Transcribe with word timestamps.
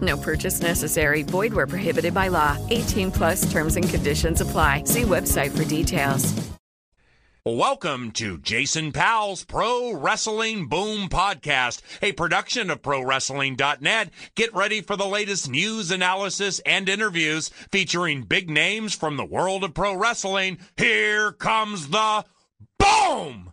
No 0.00 0.16
purchase 0.16 0.60
necessary. 0.60 1.22
Void 1.22 1.54
where 1.54 1.68
prohibited 1.68 2.12
by 2.12 2.28
law. 2.28 2.58
18 2.70 3.12
plus 3.12 3.50
terms 3.52 3.76
and 3.76 3.88
conditions 3.88 4.40
apply. 4.40 4.82
See 4.84 5.02
website 5.02 5.56
for 5.56 5.64
details. 5.64 6.34
Welcome 7.48 8.10
to 8.14 8.38
Jason 8.38 8.90
Powell's 8.90 9.44
Pro 9.44 9.92
Wrestling 9.92 10.66
Boom 10.66 11.08
Podcast, 11.08 11.80
a 12.02 12.10
production 12.10 12.70
of 12.70 12.82
ProWrestling.net. 12.82 14.10
Get 14.34 14.52
ready 14.52 14.80
for 14.80 14.96
the 14.96 15.06
latest 15.06 15.48
news, 15.48 15.92
analysis, 15.92 16.58
and 16.66 16.88
interviews 16.88 17.50
featuring 17.70 18.22
big 18.22 18.50
names 18.50 18.96
from 18.96 19.16
the 19.16 19.24
world 19.24 19.62
of 19.62 19.74
pro 19.74 19.94
wrestling. 19.94 20.58
Here 20.76 21.30
comes 21.30 21.90
the 21.90 22.24
boom! 22.80 23.52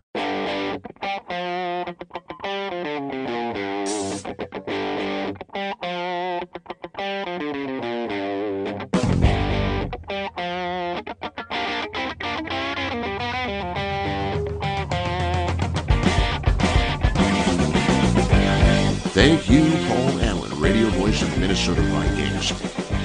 Thank 19.14 19.48
you, 19.48 19.62
Paul 19.88 20.22
Allen, 20.22 20.60
radio 20.60 20.90
voice 20.90 21.22
of 21.22 21.38
Minnesota 21.38 21.82
Vikings. 21.82 22.50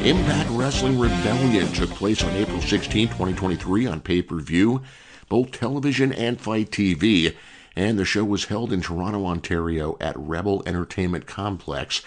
Impact 0.06 0.48
Wrestling 0.52 0.98
Rebellion 0.98 1.70
took 1.74 1.90
place 1.90 2.24
on 2.24 2.30
April 2.30 2.62
16, 2.62 3.08
2023 3.08 3.86
on 3.86 4.00
pay-per-view, 4.00 4.80
both 5.28 5.52
television 5.52 6.14
and 6.14 6.40
FITE 6.40 6.70
TV, 6.70 7.36
and 7.78 7.96
the 7.96 8.04
show 8.04 8.24
was 8.24 8.46
held 8.46 8.72
in 8.72 8.80
Toronto, 8.80 9.24
Ontario 9.24 9.96
at 10.00 10.18
Rebel 10.18 10.64
Entertainment 10.66 11.26
Complex. 11.28 12.02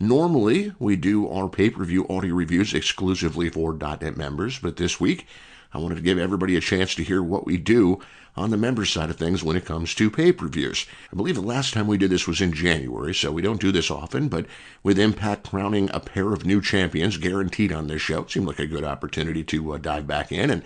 Normally, 0.00 0.72
we 0.80 0.96
do 0.96 1.28
our 1.28 1.48
pay-per-view 1.48 2.08
audio 2.08 2.34
reviews 2.34 2.74
exclusively 2.74 3.48
for 3.48 3.72
.NET 3.72 4.16
members, 4.16 4.58
but 4.58 4.76
this 4.76 4.98
week 4.98 5.28
I 5.72 5.78
wanted 5.78 5.94
to 5.94 6.00
give 6.00 6.18
everybody 6.18 6.56
a 6.56 6.60
chance 6.60 6.96
to 6.96 7.04
hear 7.04 7.22
what 7.22 7.46
we 7.46 7.56
do 7.58 8.00
on 8.36 8.50
the 8.50 8.56
member 8.56 8.84
side 8.84 9.08
of 9.08 9.14
things 9.14 9.44
when 9.44 9.56
it 9.56 9.64
comes 9.64 9.94
to 9.94 10.10
pay 10.10 10.32
per 10.32 10.48
views. 10.48 10.84
I 11.12 11.14
believe 11.14 11.36
the 11.36 11.42
last 11.42 11.74
time 11.74 11.86
we 11.86 11.96
did 11.96 12.10
this 12.10 12.26
was 12.26 12.40
in 12.40 12.52
January, 12.52 13.14
so 13.14 13.30
we 13.30 13.40
don't 13.40 13.60
do 13.60 13.70
this 13.70 13.92
often, 13.92 14.26
but 14.26 14.46
with 14.82 14.98
Impact 14.98 15.48
crowning 15.48 15.90
a 15.94 16.00
pair 16.00 16.32
of 16.32 16.44
new 16.44 16.60
champions 16.60 17.18
guaranteed 17.18 17.70
on 17.70 17.86
this 17.86 18.02
show, 18.02 18.22
it 18.22 18.32
seemed 18.32 18.48
like 18.48 18.58
a 18.58 18.66
good 18.66 18.82
opportunity 18.82 19.44
to 19.44 19.74
uh, 19.74 19.78
dive 19.78 20.08
back 20.08 20.32
in 20.32 20.50
and 20.50 20.64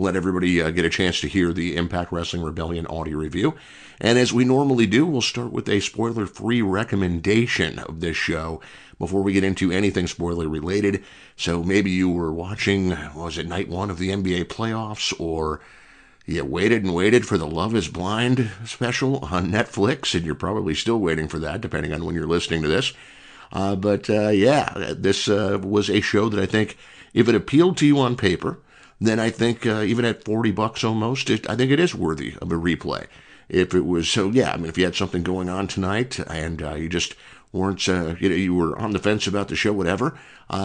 let 0.00 0.16
everybody 0.16 0.62
uh, 0.62 0.70
get 0.70 0.84
a 0.84 0.90
chance 0.90 1.20
to 1.20 1.28
hear 1.28 1.52
the 1.52 1.76
Impact 1.76 2.10
Wrestling 2.10 2.42
Rebellion 2.42 2.86
audio 2.86 3.18
review. 3.18 3.54
And 4.00 4.18
as 4.18 4.32
we 4.32 4.44
normally 4.44 4.86
do, 4.86 5.04
we'll 5.04 5.20
start 5.20 5.52
with 5.52 5.68
a 5.68 5.80
spoiler 5.80 6.26
free 6.26 6.62
recommendation 6.62 7.78
of 7.78 8.00
this 8.00 8.16
show 8.16 8.62
before 8.98 9.22
we 9.22 9.34
get 9.34 9.44
into 9.44 9.70
anything 9.70 10.06
spoiler 10.06 10.48
related. 10.48 11.04
So 11.36 11.62
maybe 11.62 11.90
you 11.90 12.08
were 12.08 12.32
watching, 12.32 12.96
was 13.14 13.36
it 13.36 13.46
night 13.46 13.68
one 13.68 13.90
of 13.90 13.98
the 13.98 14.08
NBA 14.08 14.44
playoffs, 14.44 15.12
or 15.20 15.60
you 16.24 16.44
waited 16.44 16.82
and 16.82 16.94
waited 16.94 17.26
for 17.26 17.36
the 17.36 17.46
Love 17.46 17.74
is 17.74 17.88
Blind 17.88 18.50
special 18.64 19.18
on 19.18 19.50
Netflix, 19.50 20.14
and 20.14 20.24
you're 20.24 20.34
probably 20.34 20.74
still 20.74 20.98
waiting 20.98 21.28
for 21.28 21.38
that, 21.38 21.60
depending 21.60 21.92
on 21.92 22.04
when 22.04 22.14
you're 22.14 22.26
listening 22.26 22.62
to 22.62 22.68
this. 22.68 22.94
Uh, 23.52 23.76
but 23.76 24.08
uh, 24.08 24.28
yeah, 24.28 24.94
this 24.96 25.28
uh, 25.28 25.58
was 25.62 25.90
a 25.90 26.00
show 26.00 26.28
that 26.30 26.40
I 26.40 26.46
think, 26.46 26.78
if 27.12 27.28
it 27.28 27.34
appealed 27.34 27.76
to 27.78 27.86
you 27.86 27.98
on 27.98 28.16
paper, 28.16 28.58
then 29.00 29.18
I 29.18 29.30
think 29.30 29.66
uh, 29.66 29.82
even 29.82 30.04
at 30.04 30.24
40 30.24 30.50
bucks 30.52 30.84
almost, 30.84 31.30
it, 31.30 31.48
I 31.48 31.56
think 31.56 31.70
it 31.70 31.80
is 31.80 31.94
worthy 31.94 32.34
of 32.40 32.52
a 32.52 32.56
replay. 32.56 33.06
If 33.48 33.74
it 33.74 33.84
was 33.84 34.08
so, 34.08 34.30
yeah, 34.30 34.52
I 34.52 34.56
mean, 34.56 34.66
if 34.66 34.78
you 34.78 34.84
had 34.84 34.94
something 34.94 35.22
going 35.22 35.48
on 35.48 35.66
tonight 35.66 36.18
and 36.18 36.62
uh, 36.62 36.74
you 36.74 36.88
just 36.88 37.14
weren't, 37.52 37.88
uh, 37.88 38.14
you 38.20 38.28
know, 38.28 38.34
you 38.36 38.54
were 38.54 38.78
on 38.78 38.92
the 38.92 39.00
fence 39.00 39.26
about 39.26 39.48
the 39.48 39.56
show, 39.56 39.72
whatever, 39.72 40.16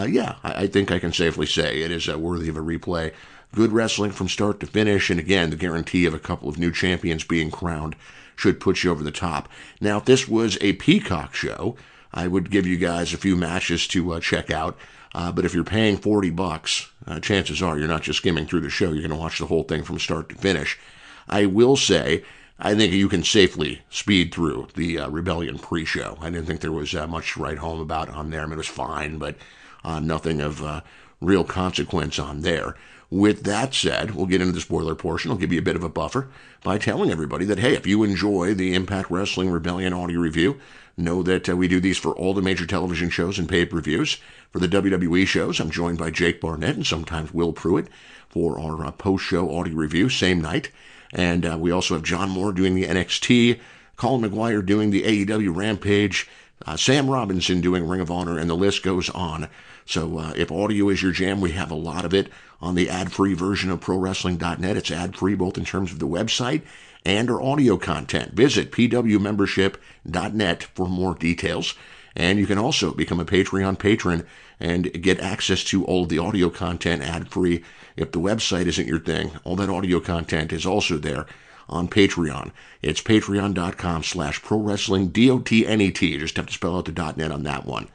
yeah, 0.06 0.36
I, 0.44 0.62
I, 0.62 0.66
think 0.68 0.92
I 0.92 1.00
can 1.00 1.12
safely 1.12 1.46
say 1.46 1.80
it 1.80 1.90
is 1.90 2.06
worthy 2.08 2.48
of 2.48 2.56
a 2.56 2.60
replay 2.60 3.12
good 3.54 3.72
wrestling 3.72 4.10
from 4.10 4.28
start 4.28 4.60
to 4.60 4.66
finish, 4.66 5.08
and 5.10 5.18
again, 5.18 5.50
the 5.50 5.56
guarantee 5.56 6.04
of 6.04 6.14
a 6.14 6.18
couple 6.18 6.48
of 6.48 6.58
new 6.58 6.70
champions 6.70 7.24
being 7.24 7.50
crowned 7.50 7.96
should 8.36 8.60
put 8.60 8.84
you 8.84 8.90
over 8.90 9.02
the 9.02 9.10
top. 9.10 9.48
Now, 9.80 9.96
if 9.96 10.04
this 10.04 10.28
was 10.28 10.58
a 10.60 10.74
Peacock 10.74 11.34
show, 11.34 11.76
I 12.12 12.26
would 12.26 12.50
give 12.50 12.66
you 12.66 12.76
guys 12.76 13.12
a 13.12 13.18
few 13.18 13.34
matches 13.34 13.88
to 13.88 14.12
uh, 14.12 14.20
check 14.20 14.50
out. 14.50 14.76
Uh, 15.16 15.32
but 15.32 15.46
if 15.46 15.54
you're 15.54 15.64
paying 15.64 15.96
40 15.96 16.28
bucks, 16.28 16.90
uh, 17.06 17.18
chances 17.20 17.62
are 17.62 17.78
you're 17.78 17.88
not 17.88 18.02
just 18.02 18.18
skimming 18.18 18.46
through 18.46 18.60
the 18.60 18.68
show. 18.68 18.92
You're 18.92 19.00
going 19.00 19.08
to 19.08 19.16
watch 19.16 19.38
the 19.38 19.46
whole 19.46 19.62
thing 19.62 19.82
from 19.82 19.98
start 19.98 20.28
to 20.28 20.34
finish. 20.34 20.78
I 21.26 21.46
will 21.46 21.74
say, 21.74 22.22
I 22.58 22.74
think 22.74 22.92
you 22.92 23.08
can 23.08 23.24
safely 23.24 23.80
speed 23.88 24.34
through 24.34 24.68
the 24.74 24.98
uh, 24.98 25.08
Rebellion 25.08 25.58
pre-show. 25.58 26.18
I 26.20 26.28
didn't 26.28 26.44
think 26.44 26.60
there 26.60 26.70
was 26.70 26.94
uh, 26.94 27.06
much 27.06 27.32
to 27.32 27.40
write 27.40 27.56
home 27.56 27.80
about 27.80 28.10
on 28.10 28.28
there. 28.28 28.42
I 28.42 28.44
mean, 28.44 28.52
it 28.52 28.56
was 28.58 28.66
fine, 28.66 29.16
but 29.16 29.36
uh, 29.84 30.00
nothing 30.00 30.42
of 30.42 30.82
real 31.22 31.44
consequence 31.44 32.18
on 32.18 32.42
there. 32.42 32.76
With 33.10 33.44
that 33.44 33.72
said, 33.72 34.14
we'll 34.14 34.26
get 34.26 34.40
into 34.40 34.52
the 34.52 34.60
spoiler 34.60 34.96
portion. 34.96 35.30
I'll 35.30 35.36
give 35.36 35.52
you 35.52 35.60
a 35.60 35.62
bit 35.62 35.76
of 35.76 35.84
a 35.84 35.88
buffer 35.88 36.28
by 36.64 36.78
telling 36.78 37.10
everybody 37.10 37.44
that, 37.44 37.58
hey, 37.58 37.74
if 37.74 37.86
you 37.86 38.02
enjoy 38.02 38.54
the 38.54 38.74
Impact 38.74 39.10
Wrestling 39.10 39.50
Rebellion 39.50 39.92
audio 39.92 40.18
review, 40.18 40.58
know 40.96 41.22
that 41.22 41.48
uh, 41.48 41.56
we 41.56 41.68
do 41.68 41.78
these 41.78 41.98
for 41.98 42.14
all 42.16 42.34
the 42.34 42.42
major 42.42 42.66
television 42.66 43.10
shows 43.10 43.38
and 43.38 43.48
pay 43.48 43.64
per 43.64 43.80
views. 43.80 44.18
For 44.50 44.58
the 44.58 44.68
WWE 44.68 45.26
shows, 45.26 45.60
I'm 45.60 45.70
joined 45.70 45.98
by 45.98 46.10
Jake 46.10 46.40
Barnett 46.40 46.74
and 46.74 46.86
sometimes 46.86 47.32
Will 47.32 47.52
Pruett 47.52 47.86
for 48.28 48.58
our 48.58 48.86
uh, 48.86 48.90
post 48.90 49.24
show 49.24 49.54
audio 49.54 49.74
review, 49.74 50.08
same 50.08 50.40
night. 50.40 50.70
And 51.12 51.46
uh, 51.46 51.56
we 51.60 51.70
also 51.70 51.94
have 51.94 52.02
John 52.02 52.30
Moore 52.30 52.52
doing 52.52 52.74
the 52.74 52.86
NXT, 52.86 53.60
Colin 53.96 54.28
McGuire 54.28 54.64
doing 54.64 54.90
the 54.90 55.02
AEW 55.02 55.54
Rampage, 55.54 56.28
uh, 56.66 56.76
Sam 56.76 57.08
Robinson 57.08 57.60
doing 57.60 57.86
Ring 57.86 58.00
of 58.00 58.10
Honor, 58.10 58.38
and 58.38 58.48
the 58.50 58.56
list 58.56 58.82
goes 58.82 59.10
on. 59.10 59.48
So 59.86 60.18
uh, 60.18 60.32
if 60.36 60.50
audio 60.50 60.88
is 60.88 61.02
your 61.02 61.12
jam, 61.12 61.40
we 61.40 61.52
have 61.52 61.70
a 61.70 61.76
lot 61.76 62.04
of 62.04 62.12
it 62.12 62.30
on 62.60 62.74
the 62.74 62.90
ad-free 62.90 63.34
version 63.34 63.70
of 63.70 63.80
ProWrestling.net. 63.80 64.76
It's 64.76 64.90
ad-free 64.90 65.36
both 65.36 65.56
in 65.56 65.64
terms 65.64 65.92
of 65.92 66.00
the 66.00 66.08
website 66.08 66.62
and 67.04 67.30
our 67.30 67.40
audio 67.40 67.76
content. 67.76 68.32
Visit 68.32 68.72
pwmembership.net 68.72 70.62
for 70.74 70.88
more 70.88 71.14
details. 71.14 71.74
And 72.16 72.38
you 72.38 72.46
can 72.46 72.58
also 72.58 72.92
become 72.92 73.20
a 73.20 73.24
Patreon 73.24 73.78
patron 73.78 74.26
and 74.58 74.90
get 75.02 75.20
access 75.20 75.62
to 75.64 75.84
all 75.84 76.02
of 76.02 76.08
the 76.08 76.18
audio 76.18 76.50
content 76.50 77.02
ad-free. 77.02 77.62
If 77.96 78.10
the 78.10 78.20
website 78.20 78.66
isn't 78.66 78.88
your 78.88 78.98
thing, 78.98 79.32
all 79.44 79.54
that 79.56 79.70
audio 79.70 80.00
content 80.00 80.52
is 80.52 80.66
also 80.66 80.98
there 80.98 81.26
on 81.68 81.88
Patreon. 81.88 82.50
It's 82.82 83.02
patreon.com 83.02 84.02
slash 84.02 84.42
pro 84.42 84.58
wrestling 84.58 85.08
D-O-T-N-E-T. 85.08 86.06
You 86.06 86.18
just 86.18 86.36
have 86.36 86.46
to 86.46 86.52
spell 86.52 86.76
out 86.76 86.86
the 86.86 87.14
.net 87.16 87.30
on 87.30 87.42
that 87.44 87.66
one. 87.66 87.88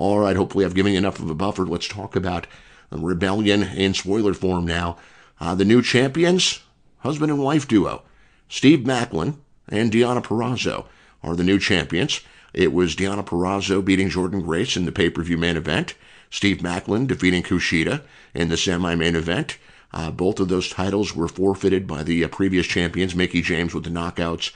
All 0.00 0.20
right, 0.20 0.34
hopefully 0.34 0.64
I've 0.64 0.74
given 0.74 0.92
you 0.92 0.98
enough 0.98 1.20
of 1.20 1.28
a 1.28 1.34
buffer. 1.34 1.66
Let's 1.66 1.86
talk 1.86 2.16
about 2.16 2.46
Rebellion 2.90 3.62
in 3.62 3.92
spoiler 3.92 4.32
form 4.32 4.64
now. 4.64 4.96
Uh, 5.38 5.54
the 5.54 5.66
new 5.66 5.82
champions, 5.82 6.60
husband 7.00 7.30
and 7.30 7.38
wife 7.38 7.68
duo, 7.68 8.02
Steve 8.48 8.78
Maclin 8.78 9.36
and 9.68 9.92
Deonna 9.92 10.24
Purrazzo 10.24 10.86
are 11.22 11.36
the 11.36 11.44
new 11.44 11.58
champions. 11.58 12.22
It 12.54 12.72
was 12.72 12.96
Deonna 12.96 13.26
Purrazzo 13.26 13.84
beating 13.84 14.08
Jordynne 14.08 14.42
Grace 14.42 14.74
in 14.74 14.86
the 14.86 14.90
pay-per-view 14.90 15.36
main 15.36 15.58
event. 15.58 15.92
Steve 16.30 16.62
Maclin 16.62 17.06
defeating 17.06 17.42
Kushida 17.42 18.00
in 18.32 18.48
the 18.48 18.56
semi-main 18.56 19.14
event. 19.14 19.58
Uh, 19.92 20.10
both 20.10 20.40
of 20.40 20.48
those 20.48 20.70
titles 20.70 21.14
were 21.14 21.28
forfeited 21.28 21.86
by 21.86 22.02
the 22.02 22.24
uh, 22.24 22.28
previous 22.28 22.66
champions, 22.66 23.14
Mickie 23.14 23.42
James 23.42 23.74
with 23.74 23.84
the 23.84 23.90
knockouts, 23.90 24.52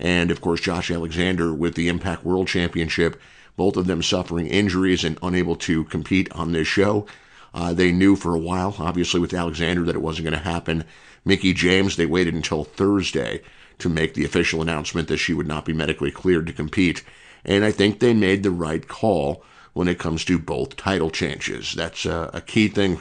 and 0.00 0.32
of 0.32 0.40
course 0.40 0.60
Josh 0.60 0.90
Alexander 0.90 1.54
with 1.54 1.76
the 1.76 1.86
Impact 1.86 2.24
World 2.24 2.48
Championship 2.48 3.20
both 3.58 3.76
of 3.76 3.88
them 3.88 4.02
suffering 4.02 4.46
injuries 4.46 5.02
and 5.04 5.18
unable 5.20 5.56
to 5.56 5.84
compete 5.84 6.32
on 6.32 6.52
this 6.52 6.68
show. 6.68 7.04
Uh, 7.52 7.74
they 7.74 7.90
knew 7.90 8.14
for 8.14 8.34
a 8.34 8.38
while, 8.38 8.76
obviously 8.78 9.18
with 9.18 9.34
Alexander, 9.34 9.82
that 9.84 9.96
it 9.96 10.00
wasn't 10.00 10.24
going 10.24 10.38
to 10.38 10.50
happen. 10.50 10.84
Mickie 11.24 11.52
James, 11.52 11.96
they 11.96 12.06
waited 12.06 12.34
until 12.34 12.62
Thursday 12.62 13.42
to 13.78 13.88
make 13.88 14.14
the 14.14 14.24
official 14.24 14.62
announcement 14.62 15.08
that 15.08 15.16
she 15.16 15.34
would 15.34 15.48
not 15.48 15.64
be 15.64 15.72
medically 15.72 16.12
cleared 16.12 16.46
to 16.46 16.52
compete. 16.52 17.02
And 17.44 17.64
I 17.64 17.72
think 17.72 17.98
they 17.98 18.14
made 18.14 18.44
the 18.44 18.52
right 18.52 18.86
call 18.86 19.42
when 19.72 19.88
it 19.88 19.98
comes 19.98 20.24
to 20.26 20.38
both 20.38 20.76
title 20.76 21.10
changes. 21.10 21.74
That's 21.74 22.06
a, 22.06 22.30
a 22.32 22.40
key 22.40 22.68
thing 22.68 23.00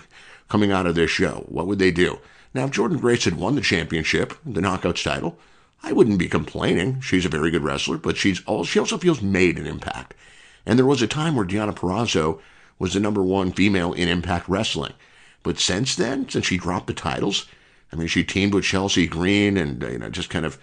coming 0.50 0.72
out 0.72 0.88
of 0.88 0.96
this 0.96 1.12
show. 1.12 1.46
What 1.48 1.68
would 1.68 1.80
they 1.80 1.92
do? 1.92 2.20
Now, 2.56 2.66
if 2.66 2.72
Jordynne 2.72 3.00
Grace 3.00 3.26
had 3.26 3.36
won 3.36 3.54
the 3.54 3.62
championship, 3.62 4.34
the 4.44 4.62
Knockouts 4.62 5.04
title, 5.04 5.38
I 5.84 5.94
wouldn't 5.94 6.18
be 6.18 6.28
complaining. 6.28 7.02
She's 7.02 7.26
a 7.26 7.30
very 7.30 7.52
good 7.52 7.64
wrestler, 7.64 8.00
but 8.00 8.18
she's 8.18 8.44
all, 8.46 8.64
she 8.64 8.80
also 8.80 8.98
feels 8.98 9.22
made 9.22 9.60
an 9.60 9.68
impact. 9.68 10.16
And 10.68 10.78
there 10.78 10.86
was 10.86 11.02
a 11.02 11.08
time 11.08 11.36
where 11.36 11.46
Deonna 11.46 11.74
Purrazzo 11.74 12.42
was 12.78 12.94
the 12.94 13.00
number 13.00 13.24
one 13.24 13.54
female 13.54 13.94
in 13.94 14.10
Impact 14.10 14.50
Wrestling. 14.50 14.94
But 15.42 15.60
since 15.60 15.96
then, 15.96 16.28
since 16.28 16.46
she 16.46 16.58
dropped 16.58 16.88
the 16.88 16.94
titles, 16.94 17.48
I 17.92 17.96
mean, 17.96 18.10
she 18.10 18.26
teamed 18.26 18.54
with 18.54 18.66
Chelsea 18.66 19.08
Green 19.08 19.56
and, 19.56 19.82
uh, 19.82 19.88
you 19.88 19.98
know, 19.98 20.10
just 20.10 20.30
kind 20.30 20.46
of 20.46 20.60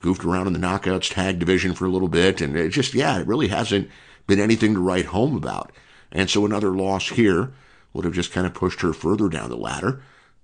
goofed 0.00 0.26
around 0.26 0.46
in 0.46 0.52
the 0.52 0.58
Knockouts 0.58 1.10
tag 1.10 1.38
division 1.38 1.72
for 1.72 1.86
a 1.86 1.90
little 1.90 2.08
bit. 2.08 2.42
And 2.42 2.54
it 2.54 2.68
just, 2.68 2.92
yeah, 2.92 3.18
it 3.18 3.26
really 3.26 3.48
hasn't 3.48 3.88
been 4.26 4.40
anything 4.40 4.74
to 4.74 4.80
write 4.80 5.06
home 5.06 5.34
about. 5.34 5.72
And 6.12 6.28
so 6.28 6.44
another 6.44 6.70
loss 6.72 7.08
here 7.08 7.50
would 7.94 8.04
have 8.04 8.14
just 8.14 8.32
kind 8.32 8.46
of 8.46 8.52
pushed 8.52 8.82
her 8.82 8.92
further 8.92 9.30
down 9.30 9.48
the 9.48 9.56
ladder. 9.56 10.02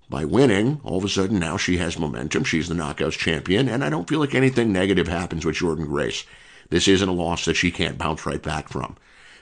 By 0.09 0.25
winning, 0.25 0.81
all 0.83 0.97
of 0.97 1.05
a 1.05 1.09
sudden 1.09 1.37
now 1.37 1.57
she 1.57 1.77
has 1.77 1.99
momentum. 1.99 2.45
She's 2.45 2.67
the 2.67 2.73
Knockouts 2.73 3.17
champion, 3.17 3.69
and 3.69 3.83
I 3.83 3.91
don't 3.91 4.09
feel 4.09 4.19
like 4.19 4.33
anything 4.33 4.73
negative 4.73 5.07
happens 5.07 5.45
with 5.45 5.57
Jordynne 5.57 5.85
Grace. 5.85 6.25
This 6.73 6.87
isn't 6.87 7.07
a 7.07 7.11
loss 7.11 7.45
that 7.45 7.53
she 7.53 7.69
can't 7.69 7.99
bounce 7.99 8.25
right 8.25 8.41
back 8.41 8.67
from. 8.67 8.97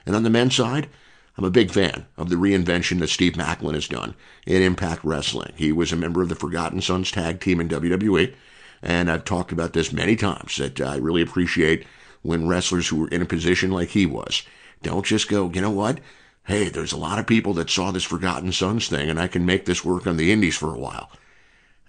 And 0.05 0.17
on 0.17 0.23
the 0.23 0.29
men's 0.29 0.53
side, 0.53 0.89
I'm 1.37 1.45
a 1.45 1.49
big 1.49 1.71
fan 1.71 2.05
of 2.17 2.27
the 2.27 2.35
reinvention 2.35 2.99
that 2.99 3.07
Steve 3.07 3.35
Maclin 3.35 3.73
has 3.73 3.87
done 3.87 4.15
in 4.45 4.61
Impact 4.61 5.01
Wrestling. 5.05 5.53
He 5.55 5.71
was 5.71 5.93
a 5.93 5.95
member 5.95 6.21
of 6.21 6.27
the 6.27 6.35
Forgotten 6.35 6.81
Sons 6.81 7.09
tag 7.09 7.39
team 7.39 7.61
in 7.61 7.69
WWE, 7.69 8.35
and 8.83 9.09
I've 9.09 9.23
talked 9.23 9.53
about 9.53 9.71
this 9.71 9.93
many 9.93 10.17
times 10.17 10.57
that 10.57 10.81
I 10.81 10.97
really 10.97 11.21
appreciate 11.21 11.85
when 12.21 12.49
wrestlers 12.49 12.89
who 12.89 13.05
are 13.05 13.07
in 13.07 13.21
a 13.21 13.25
position 13.25 13.71
like 13.71 13.91
he 13.91 14.05
was 14.05 14.43
don't 14.83 15.05
just 15.05 15.29
go, 15.29 15.49
you 15.53 15.61
know 15.61 15.71
what? 15.71 16.01
Hey, 16.47 16.67
there's 16.67 16.91
a 16.91 16.97
lot 16.97 17.17
of 17.17 17.27
people 17.27 17.53
that 17.53 17.69
saw 17.69 17.91
this 17.91 18.03
Forgotten 18.03 18.51
Sons 18.51 18.89
thing, 18.89 19.09
and 19.09 19.17
I 19.17 19.27
can 19.27 19.45
make 19.45 19.63
this 19.63 19.85
work 19.85 20.05
on 20.05 20.17
the 20.17 20.33
indies 20.33 20.57
for 20.57 20.75
a 20.75 20.79
while. 20.79 21.09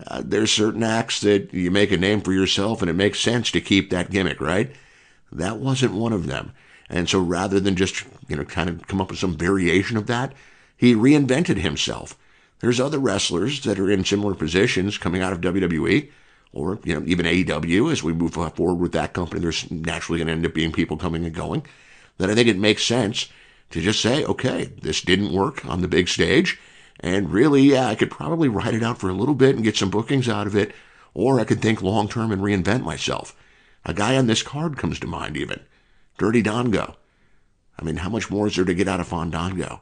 Uh, 0.06 0.22
there's 0.24 0.52
certain 0.52 0.84
acts 0.84 1.20
that 1.22 1.52
you 1.52 1.72
make 1.72 1.90
a 1.90 1.96
name 1.96 2.20
for 2.20 2.32
yourself, 2.32 2.80
and 2.80 2.88
it 2.88 2.94
makes 2.94 3.18
sense 3.18 3.50
to 3.50 3.60
keep 3.60 3.90
that 3.90 4.12
gimmick, 4.12 4.40
right? 4.40 4.70
That 5.32 5.58
wasn't 5.58 5.94
one 5.94 6.12
of 6.12 6.26
them. 6.26 6.52
And 6.88 7.08
so 7.08 7.20
rather 7.20 7.58
than 7.58 7.74
just, 7.74 8.04
you 8.28 8.36
know, 8.36 8.44
kind 8.44 8.68
of 8.68 8.86
come 8.86 9.00
up 9.00 9.10
with 9.10 9.18
some 9.18 9.36
variation 9.36 9.96
of 9.96 10.06
that, 10.06 10.34
he 10.76 10.94
reinvented 10.94 11.56
himself. 11.56 12.18
There's 12.60 12.80
other 12.80 12.98
wrestlers 12.98 13.62
that 13.62 13.78
are 13.78 13.90
in 13.90 14.04
similar 14.04 14.34
positions 14.34 14.98
coming 14.98 15.22
out 15.22 15.32
of 15.32 15.40
WWE 15.40 16.10
or 16.52 16.78
you 16.84 16.94
know 16.94 17.02
even 17.06 17.26
AEW 17.26 17.90
as 17.90 18.02
we 18.02 18.12
move 18.12 18.34
forward 18.34 18.74
with 18.80 18.92
that 18.92 19.12
company. 19.12 19.40
There's 19.40 19.70
naturally 19.70 20.18
going 20.18 20.26
to 20.26 20.32
end 20.32 20.46
up 20.46 20.54
being 20.54 20.72
people 20.72 20.96
coming 20.96 21.24
and 21.24 21.34
going. 21.34 21.66
That 22.18 22.30
I 22.30 22.34
think 22.34 22.48
it 22.48 22.58
makes 22.58 22.84
sense 22.84 23.28
to 23.70 23.80
just 23.80 24.00
say, 24.00 24.24
okay, 24.24 24.64
this 24.82 25.00
didn't 25.00 25.32
work 25.32 25.64
on 25.64 25.80
the 25.80 25.88
big 25.88 26.08
stage, 26.08 26.60
and 27.00 27.32
really, 27.32 27.62
yeah, 27.62 27.88
I 27.88 27.94
could 27.94 28.10
probably 28.10 28.48
write 28.48 28.74
it 28.74 28.82
out 28.82 28.98
for 28.98 29.08
a 29.08 29.14
little 29.14 29.34
bit 29.34 29.54
and 29.54 29.64
get 29.64 29.76
some 29.76 29.90
bookings 29.90 30.28
out 30.28 30.46
of 30.46 30.54
it, 30.54 30.72
or 31.14 31.40
I 31.40 31.44
could 31.44 31.62
think 31.62 31.80
long 31.80 32.08
term 32.08 32.30
and 32.30 32.42
reinvent 32.42 32.82
myself. 32.82 33.34
A 33.84 33.94
guy 33.94 34.16
on 34.16 34.26
this 34.26 34.42
card 34.42 34.76
comes 34.76 34.98
to 35.00 35.06
mind 35.06 35.36
even, 35.36 35.60
Dirty 36.18 36.42
Dongo. 36.42 36.96
I 37.78 37.84
mean, 37.84 37.96
how 37.96 38.08
much 38.08 38.30
more 38.30 38.46
is 38.46 38.56
there 38.56 38.64
to 38.64 38.74
get 38.74 38.88
out 38.88 39.00
of 39.00 39.08
Fandango? 39.08 39.80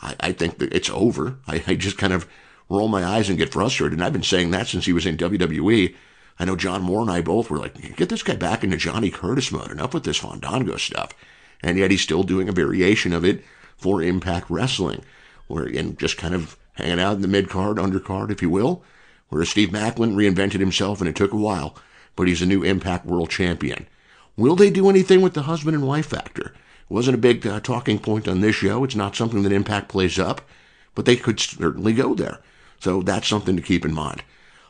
I, 0.00 0.14
I 0.20 0.32
think 0.32 0.58
that 0.58 0.72
it's 0.72 0.90
over. 0.90 1.38
I, 1.46 1.62
I 1.66 1.74
just 1.74 1.98
kind 1.98 2.12
of 2.12 2.28
roll 2.68 2.88
my 2.88 3.04
eyes 3.04 3.28
and 3.28 3.38
get 3.38 3.52
frustrated. 3.52 3.94
And 3.94 4.04
I've 4.04 4.12
been 4.12 4.22
saying 4.22 4.50
that 4.50 4.68
since 4.68 4.86
he 4.86 4.92
was 4.92 5.06
in 5.06 5.16
WWE. 5.16 5.94
I 6.38 6.44
know 6.44 6.56
John 6.56 6.82
Moore 6.82 7.02
and 7.02 7.10
I 7.10 7.20
both 7.20 7.50
were 7.50 7.58
like, 7.58 7.96
get 7.96 8.08
this 8.10 8.22
guy 8.22 8.36
back 8.36 8.62
into 8.62 8.76
Johnny 8.76 9.10
Curtis 9.10 9.50
mode. 9.50 9.70
Enough 9.70 9.94
with 9.94 10.04
this 10.04 10.18
Fandango 10.18 10.76
stuff. 10.76 11.12
And 11.62 11.78
yet 11.78 11.90
he's 11.90 12.02
still 12.02 12.22
doing 12.22 12.48
a 12.48 12.52
variation 12.52 13.12
of 13.12 13.24
it 13.24 13.42
for 13.76 14.02
Impact 14.02 14.48
Wrestling, 14.48 15.02
where 15.48 15.64
and 15.64 15.98
just 15.98 16.16
kind 16.16 16.34
of 16.34 16.56
hanging 16.74 17.00
out 17.00 17.16
in 17.16 17.22
the 17.22 17.28
mid 17.28 17.48
card, 17.48 17.78
undercard, 17.78 18.30
if 18.30 18.42
you 18.42 18.50
will. 18.50 18.84
Whereas 19.28 19.48
Steve 19.48 19.70
Maclin 19.70 20.14
reinvented 20.14 20.60
himself 20.60 21.00
and 21.00 21.08
it 21.08 21.16
took 21.16 21.32
a 21.32 21.36
while, 21.36 21.76
but 22.18 22.26
he's 22.26 22.42
a 22.42 22.46
new 22.46 22.64
Impact 22.64 23.06
World 23.06 23.30
Champion. 23.30 23.86
Will 24.36 24.56
they 24.56 24.70
do 24.70 24.90
anything 24.90 25.20
with 25.20 25.34
the 25.34 25.42
husband 25.42 25.76
and 25.76 25.86
wife 25.86 26.06
factor? 26.06 26.46
It 26.46 26.90
wasn't 26.90 27.14
a 27.14 27.18
big 27.18 27.46
uh, 27.46 27.60
talking 27.60 28.00
point 28.00 28.26
on 28.26 28.40
this 28.40 28.56
show. 28.56 28.82
It's 28.82 28.96
not 28.96 29.14
something 29.14 29.44
that 29.44 29.52
Impact 29.52 29.88
plays 29.88 30.18
up, 30.18 30.42
but 30.96 31.04
they 31.04 31.14
could 31.14 31.38
certainly 31.38 31.92
go 31.92 32.14
there. 32.14 32.40
So 32.80 33.02
that's 33.02 33.28
something 33.28 33.54
to 33.54 33.62
keep 33.62 33.84
in 33.84 33.94
mind. 33.94 34.24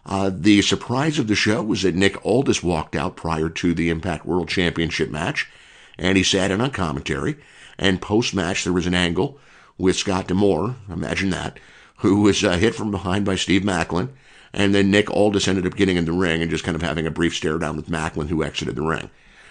Uh, 0.04 0.30
the 0.32 0.60
surprise 0.60 1.18
of 1.18 1.26
the 1.26 1.34
show 1.34 1.62
was 1.62 1.82
that 1.82 1.94
Nick 1.94 2.22
Aldis 2.24 2.62
walked 2.62 2.94
out 2.94 3.16
prior 3.16 3.48
to 3.48 3.72
the 3.72 3.88
Impact 3.88 4.26
World 4.26 4.50
Championship 4.50 5.10
match, 5.10 5.50
and 5.98 6.18
he 6.18 6.22
sat 6.22 6.50
in 6.50 6.60
on 6.60 6.70
commentary. 6.70 7.36
And 7.78 8.02
post 8.02 8.34
match, 8.34 8.64
there 8.64 8.74
was 8.74 8.86
an 8.86 8.94
angle 8.94 9.38
with 9.78 9.96
Scott 9.96 10.28
D'Amore, 10.28 10.76
imagine 10.90 11.30
that, 11.30 11.58
who 11.98 12.20
was 12.20 12.44
uh, 12.44 12.58
hit 12.58 12.74
from 12.74 12.90
behind 12.90 13.24
by 13.24 13.36
Steve 13.36 13.62
Maclin. 13.62 14.10
And 14.52 14.74
then 14.74 14.90
Nick 14.90 15.10
Aldis 15.10 15.46
ended 15.48 15.66
up 15.66 15.76
getting 15.76 15.96
in 15.96 16.04
the 16.04 16.12
ring 16.12 16.40
and 16.40 16.50
just 16.50 16.64
kind 16.64 16.74
of 16.74 16.82
having 16.82 17.06
a 17.06 17.10
brief 17.10 17.34
stare 17.34 17.58
down 17.58 17.76
with 17.76 17.90
Maclin, 17.90 18.28
who 18.28 18.42
exited 18.42 18.76
the 18.76 18.82
ring. 18.82 19.10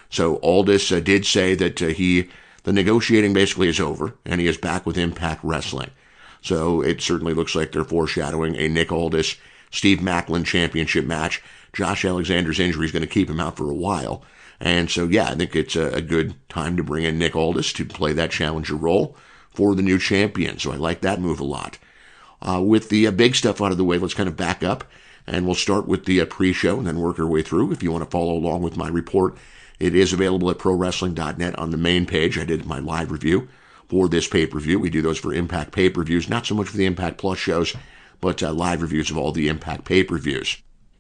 So 0.10 0.38
Aldis 0.38 0.92
uh, 0.92 1.00
did 1.00 1.26
say 1.26 1.56
that 1.56 1.82
uh, 1.82 1.88
he, 1.88 2.30
the 2.64 2.74
negotiating 2.74 3.34
basically 3.34 3.68
is 3.68 3.80
over, 3.80 4.16
and 4.26 4.42
he 4.42 4.48
is 4.48 4.58
back 4.58 4.86
with 4.86 4.98
Impact 4.98 5.44
Wrestling. 5.44 5.92
So 6.42 6.82
it 6.82 7.02
certainly 7.02 7.34
looks 7.34 7.56
like 7.56 7.72
they're 7.72 7.84
foreshadowing 7.84 8.56
a 8.56 8.68
Nick 8.68 8.92
Aldis 8.92 9.36
Steve 9.72 10.00
Maclin 10.00 10.46
championship 10.46 11.06
match. 11.06 11.42
Josh 11.74 12.06
Alexander's 12.06 12.60
injury 12.60 12.86
is 12.86 12.92
going 12.92 13.02
to 13.02 13.08
keep 13.08 13.30
him 13.30 13.40
out 13.40 13.58
for 13.58 13.70
a 13.70 13.76
while. 13.76 14.24
And 14.60 14.90
so, 14.90 15.08
yeah, 15.08 15.30
I 15.30 15.36
think 15.36 15.56
it's 15.56 15.76
a, 15.76 15.90
a 15.94 16.02
good 16.02 16.36
time 16.50 16.78
to 16.78 16.84
bring 16.84 17.04
in 17.04 17.20
Nick 17.20 17.36
Aldis 17.36 17.74
to 17.74 17.86
play 17.86 18.14
that 18.14 18.32
challenger 18.32 18.76
role 18.76 19.16
for 19.52 19.76
the 19.76 19.84
new 19.84 20.00
champion. 20.00 20.58
So 20.58 20.72
I 20.72 20.76
like 20.78 21.02
that 21.02 21.22
move 21.22 21.40
a 21.40 21.44
lot. 21.44 21.78
Uh, 22.42 22.62
with 22.62 22.90
the 22.90 23.08
uh, 23.08 23.12
big 23.12 23.36
stuff 23.36 23.62
out 23.62 23.72
of 23.72 23.78
the 23.78 23.84
way, 23.84 23.98
let's 23.98 24.14
kind 24.14 24.30
of 24.30 24.38
back 24.38 24.64
up 24.64 24.84
and 25.28 25.46
we'll 25.46 25.56
start 25.56 25.88
with 25.88 26.06
the 26.06 26.22
uh, 26.22 26.26
pre 26.26 26.54
show 26.54 26.78
and 26.78 26.88
then 26.88 27.00
work 27.00 27.20
our 27.20 27.28
way 27.28 27.42
through. 27.42 27.72
If 27.72 27.84
you 27.84 27.92
want 27.92 28.04
to 28.04 28.10
follow 28.10 28.34
along 28.34 28.62
with 28.62 28.78
my 28.78 28.88
report, 28.88 29.36
it 29.80 29.94
is 29.94 30.14
available 30.14 30.50
at 30.50 30.58
prowrestling.net 30.58 31.60
on 31.60 31.72
the 31.72 31.78
main 31.78 32.06
page. 32.06 32.38
I 32.38 32.46
did 32.46 32.66
my 32.66 32.80
live 32.80 33.12
review 33.12 33.48
for 33.88 34.08
this 34.08 34.28
pay 34.28 34.48
per 34.48 34.60
view. 34.60 34.80
We 34.80 34.90
do 34.90 35.02
those 35.02 35.20
for 35.20 35.34
Impact 35.34 35.72
pay 35.72 35.90
per 35.90 36.04
views, 36.04 36.30
not 36.30 36.46
so 36.46 36.56
much 36.56 36.70
for 36.70 36.78
the 36.78 36.86
Impact 36.86 37.18
Plus 37.18 37.38
shows, 37.38 37.76
but 38.22 38.42
uh, 38.42 38.54
live 38.54 38.82
reviews 38.82 39.12
of 39.12 39.18
all 39.18 39.32
the 39.32 39.50
Impact 39.50 39.86
pay 39.86 40.04
per 40.04 40.18
views. 40.18 40.58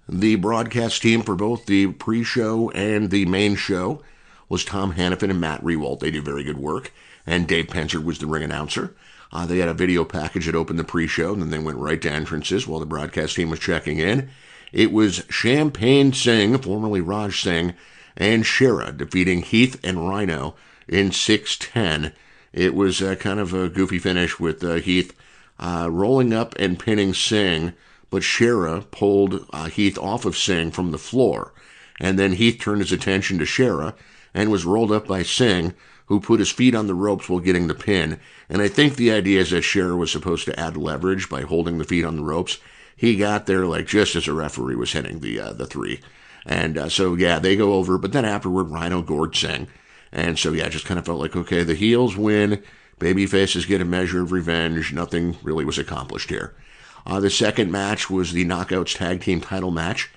The 0.09 0.35
broadcast 0.35 1.01
team 1.01 1.21
for 1.21 1.35
both 1.35 1.65
the 1.65 1.87
pre 1.87 2.23
show 2.23 2.69
and 2.71 3.09
the 3.09 3.25
main 3.25 3.55
show 3.55 4.01
was 4.49 4.63
Tom 4.63 4.93
Hannifan 4.93 5.29
and 5.29 5.41
Matt 5.41 5.63
Rehwoldt. 5.63 5.99
They 5.99 6.11
do 6.11 6.21
very 6.21 6.43
good 6.43 6.57
work. 6.57 6.93
And 7.25 7.45
Dave 7.45 7.67
Penzer 7.67 8.01
was 8.01 8.19
the 8.19 8.25
ring 8.25 8.43
announcer. 8.43 8.95
Uh, 9.31 9.45
they 9.45 9.57
had 9.57 9.69
a 9.69 9.73
video 9.73 10.03
package 10.03 10.45
that 10.45 10.55
opened 10.55 10.79
the 10.79 10.83
pre 10.83 11.07
show, 11.07 11.33
and 11.33 11.41
then 11.41 11.49
they 11.49 11.59
went 11.59 11.77
right 11.77 12.01
to 12.01 12.11
entrances 12.11 12.67
while 12.67 12.79
the 12.79 12.85
broadcast 12.85 13.35
team 13.35 13.49
was 13.49 13.59
checking 13.59 13.99
in. 13.99 14.29
It 14.71 14.91
was 14.91 15.25
Champagne 15.29 16.13
Singh, 16.13 16.57
formerly 16.59 17.01
Raj 17.01 17.41
Singh, 17.41 17.73
and 18.15 18.45
Shera 18.45 18.91
defeating 18.91 19.41
Heath 19.41 19.79
and 19.83 20.07
Rhino 20.07 20.55
in 20.87 21.11
610 21.11 22.13
it 22.57 22.73
was 22.73 23.03
uh, 23.03 23.13
kind 23.15 23.39
of 23.39 23.53
a 23.53 23.69
goofy 23.69 23.99
finish 23.99 24.39
with 24.39 24.63
uh, 24.63 24.75
Heath 24.75 25.13
uh, 25.59 25.89
rolling 25.91 26.33
up 26.33 26.55
and 26.57 26.79
pinning 26.79 27.13
Singh, 27.13 27.73
but 28.09 28.23
Shera 28.23 28.81
pulled 28.81 29.45
uh, 29.51 29.65
Heath 29.65 29.97
off 29.97 30.25
of 30.25 30.37
Singh 30.37 30.71
from 30.71 30.91
the 30.91 30.97
floor. 30.97 31.53
And 31.99 32.17
then 32.17 32.33
Heath 32.33 32.59
turned 32.59 32.81
his 32.81 32.91
attention 32.91 33.37
to 33.37 33.45
Shera 33.45 33.93
and 34.33 34.51
was 34.51 34.65
rolled 34.65 34.91
up 34.91 35.07
by 35.07 35.21
Singh, 35.21 35.75
who 36.07 36.19
put 36.19 36.39
his 36.39 36.51
feet 36.51 36.73
on 36.73 36.87
the 36.87 36.95
ropes 36.95 37.29
while 37.29 37.39
getting 37.39 37.67
the 37.67 37.75
pin. 37.75 38.19
And 38.49 38.61
I 38.61 38.67
think 38.67 38.95
the 38.95 39.11
idea 39.11 39.41
is 39.41 39.51
that 39.51 39.63
Shera 39.63 39.95
was 39.95 40.11
supposed 40.11 40.45
to 40.45 40.59
add 40.59 40.77
leverage 40.77 41.29
by 41.29 41.41
holding 41.41 41.77
the 41.77 41.83
feet 41.83 42.05
on 42.05 42.15
the 42.15 42.23
ropes. 42.23 42.59
He 42.95 43.15
got 43.15 43.45
there 43.45 43.65
like 43.65 43.87
just 43.87 44.15
as 44.15 44.27
a 44.27 44.33
referee 44.33 44.75
was 44.75 44.93
hitting 44.93 45.19
the 45.19 45.39
uh, 45.39 45.53
the 45.53 45.65
three. 45.65 46.01
And 46.45 46.77
uh, 46.77 46.89
so, 46.89 47.13
yeah, 47.15 47.39
they 47.39 47.57
go 47.57 47.73
over. 47.73 47.97
But 47.97 48.13
then 48.13 48.23
afterward, 48.23 48.69
Rhino 48.69 49.01
gored 49.01 49.35
Singh. 49.35 49.67
And 50.13 50.39
so, 50.39 50.53
yeah, 50.53 50.69
just 50.69 50.85
kind 50.85 50.97
of 50.97 51.05
felt 51.05 51.19
like, 51.19 51.35
okay, 51.35 51.63
the 51.63 51.75
heels 51.75 52.15
win. 52.15 52.63
Baby 52.99 53.27
faces 53.27 53.65
get 53.65 53.81
a 53.81 53.85
measure 53.85 54.23
of 54.23 54.31
revenge. 54.31 54.93
Nothing 54.93 55.35
really 55.43 55.65
was 55.65 55.77
accomplished 55.77 56.29
here. 56.29 56.55
Uh, 57.05 57.19
the 57.19 57.29
second 57.29 57.71
match 57.71 58.09
was 58.09 58.31
the 58.31 58.45
Knockouts 58.45 58.97
Tag 58.97 59.21
Team 59.21 59.41
title 59.41 59.71
match. 59.71 60.09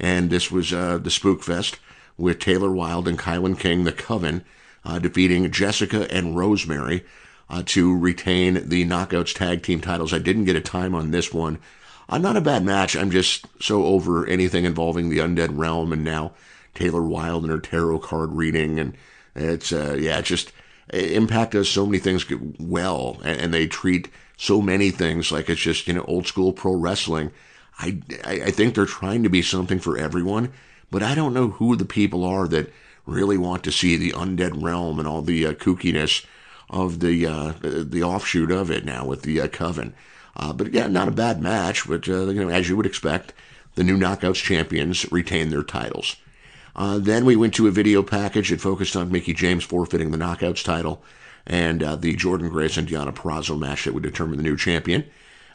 And 0.00 0.30
this 0.30 0.50
was 0.50 0.72
uh, 0.72 0.98
the 0.98 1.10
Spook 1.10 1.42
Fest 1.42 1.78
with 2.16 2.38
Taylor 2.38 2.72
Wilde 2.72 3.06
and 3.06 3.18
Kilynn 3.18 3.58
King, 3.58 3.84
the 3.84 3.92
Coven, 3.92 4.44
uh, 4.84 4.98
defeating 4.98 5.50
Jessicka 5.50 6.08
and 6.10 6.36
Rosemary 6.36 7.04
uh, 7.48 7.62
to 7.66 7.96
retain 7.96 8.68
the 8.68 8.84
Knockouts 8.84 9.34
Tag 9.34 9.62
Team 9.62 9.80
titles. 9.80 10.12
I 10.12 10.18
didn't 10.18 10.44
get 10.44 10.56
a 10.56 10.60
time 10.60 10.94
on 10.94 11.10
this 11.10 11.32
one. 11.32 11.58
Uh, 12.08 12.18
not 12.18 12.36
a 12.36 12.40
bad 12.40 12.64
match. 12.64 12.96
I'm 12.96 13.10
just 13.10 13.46
so 13.60 13.84
over 13.84 14.26
anything 14.26 14.64
involving 14.64 15.08
the 15.08 15.18
Undead 15.18 15.50
Realm 15.52 15.92
and 15.92 16.04
now 16.04 16.32
Taylor 16.74 17.02
Wilde 17.02 17.44
and 17.44 17.52
her 17.52 17.60
tarot 17.60 18.00
card 18.00 18.32
reading 18.32 18.78
and 18.78 18.96
it's 19.34 19.72
uh, 19.72 19.96
yeah, 19.98 20.20
just 20.20 20.52
Impact 20.92 21.52
does 21.52 21.70
so 21.70 21.86
many 21.86 21.98
things 21.98 22.26
well, 22.58 23.18
and, 23.24 23.40
and, 23.40 23.54
they 23.54 23.66
treat 23.66 24.10
so 24.36 24.60
many 24.60 24.90
things 24.90 25.32
like 25.32 25.48
it's 25.48 25.60
just 25.60 25.88
you 25.88 25.94
know 25.94 26.04
old 26.04 26.26
school 26.26 26.52
pro 26.52 26.74
wrestling. 26.74 27.30
I, 27.78 28.00
I 28.22 28.50
think 28.50 28.74
they're 28.74 28.86
trying 28.86 29.22
to 29.22 29.30
be 29.30 29.42
something 29.42 29.80
for 29.80 29.96
everyone, 29.96 30.52
but 30.90 31.02
I 31.02 31.14
don't 31.14 31.34
know 31.34 31.48
who 31.48 31.74
the 31.74 31.86
people 31.86 32.24
are 32.24 32.46
that 32.48 32.72
really 33.06 33.38
want 33.38 33.64
to 33.64 33.72
see 33.72 33.96
the 33.96 34.12
undead 34.12 34.62
realm 34.62 34.98
and 34.98 35.08
all 35.08 35.22
the 35.22 35.46
uh, 35.46 35.52
kookiness 35.54 36.24
of 36.70 37.00
the 37.00 37.26
uh, 37.26 37.52
the 37.62 38.02
offshoot 38.02 38.50
of 38.50 38.70
it 38.70 38.84
now 38.84 39.04
with 39.04 39.22
the 39.22 39.40
uh, 39.40 39.48
coven. 39.48 39.94
Uh, 40.36 40.52
but 40.52 40.72
yeah, 40.72 40.86
not 40.86 41.08
a 41.08 41.12
bad 41.12 41.40
match. 41.40 41.86
But 41.86 42.08
uh, 42.08 42.26
you 42.26 42.44
know, 42.44 42.50
as 42.50 42.68
you 42.68 42.76
would 42.76 42.86
expect, 42.86 43.32
the 43.74 43.84
new 43.84 43.98
Knockouts 43.98 44.42
champions 44.42 45.10
retain 45.12 45.50
their 45.50 45.62
titles. 45.62 46.16
Uh, 46.76 46.98
then 46.98 47.24
we 47.24 47.36
went 47.36 47.54
to 47.54 47.68
a 47.68 47.72
video 47.72 48.02
package 48.02 48.50
that 48.50 48.60
focused 48.60 48.96
on 48.96 49.12
Mickie 49.12 49.34
James 49.34 49.62
forfeiting 49.62 50.10
the 50.10 50.18
Knockouts 50.18 50.64
title 50.64 51.02
and 51.46 51.82
uh, 51.82 51.96
the 51.96 52.16
Jordynne 52.16 52.50
Grace 52.50 52.76
and 52.76 52.88
Deonna 52.88 53.14
Purrazzo 53.14 53.58
match 53.58 53.84
that 53.84 53.94
would 53.94 54.02
determine 54.02 54.38
the 54.38 54.42
new 54.42 54.56
champion. 54.56 55.04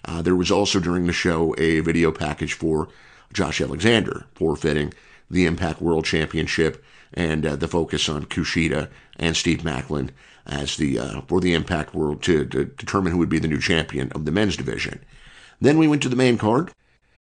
Uh, 0.05 0.21
there 0.21 0.35
was 0.35 0.51
also 0.51 0.79
during 0.79 1.07
the 1.07 1.13
show 1.13 1.53
a 1.57 1.81
video 1.81 2.11
package 2.11 2.53
for 2.53 2.87
Josh 3.33 3.59
Alexander 3.59 4.25
forfeiting 4.33 4.93
the 5.29 5.45
Impact 5.45 5.81
World 5.81 6.05
Championship 6.05 6.83
and 7.13 7.45
uh, 7.45 7.55
the 7.55 7.67
focus 7.67 8.09
on 8.09 8.25
Kushida 8.25 8.89
and 9.17 9.35
Steve 9.35 9.59
Maclin 9.59 10.09
as 10.45 10.77
the 10.77 10.99
uh, 10.99 11.21
for 11.21 11.39
the 11.39 11.53
Impact 11.53 11.93
World 11.93 12.21
to, 12.23 12.45
to 12.45 12.65
determine 12.65 13.11
who 13.11 13.19
would 13.19 13.29
be 13.29 13.39
the 13.39 13.47
new 13.47 13.59
champion 13.59 14.11
of 14.13 14.25
the 14.25 14.31
men's 14.31 14.57
division. 14.57 14.99
Then 15.61 15.77
we 15.77 15.87
went 15.87 16.01
to 16.03 16.09
the 16.09 16.15
main 16.15 16.37
card. 16.37 16.71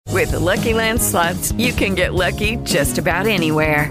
With 0.08 0.32
the 0.32 0.40
Lucky 0.40 0.75
Land 0.75 1.00
slots, 1.00 1.52
you 1.52 1.72
can 1.72 1.94
get 1.94 2.14
lucky 2.14 2.56
just 2.56 2.99
about 2.99 3.26
anywhere. 3.26 3.90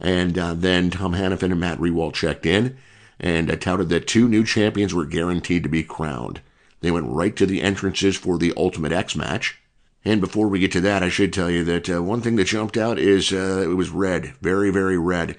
and 0.00 0.38
uh, 0.38 0.54
then 0.54 0.90
Tom 0.90 1.14
Hannifan 1.14 1.52
and 1.52 1.60
Matt 1.60 1.78
Rehwoldt 1.78 2.14
checked 2.14 2.46
in 2.46 2.76
and 3.20 3.50
uh, 3.50 3.56
touted 3.56 3.88
that 3.88 4.06
two 4.06 4.28
new 4.28 4.44
champions 4.44 4.94
were 4.94 5.04
guaranteed 5.04 5.62
to 5.64 5.68
be 5.68 5.82
crowned. 5.82 6.40
They 6.80 6.90
went 6.90 7.08
right 7.08 7.34
to 7.36 7.46
the 7.46 7.62
entrances 7.62 8.16
for 8.16 8.38
the 8.38 8.52
Ultimate 8.56 8.92
X 8.92 9.16
match. 9.16 9.60
And 10.04 10.20
before 10.20 10.48
we 10.48 10.60
get 10.60 10.72
to 10.72 10.80
that, 10.82 11.02
I 11.02 11.08
should 11.08 11.32
tell 11.32 11.50
you 11.50 11.64
that 11.64 11.90
uh, 11.90 12.02
one 12.02 12.20
thing 12.20 12.36
that 12.36 12.46
jumped 12.46 12.76
out 12.76 12.98
is 12.98 13.32
uh, 13.32 13.62
it 13.64 13.74
was 13.74 13.90
red, 13.90 14.34
very, 14.40 14.70
very 14.70 14.96
red. 14.96 15.36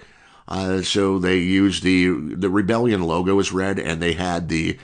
Uh, 0.47 0.81
so 0.81 1.19
they 1.19 1.37
used 1.37 1.83
the 1.83 2.09
the 2.09 2.49
Rebellion 2.49 3.03
logo 3.03 3.39
is 3.39 3.53
red, 3.53 3.79
and 3.79 4.01
they 4.01 4.13
had 4.13 4.49
the 4.49 4.77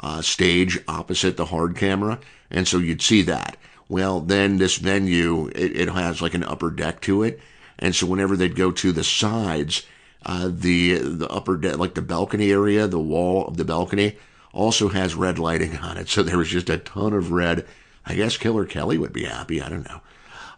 uh, 0.00 0.20
stage 0.20 0.78
opposite 0.88 1.36
the 1.36 1.46
hard 1.46 1.76
camera, 1.76 2.18
and 2.50 2.66
so 2.66 2.78
you'd 2.78 3.00
see 3.00 3.22
that. 3.22 3.56
Well, 3.88 4.20
then 4.20 4.58
this 4.58 4.76
venue 4.76 5.46
it, 5.54 5.76
it 5.76 5.88
has 5.88 6.20
like 6.20 6.34
an 6.34 6.42
upper 6.42 6.70
deck 6.70 7.00
to 7.02 7.22
it, 7.22 7.40
and 7.82 7.96
so 7.96 8.06
whenever 8.06 8.36
they'd 8.36 8.54
go 8.54 8.70
to 8.70 8.92
the 8.92 9.02
sides, 9.02 9.84
uh, 10.24 10.48
the 10.50 10.98
the 10.98 11.28
upper 11.28 11.56
deck, 11.56 11.78
like 11.78 11.94
the 11.94 12.00
balcony 12.00 12.52
area, 12.52 12.86
the 12.86 12.98
wall 12.98 13.44
of 13.48 13.56
the 13.56 13.64
balcony, 13.64 14.16
also 14.52 14.88
has 14.88 15.16
red 15.16 15.38
lighting 15.38 15.76
on 15.78 15.98
it. 15.98 16.08
So 16.12 16.22
there 16.22 16.38
was 16.38 16.48
just 16.48 16.70
a 16.70 16.78
ton 16.78 17.12
of 17.12 17.32
red. 17.32 17.66
I 18.06 18.14
guess 18.14 18.36
Killer 18.36 18.66
Kelly 18.66 18.98
would 18.98 19.12
be 19.12 19.24
happy. 19.24 19.60
I 19.60 19.68
don't 19.68 19.88
know. 19.88 20.00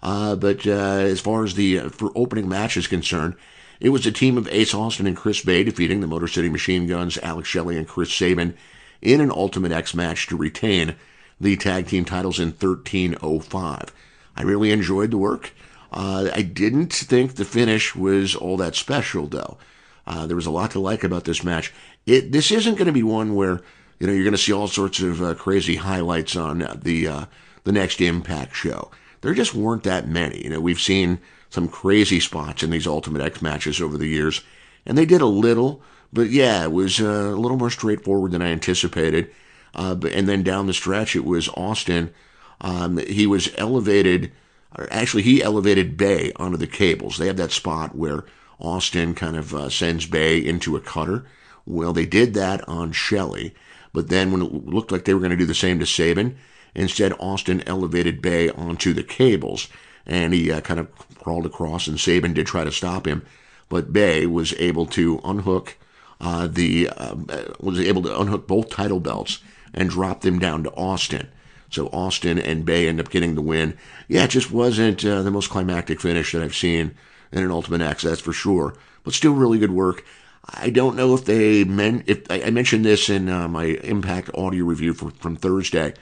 Uh, 0.02 0.36
but 0.36 0.66
uh, 0.66 0.70
as 0.70 1.20
far 1.20 1.44
as 1.44 1.54
the 1.54 1.80
uh, 1.80 1.88
for 1.88 2.12
opening 2.14 2.46
match 2.46 2.76
is 2.76 2.86
concerned, 2.86 3.36
it 3.80 3.88
was 3.88 4.04
a 4.04 4.12
team 4.12 4.36
of 4.36 4.48
Ace 4.48 4.74
Austin 4.74 5.06
and 5.06 5.16
Chris 5.16 5.42
Bey 5.42 5.64
defeating 5.64 6.00
the 6.00 6.06
Motor 6.06 6.28
City 6.28 6.50
Machine 6.50 6.86
Guns, 6.86 7.16
Alex 7.22 7.48
Shelley 7.48 7.78
and 7.78 7.88
Chris 7.88 8.12
Sabin 8.12 8.54
in 9.00 9.22
an 9.22 9.30
Ultimate 9.30 9.72
X 9.72 9.94
match 9.94 10.26
to 10.26 10.36
retain 10.36 10.94
the 11.40 11.56
tag 11.56 11.86
team 11.86 12.04
titles 12.04 12.38
in 12.38 12.48
1305. 12.48 13.94
I 14.36 14.42
really 14.42 14.72
enjoyed 14.72 15.10
the 15.10 15.16
work. 15.18 15.52
Uh, 15.94 16.28
I 16.34 16.42
didn't 16.42 16.92
think 16.92 17.36
the 17.36 17.44
finish 17.44 17.94
was 17.94 18.34
all 18.34 18.56
that 18.56 18.74
special, 18.74 19.28
though. 19.28 19.56
Uh, 20.08 20.26
there 20.26 20.34
was 20.36 20.44
a 20.44 20.50
lot 20.50 20.72
to 20.72 20.80
like 20.80 21.04
about 21.04 21.24
this 21.24 21.44
match. 21.44 21.72
It 22.04 22.32
this 22.32 22.50
isn't 22.50 22.74
going 22.74 22.86
to 22.86 22.92
be 22.92 23.04
one 23.04 23.36
where 23.36 23.60
you 24.00 24.06
know 24.06 24.12
you're 24.12 24.24
going 24.24 24.32
to 24.32 24.38
see 24.38 24.52
all 24.52 24.66
sorts 24.66 25.00
of 25.00 25.22
uh, 25.22 25.34
crazy 25.34 25.76
highlights 25.76 26.34
on 26.34 26.66
the 26.82 27.06
uh, 27.06 27.24
the 27.62 27.72
next 27.72 28.00
Impact 28.00 28.56
show. 28.56 28.90
There 29.20 29.34
just 29.34 29.54
weren't 29.54 29.84
that 29.84 30.08
many. 30.08 30.42
You 30.42 30.50
know, 30.50 30.60
we've 30.60 30.80
seen 30.80 31.20
some 31.48 31.68
crazy 31.68 32.18
spots 32.18 32.64
in 32.64 32.70
these 32.70 32.88
Ultimate 32.88 33.22
X 33.22 33.40
matches 33.40 33.80
over 33.80 33.96
the 33.96 34.08
years, 34.08 34.42
and 34.84 34.98
they 34.98 35.06
did 35.06 35.20
a 35.20 35.26
little, 35.26 35.80
but 36.12 36.28
yeah, 36.28 36.64
it 36.64 36.72
was 36.72 37.00
uh, 37.00 37.04
a 37.04 37.38
little 37.38 37.56
more 37.56 37.70
straightforward 37.70 38.32
than 38.32 38.42
I 38.42 38.48
anticipated. 38.48 39.30
Uh, 39.76 39.94
but, 39.94 40.12
and 40.12 40.28
then 40.28 40.42
down 40.42 40.66
the 40.66 40.74
stretch, 40.74 41.14
it 41.14 41.24
was 41.24 41.48
Austin. 41.50 42.12
Um, 42.60 42.98
he 42.98 43.26
was 43.26 43.50
elevated 43.56 44.32
actually 44.90 45.22
he 45.22 45.42
elevated 45.42 45.96
Bey 45.96 46.32
onto 46.36 46.56
the 46.56 46.66
cables. 46.66 47.16
They 47.16 47.26
have 47.26 47.36
that 47.36 47.52
spot 47.52 47.94
where 47.94 48.24
Austin 48.58 49.14
kind 49.14 49.36
of 49.36 49.54
uh, 49.54 49.68
sends 49.68 50.06
Bey 50.06 50.38
into 50.38 50.76
a 50.76 50.80
cutter. 50.80 51.24
Well, 51.66 51.92
they 51.92 52.06
did 52.06 52.34
that 52.34 52.66
on 52.68 52.92
Shelley, 52.92 53.54
but 53.92 54.08
then 54.08 54.30
when 54.30 54.42
it 54.42 54.52
looked 54.52 54.92
like 54.92 55.04
they 55.04 55.14
were 55.14 55.20
going 55.20 55.30
to 55.30 55.36
do 55.36 55.46
the 55.46 55.54
same 55.54 55.78
to 55.78 55.86
Sabin, 55.86 56.36
instead 56.74 57.12
Austin 57.18 57.62
elevated 57.66 58.20
Bey 58.20 58.50
onto 58.50 58.92
the 58.92 59.02
cables, 59.02 59.68
and 60.06 60.34
he 60.34 60.50
uh, 60.50 60.60
kind 60.60 60.80
of 60.80 60.88
crawled 61.18 61.46
across, 61.46 61.86
and 61.86 61.98
Sabin 61.98 62.34
did 62.34 62.46
try 62.46 62.64
to 62.64 62.72
stop 62.72 63.06
him, 63.06 63.24
but 63.68 63.92
Bey 63.92 64.26
was 64.26 64.52
able 64.54 64.86
to 64.86 65.20
unhook 65.24 65.76
uh, 66.20 66.46
the 66.46 66.88
uh, 66.88 67.14
was 67.60 67.80
able 67.80 68.02
to 68.02 68.20
unhook 68.20 68.46
both 68.46 68.70
title 68.70 69.00
belts 69.00 69.40
and 69.72 69.90
drop 69.90 70.20
them 70.20 70.38
down 70.38 70.62
to 70.62 70.70
Austin. 70.72 71.28
So 71.74 71.88
Austin 71.88 72.38
and 72.38 72.64
Bey 72.64 72.88
end 72.88 73.00
up 73.00 73.10
getting 73.10 73.34
the 73.34 73.42
win. 73.42 73.76
Yeah, 74.06 74.24
it 74.24 74.30
just 74.30 74.52
wasn't 74.52 75.04
uh, 75.04 75.22
the 75.22 75.30
most 75.30 75.50
climactic 75.50 76.00
finish 76.00 76.32
that 76.32 76.42
I've 76.42 76.54
seen 76.54 76.94
in 77.32 77.42
an 77.42 77.50
Ultimate 77.50 77.80
X, 77.80 78.04
that's 78.04 78.20
for 78.20 78.32
sure. 78.32 78.76
But 79.02 79.12
still, 79.12 79.34
really 79.34 79.58
good 79.58 79.72
work. 79.72 80.04
I 80.46 80.70
don't 80.70 80.96
know 80.96 81.14
if 81.14 81.24
they 81.24 81.64
meant 81.64 82.04
if 82.06 82.30
I, 82.30 82.50
mentioned 82.50 82.84
this 82.84 83.08
in 83.08 83.28
uh, 83.28 83.48
my 83.48 83.64
Impact 83.64 84.30
audio 84.34 84.64
review 84.64 84.94
for, 84.94 85.10
from 85.10 85.36
Thursday. 85.36 85.94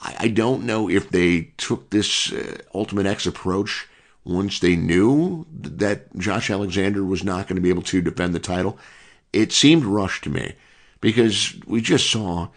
I, 0.00 0.16
I, 0.20 0.28
don't 0.28 0.64
know 0.64 0.90
if 0.90 1.10
they 1.10 1.52
took 1.56 1.90
this 1.90 2.32
uh, 2.32 2.58
Ultimate 2.74 3.06
X 3.06 3.26
approach 3.26 3.86
once 4.24 4.58
they 4.58 4.76
knew 4.76 5.46
that 5.52 6.14
Josh 6.18 6.50
Alexander 6.50 7.04
was 7.04 7.24
not 7.24 7.46
going 7.46 7.56
to 7.56 7.62
be 7.62 7.70
able 7.70 7.82
to 7.82 8.02
defend 8.02 8.34
the 8.34 8.40
title. 8.40 8.78
It 9.32 9.52
seemed 9.52 9.84
rushed 9.84 10.24
to 10.24 10.30
me 10.30 10.54
because 11.00 11.54
we 11.66 11.80
just 11.80 12.10
saw 12.10 12.48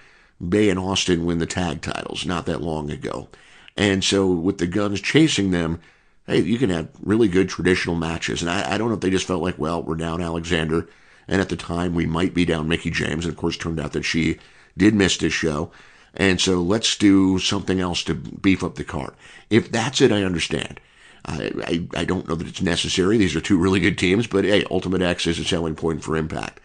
Bey 0.50 0.70
and 0.70 0.80
Austin 0.80 1.26
win 1.26 1.38
the 1.38 1.46
tag 1.46 1.82
titles 1.82 2.26
not 2.26 2.46
that 2.46 2.62
long 2.62 2.90
ago. 2.90 3.30
And 3.78 4.04
so 4.04 4.28
with 4.28 4.58
the 4.58 4.68
guns 4.68 5.02
chasing 5.02 5.52
them, 5.52 5.80
hey, 6.28 6.42
you 6.42 6.58
can 6.58 6.70
have 6.70 6.90
really 7.02 7.28
good 7.28 7.50
traditional 7.50 7.96
matches. 7.96 8.42
And 8.42 8.50
I, 8.50 8.74
I 8.74 8.78
don't 8.78 8.90
know 8.90 8.96
if 8.96 9.02
they 9.02 9.10
just 9.10 9.28
felt 9.28 9.42
like, 9.42 9.58
well, 9.58 9.82
we're 9.82 9.96
down 9.96 10.22
Alexander. 10.22 10.88
And 11.28 11.42
at 11.42 11.50
the 11.50 11.56
time, 11.56 11.94
we 11.94 12.06
might 12.06 12.34
be 12.34 12.46
down 12.46 12.68
Mickie 12.68 12.92
James. 12.92 13.26
And 13.26 13.34
of 13.34 13.38
course, 13.40 13.58
turned 13.58 13.80
out 13.80 13.94
that 13.94 14.04
she 14.04 14.40
did 14.78 14.94
miss 14.94 15.18
this 15.18 15.34
show. 15.34 15.72
And 16.14 16.42
so 16.42 16.62
let's 16.62 16.98
do 16.98 17.40
something 17.40 17.80
else 17.80 18.04
to 18.04 18.14
beef 18.14 18.64
up 18.64 18.76
the 18.76 18.84
card. 18.84 19.14
If 19.50 19.72
that's 19.72 20.02
it, 20.02 20.12
I 20.12 20.24
understand. 20.24 20.80
I, 21.26 21.52
I, 21.94 22.00
I 22.02 22.06
don't 22.06 22.28
know 22.28 22.36
that 22.36 22.48
it's 22.48 22.62
necessary. 22.62 23.18
These 23.18 23.36
are 23.36 23.42
two 23.42 23.58
really 23.58 23.80
good 23.80 23.98
teams, 23.98 24.28
but 24.28 24.44
hey, 24.44 24.66
Ultimate 24.70 25.02
X 25.02 25.28
is 25.28 25.40
a 25.40 25.46
selling 25.46 25.76
point 25.76 26.04
for 26.04 26.18
Impact. 26.18 26.60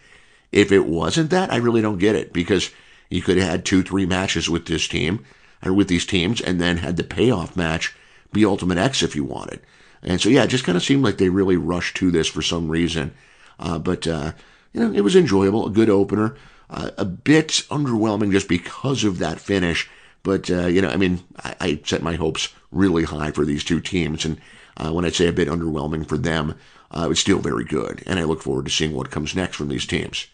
If 0.51 0.71
it 0.71 0.85
wasn't 0.85 1.29
that, 1.29 1.51
I 1.51 1.57
really 1.57 1.81
don't 1.81 1.99
get 1.99 2.15
it 2.15 2.33
because 2.33 2.71
you 3.09 3.21
could 3.21 3.37
have 3.37 3.49
had 3.49 3.65
two, 3.65 3.83
three 3.83 4.05
matches 4.05 4.49
with 4.49 4.65
this 4.65 4.87
team 4.87 5.25
or 5.65 5.73
with 5.73 5.87
these 5.87 6.05
teams 6.05 6.41
and 6.41 6.59
then 6.59 6.77
had 6.77 6.97
the 6.97 7.03
payoff 7.03 7.55
match 7.55 7.95
be 8.33 8.45
Ultimate 8.45 8.77
X 8.77 9.01
if 9.01 9.15
you 9.15 9.23
wanted. 9.23 9.61
And 10.03 10.21
so, 10.21 10.29
yeah, 10.29 10.43
it 10.43 10.49
just 10.49 10.63
kind 10.63 10.75
of 10.75 10.83
seemed 10.83 11.03
like 11.03 11.17
they 11.17 11.29
really 11.29 11.57
rushed 11.57 11.97
to 11.97 12.11
this 12.11 12.27
for 12.27 12.41
some 12.41 12.69
reason. 12.69 13.13
Uh, 13.59 13.79
but, 13.79 14.07
uh, 14.07 14.33
you 14.73 14.81
know, 14.81 14.93
it 14.93 15.01
was 15.01 15.15
enjoyable, 15.15 15.65
a 15.65 15.71
good 15.71 15.89
opener. 15.89 16.35
Uh, 16.69 16.91
a 16.97 17.05
bit 17.05 17.47
underwhelming 17.69 18.31
just 18.31 18.49
because 18.49 19.05
of 19.05 19.19
that 19.19 19.39
finish. 19.39 19.89
But, 20.23 20.51
uh, 20.51 20.67
you 20.67 20.81
know, 20.81 20.89
I 20.89 20.97
mean, 20.97 21.23
I, 21.37 21.55
I, 21.61 21.81
set 21.85 22.03
my 22.03 22.15
hopes 22.15 22.53
really 22.71 23.05
high 23.05 23.31
for 23.31 23.45
these 23.45 23.63
two 23.63 23.79
teams. 23.79 24.25
And 24.25 24.41
uh, 24.75 24.91
when 24.91 25.05
I 25.05 25.09
say 25.09 25.27
a 25.27 25.33
bit 25.33 25.47
underwhelming 25.47 26.05
for 26.05 26.17
them, 26.17 26.55
uh, 26.91 27.07
it's 27.09 27.21
still 27.21 27.39
very 27.39 27.63
good. 27.63 28.03
And 28.05 28.19
I 28.19 28.25
look 28.25 28.41
forward 28.41 28.65
to 28.65 28.71
seeing 28.71 28.93
what 28.93 29.11
comes 29.11 29.35
next 29.35 29.55
from 29.55 29.69
these 29.69 29.85
teams. 29.85 30.27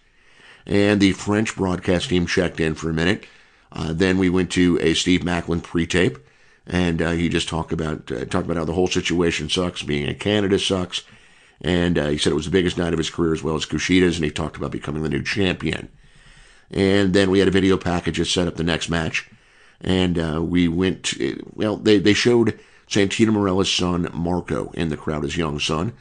And 0.65 1.01
the 1.01 1.11
French 1.13 1.55
broadcast 1.55 2.09
team 2.09 2.25
checked 2.25 2.59
in 2.59 2.75
for 2.75 2.89
a 2.89 2.93
minute. 2.93 3.25
Uh, 3.71 3.91
then 3.91 4.17
we 4.17 4.29
went 4.29 4.51
to 4.51 4.79
a 4.81 4.93
Steve 4.93 5.21
Maclin 5.21 5.61
pre-tape, 5.61 6.17
and 6.67 7.01
uh, 7.01 7.11
he 7.11 7.27
just 7.27 7.49
talked 7.49 7.73
about 7.73 8.11
uh, 8.11 8.25
talked 8.25 8.45
about 8.45 8.57
how 8.57 8.65
the 8.65 8.73
whole 8.73 8.87
situation 8.87 9.49
sucks, 9.49 9.81
being 9.81 10.07
in 10.07 10.15
Canada 10.15 10.59
sucks, 10.59 11.03
and 11.61 11.97
uh, 11.97 12.07
he 12.07 12.17
said 12.17 12.31
it 12.31 12.35
was 12.35 12.45
the 12.45 12.51
biggest 12.51 12.77
night 12.77 12.93
of 12.93 12.99
his 12.99 13.09
career 13.09 13.33
as 13.33 13.43
well 13.43 13.55
as 13.55 13.65
Kushida's, 13.65 14.17
and 14.17 14.25
he 14.25 14.31
talked 14.31 14.57
about 14.57 14.71
becoming 14.71 15.01
the 15.01 15.09
new 15.09 15.23
champion. 15.23 15.89
And 16.69 17.13
then 17.13 17.29
we 17.29 17.39
had 17.39 17.47
a 17.47 17.51
video 17.51 17.77
package 17.77 18.17
to 18.17 18.25
set 18.25 18.47
up 18.47 18.55
the 18.55 18.63
next 18.63 18.89
match, 18.89 19.29
and 19.81 20.19
uh, 20.19 20.41
we 20.41 20.67
went. 20.67 21.03
To, 21.03 21.43
well, 21.53 21.77
they 21.77 21.97
they 21.97 22.13
showed 22.13 22.59
Santino 22.87 23.33
Marella's 23.33 23.71
son 23.71 24.07
Marco 24.13 24.71
in 24.75 24.89
the 24.89 24.97
crowd, 24.97 25.23
his 25.23 25.37
young 25.37 25.59
son, 25.59 25.93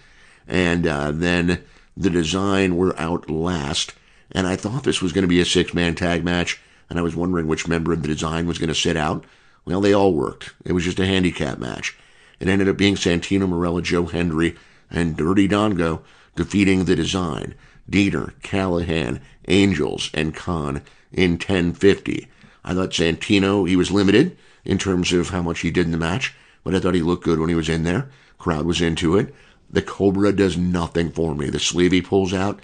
and 0.47 0.87
uh, 0.87 1.11
then 1.11 1.63
the 1.97 2.11
design 2.11 2.77
were 2.77 2.99
out 3.01 3.31
last, 3.31 3.95
and 4.33 4.47
I 4.47 4.57
thought 4.57 4.85
this 4.85 5.03
was 5.03 5.13
going 5.13 5.23
to 5.23 5.29
be 5.29 5.41
a 5.41 5.45
six 5.45 5.73
man 5.73 5.95
tag 5.95 6.25
match 6.25 6.61
and 6.93 6.99
I 6.99 7.03
was 7.03 7.17
wondering 7.17 7.47
which 7.47 7.69
member 7.69 7.93
of 7.93 8.03
the 8.03 8.09
design 8.09 8.47
was 8.47 8.59
going 8.59 8.69
to 8.69 8.75
sit 8.75 8.99
out. 8.99 9.25
Well, 9.65 9.81
they 9.81 9.95
all 9.95 10.13
worked. 10.13 10.53
It 10.65 10.73
was 10.73 10.85
just 10.85 11.01
a 11.01 11.07
handicap 11.07 11.59
match. 11.59 11.97
It 12.39 12.49
ended 12.49 12.69
up 12.69 12.77
being 12.77 12.97
Santino 12.97 13.49
Marella, 13.49 13.83
Joe 13.83 14.07
Hendry, 14.07 14.57
and 14.91 15.17
Dirty 15.17 15.49
Dongo 15.49 16.03
defeating 16.37 16.85
the 16.85 16.97
design. 16.97 17.55
Dieter, 17.91 18.35
Callihan, 18.43 19.21
Angels, 19.49 20.11
and 20.13 20.35
Kon 20.35 20.83
in 21.13 21.33
1050. 21.33 22.29
I 22.65 22.75
thought 22.75 22.91
Santino, 22.91 23.69
he 23.69 23.77
was 23.77 23.91
limited 23.91 24.37
in 24.65 24.79
terms 24.79 25.13
of 25.13 25.31
how 25.31 25.43
much 25.43 25.61
he 25.61 25.71
did 25.71 25.87
in 25.87 25.93
the 25.93 25.99
match, 25.99 26.35
but 26.65 26.75
I 26.75 26.81
thought 26.81 26.95
he 26.95 27.03
looked 27.03 27.25
good 27.25 27.39
when 27.39 27.49
he 27.49 27.55
was 27.55 27.69
in 27.69 27.85
there. 27.85 28.11
Crowd 28.39 28.67
was 28.67 28.81
into 28.81 29.17
it. 29.17 29.35
The 29.71 29.83
Cobra 29.83 30.33
does 30.33 30.59
nothing 30.59 31.11
for 31.11 31.35
me. 31.35 31.49
The 31.49 31.59
sleeve 31.59 31.93
he 31.93 32.03
pulls 32.03 32.35
out, 32.35 32.61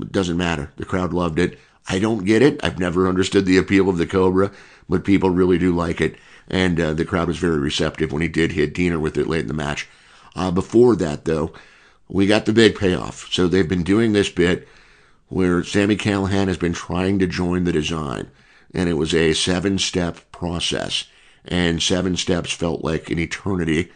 doesn't 0.00 0.36
matter. 0.36 0.72
The 0.76 0.84
crowd 0.84 1.12
loved 1.12 1.38
it. 1.38 1.58
I 1.88 1.98
don't 1.98 2.24
get 2.24 2.42
it. 2.42 2.60
I've 2.62 2.78
never 2.78 3.08
understood 3.08 3.46
the 3.46 3.56
appeal 3.56 3.88
of 3.88 3.98
the 3.98 4.06
Cobra, 4.06 4.52
but 4.88 5.04
people 5.04 5.30
really 5.30 5.58
do 5.58 5.74
like 5.74 6.00
it. 6.00 6.16
And 6.48 6.80
uh, 6.80 6.94
the 6.94 7.04
crowd 7.04 7.28
was 7.28 7.38
very 7.38 7.58
receptive 7.58 8.12
when 8.12 8.22
he 8.22 8.28
did 8.28 8.52
hit 8.52 8.74
Deaner 8.74 9.00
with 9.00 9.16
it 9.16 9.26
late 9.26 9.42
in 9.42 9.48
the 9.48 9.54
match. 9.54 9.88
Uh, 10.34 10.50
before 10.50 10.96
that, 10.96 11.24
though, 11.24 11.52
we 12.08 12.26
got 12.26 12.44
the 12.44 12.52
big 12.52 12.76
payoff. 12.76 13.32
So 13.32 13.46
they've 13.46 13.68
been 13.68 13.82
doing 13.82 14.12
this 14.12 14.28
bit 14.28 14.68
where 15.28 15.62
Sammy 15.62 15.96
Callihan 15.96 16.48
has 16.48 16.58
been 16.58 16.72
trying 16.72 17.18
to 17.20 17.26
join 17.26 17.64
the 17.64 17.72
design, 17.72 18.30
and 18.74 18.88
it 18.88 18.94
was 18.94 19.14
a 19.14 19.32
seven 19.32 19.78
step 19.78 20.18
process. 20.32 21.04
And 21.44 21.82
seven 21.82 22.16
steps 22.16 22.52
felt 22.52 22.84
like 22.84 23.10
an 23.10 23.18
eternity. 23.18 23.90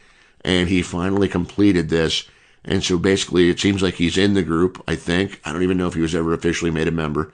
And 0.44 0.68
he 0.68 0.82
finally 0.82 1.28
completed 1.28 1.88
this. 1.88 2.28
And 2.64 2.82
so 2.82 2.98
basically, 2.98 3.50
it 3.50 3.60
seems 3.60 3.82
like 3.82 3.94
he's 3.94 4.16
in 4.16 4.34
the 4.34 4.42
group, 4.42 4.82
I 4.88 4.96
think. 4.96 5.40
I 5.44 5.52
don't 5.52 5.62
even 5.62 5.76
know 5.76 5.86
if 5.86 5.94
he 5.94 6.00
was 6.00 6.14
ever 6.14 6.32
officially 6.32 6.70
made 6.70 6.88
a 6.88 6.92
member. 6.92 7.32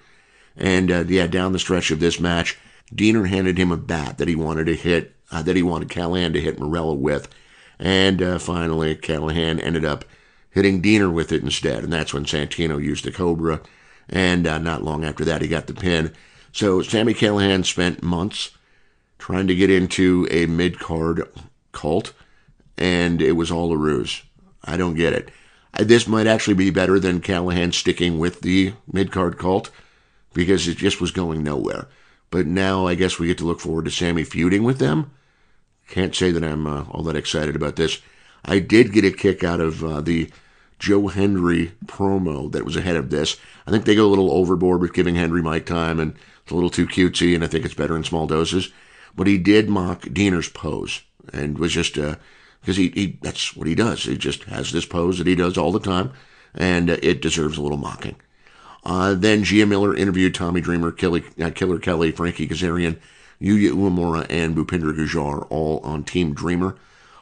And 0.57 0.91
uh, 0.91 1.05
yeah, 1.07 1.27
down 1.27 1.53
the 1.53 1.59
stretch 1.59 1.91
of 1.91 2.01
this 2.01 2.19
match, 2.19 2.59
Deaner 2.93 3.29
handed 3.29 3.57
him 3.57 3.71
a 3.71 3.77
bat 3.77 4.19
that 4.19 4.29
he 4.29 4.35
wanted 4.35 4.67
to 4.67 4.75
hit, 4.75 5.15
uh, 5.31 5.43
that 5.43 5.57
he 5.57 5.63
wanted 5.63 5.89
Callihan 5.89 6.33
to 6.33 6.41
hit 6.41 6.59
Marella 6.59 6.97
with. 6.97 7.29
And 7.79 8.21
uh, 8.21 8.39
finally, 8.39 8.97
Callihan 8.97 9.63
ended 9.63 9.85
up 9.85 10.05
hitting 10.51 10.83
Deaner 10.83 11.13
with 11.13 11.31
it 11.33 11.43
instead. 11.43 11.85
And 11.85 11.93
that's 11.93 12.13
when 12.13 12.25
Santino 12.25 12.83
used 12.83 13.05
the 13.05 13.13
Cobra. 13.13 13.61
And 14.09 14.47
uh, 14.47 14.59
not 14.59 14.83
long 14.83 15.05
after 15.05 15.25
that, 15.25 15.43
he 15.43 15.49
got 15.49 15.69
the 15.69 15.75
pin. 15.75 16.13
So 16.53 16.83
Sammy 16.83 17.15
Callihan 17.15 17.65
spent 17.65 18.03
months 18.03 18.51
trying 19.19 19.47
to 19.47 19.55
get 19.55 19.71
into 19.71 20.27
a 20.31 20.47
mid 20.47 20.81
card 20.81 21.23
cult, 21.73 22.13
and 22.77 23.23
it 23.23 23.33
was 23.33 23.53
all 23.53 23.73
a 23.73 23.77
ruse. 23.77 24.23
I 24.65 24.77
don't 24.77 24.95
get 24.95 25.13
it. 25.13 25.31
This 25.79 26.07
might 26.07 26.27
actually 26.27 26.55
be 26.55 26.71
better 26.71 26.99
than 26.99 27.21
Callihan 27.21 27.73
sticking 27.73 28.19
with 28.19 28.41
the 28.41 28.75
mid 28.93 29.13
card 29.13 29.39
cult 29.39 29.71
because 30.33 30.69
it 30.69 30.77
just 30.77 31.01
was 31.01 31.11
going 31.11 31.43
nowhere. 31.43 31.87
But 32.31 32.47
now 32.47 32.87
I 32.87 32.95
guess 32.95 33.19
we 33.19 33.27
get 33.27 33.39
to 33.39 33.47
look 33.47 33.61
forward 33.61 33.87
to 33.87 33.91
Sammy 33.91 34.25
feuding 34.25 34.63
with 34.63 34.79
them. 34.79 35.11
Can't 35.89 36.15
say 36.15 36.31
that 36.31 36.45
I'm 36.45 36.67
uh, 36.67 36.85
all 36.91 37.03
that 37.05 37.17
excited 37.17 37.57
about 37.57 37.77
this. 37.77 38.01
I 38.45 38.59
did 38.59 38.93
get 38.93 39.05
a 39.05 39.11
kick 39.11 39.43
out 39.43 39.61
of 39.61 39.85
uh, 39.85 40.01
the 40.01 40.31
Joe 40.79 41.09
Hendry 41.09 41.73
promo 41.85 42.51
that 42.53 42.65
was 42.65 42.77
ahead 42.77 42.97
of 42.97 43.11
this. 43.11 43.37
I 43.67 43.71
think 43.71 43.85
they 43.85 43.95
go 43.95 44.07
a 44.07 44.09
little 44.09 44.31
overboard 44.31 44.81
with 44.81 44.95
giving 44.95 45.17
Hendry 45.17 45.43
mic 45.43 45.67
time, 45.67 46.01
and 46.01 46.15
it's 46.43 46.53
a 46.53 46.55
little 46.55 46.71
too 46.71 46.87
cutesy, 46.87 47.35
and 47.35 47.45
I 47.45 47.49
think 47.49 47.65
it's 47.65 47.75
better 47.75 47.97
in 47.97 48.05
small 48.05 48.27
doses. 48.27 48.73
But 49.15 49.27
he 49.27 49.37
did 49.37 49.69
mock 49.69 50.07
Deaner's 50.13 50.49
pose, 50.49 51.03
and 51.33 51.59
was 51.59 51.73
just 51.73 51.99
because 52.61 52.77
he, 52.77 52.89
he 52.91 53.19
that's 53.23 53.57
what 53.57 53.67
he 53.67 53.75
does. 53.75 54.05
He 54.05 54.17
just 54.17 54.45
has 54.45 54.73
this 54.73 54.87
pose 54.87 55.19
that 55.19 55.27
he 55.27 55.35
does 55.35 55.57
all 55.57 55.73
the 55.73 55.81
time, 55.81 56.13
and 56.55 56.91
uh, 56.91 56.97
it 57.03 57.23
deserves 57.23 57.59
a 57.59 57.63
little 57.63 57.79
mocking. 57.79 58.17
Uh, 58.85 59.15
then 59.15 59.45
Gia 59.45 59.67
Miller 59.67 59.95
interviewed 59.95 60.35
Tommy 60.35 60.61
Dreamer, 60.61 60.91
Kelly, 60.91 61.23
uh, 61.41 61.51
Killer 61.51 61.79
Kelly, 61.79 62.13
Frankie 62.13 62.49
Kazarian, 62.49 62.99
Yuya 63.41 63.73
Uemura, 63.73 64.27
and 64.31 64.57
Bhupinder 64.57 64.95
Gujjar, 64.95 65.47
all 65.51 65.81
on 65.81 66.05
Team 66.05 66.35
Dreamer. 66.35 66.77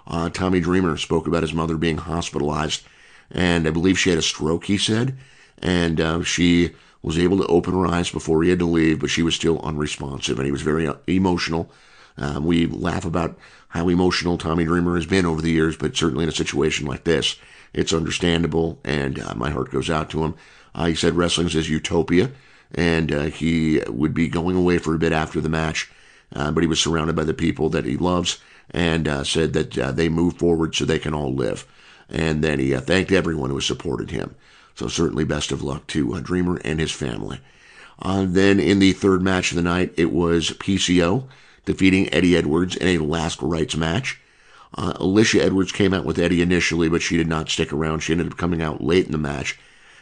Uh, 0.06 0.30
Tommy 0.30 0.60
Dreamer 0.60 0.96
spoke 0.96 1.26
about 1.26 1.42
his 1.42 1.52
mother 1.52 1.76
being 1.76 1.98
hospitalized, 1.98 2.82
and 3.30 3.66
I 3.66 3.70
believe 3.70 3.98
she 3.98 4.10
had 4.10 4.18
a 4.18 4.22
stroke, 4.22 4.64
he 4.64 4.78
said, 4.78 5.16
and 5.60 6.00
uh, 6.00 6.22
she 6.22 6.70
was 7.02 7.18
able 7.18 7.38
to 7.38 7.46
open 7.46 7.74
her 7.74 7.86
eyes 7.86 8.10
before 8.10 8.42
he 8.42 8.50
had 8.50 8.58
to 8.60 8.64
leave, 8.64 9.00
but 9.00 9.10
she 9.10 9.22
was 9.22 9.34
still 9.34 9.60
unresponsive, 9.60 10.38
and 10.38 10.46
he 10.46 10.52
was 10.52 10.62
very 10.62 10.86
uh, 10.86 10.94
emotional. 11.06 11.70
Um, 12.16 12.44
we 12.44 12.66
laugh 12.66 13.04
about 13.04 13.38
how 13.68 13.88
emotional 13.88 14.38
Tommy 14.38 14.64
Dreamer 14.64 14.96
has 14.96 15.06
been 15.06 15.26
over 15.26 15.42
the 15.42 15.50
years, 15.50 15.76
but 15.76 15.96
certainly 15.96 16.24
in 16.24 16.28
a 16.28 16.32
situation 16.32 16.86
like 16.86 17.04
this, 17.04 17.36
it's 17.74 17.92
understandable, 17.92 18.78
and 18.84 19.20
uh, 19.20 19.34
my 19.34 19.50
heart 19.50 19.70
goes 19.70 19.90
out 19.90 20.08
to 20.10 20.24
him. 20.24 20.34
Uh, 20.74 20.86
he 20.86 20.94
said 20.94 21.14
wrestling's 21.14 21.52
his 21.52 21.68
utopia, 21.68 22.30
and 22.74 23.12
uh, 23.12 23.24
he 23.24 23.82
would 23.88 24.14
be 24.14 24.28
going 24.28 24.56
away 24.56 24.78
for 24.78 24.94
a 24.94 24.98
bit 24.98 25.12
after 25.12 25.40
the 25.40 25.48
match, 25.48 25.90
uh, 26.34 26.50
but 26.50 26.62
he 26.62 26.66
was 26.66 26.80
surrounded 26.80 27.14
by 27.14 27.24
the 27.24 27.34
people 27.34 27.68
that 27.68 27.84
he 27.84 27.96
loves, 27.96 28.38
and 28.70 29.06
uh, 29.06 29.22
said 29.22 29.52
that 29.52 29.78
uh, 29.78 29.92
they 29.92 30.08
move 30.08 30.38
forward 30.38 30.74
so 30.74 30.84
they 30.84 30.98
can 30.98 31.14
all 31.14 31.34
live. 31.34 31.66
And 32.08 32.42
then 32.42 32.58
he 32.58 32.74
thanked 32.74 33.12
everyone 33.12 33.50
who 33.50 33.56
has 33.56 33.66
supported 33.66 34.10
him. 34.10 34.34
So 34.74 34.88
certainly 34.88 35.24
best 35.24 35.52
of 35.52 35.62
luck 35.62 35.86
to 35.88 36.20
Dreamer 36.20 36.58
and 36.64 36.80
his 36.80 36.92
family. 36.92 37.40
then 38.02 38.60
in 38.60 38.78
the 38.78 38.92
third 38.92 39.20
match 39.20 39.50
of 39.50 39.56
the 39.56 39.62
night, 39.62 39.92
it 39.96 40.10
was 40.10 40.50
PCO 40.52 41.24
defeating 41.64 42.12
Eddie 42.12 42.36
Edwards 42.36 42.76
in 42.76 42.88
a 42.88 42.98
last 42.98 43.40
rites 43.42 43.76
match. 43.76 44.20
Uh, 44.74 44.92
Alicia 44.96 45.42
Edwards 45.42 45.72
came 45.72 45.94
out 45.94 46.04
with 46.04 46.18
Eddie 46.18 46.42
initially, 46.42 46.88
but 46.88 47.02
she 47.02 47.16
did 47.16 47.28
not 47.28 47.48
stick 47.48 47.72
around. 47.72 48.00
She 48.00 48.12
ended 48.12 48.30
up 48.30 48.36
coming 48.36 48.62
out 48.62 48.82
late 48.82 49.06
in 49.06 49.12
the 49.12 49.18
match 49.18 49.58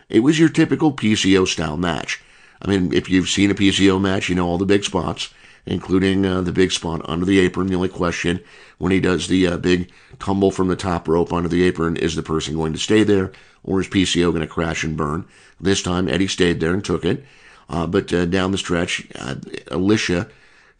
it 0.08 0.20
was 0.20 0.38
your 0.38 0.48
typical 0.48 0.92
PCO 0.92 1.46
style 1.46 1.76
match. 1.76 2.22
I 2.62 2.68
mean, 2.68 2.92
if 2.92 3.10
you've 3.10 3.28
seen 3.28 3.50
a 3.50 3.54
PCO 3.54 4.00
match, 4.00 4.28
you 4.28 4.34
know 4.34 4.46
all 4.46 4.58
the 4.58 4.64
big 4.64 4.84
spots, 4.84 5.32
including 5.66 6.24
uh, 6.24 6.42
the 6.42 6.52
big 6.52 6.72
spot 6.72 7.02
under 7.04 7.26
the 7.26 7.40
apron. 7.40 7.66
The 7.66 7.74
only 7.74 7.88
question 7.88 8.40
when 8.78 8.92
he 8.92 9.00
does 9.00 9.28
the 9.28 9.46
uh, 9.46 9.56
big 9.56 9.90
tumble 10.18 10.50
from 10.50 10.68
the 10.68 10.76
top 10.76 11.08
rope 11.08 11.32
onto 11.32 11.48
the 11.48 11.64
apron 11.64 11.96
is 11.96 12.14
the 12.14 12.22
person 12.22 12.54
going 12.54 12.72
to 12.72 12.78
stay 12.78 13.02
there 13.02 13.32
or 13.64 13.80
is 13.80 13.88
PCO 13.88 14.30
going 14.30 14.42
to 14.42 14.46
crash 14.46 14.84
and 14.84 14.96
burn? 14.96 15.26
This 15.60 15.82
time, 15.82 16.08
Eddie 16.08 16.28
stayed 16.28 16.60
there 16.60 16.72
and 16.72 16.84
took 16.84 17.04
it. 17.04 17.24
Uh, 17.68 17.86
but 17.86 18.12
uh, 18.12 18.26
down 18.26 18.52
the 18.52 18.58
stretch, 18.58 19.08
uh, 19.16 19.34
Alicia 19.72 20.28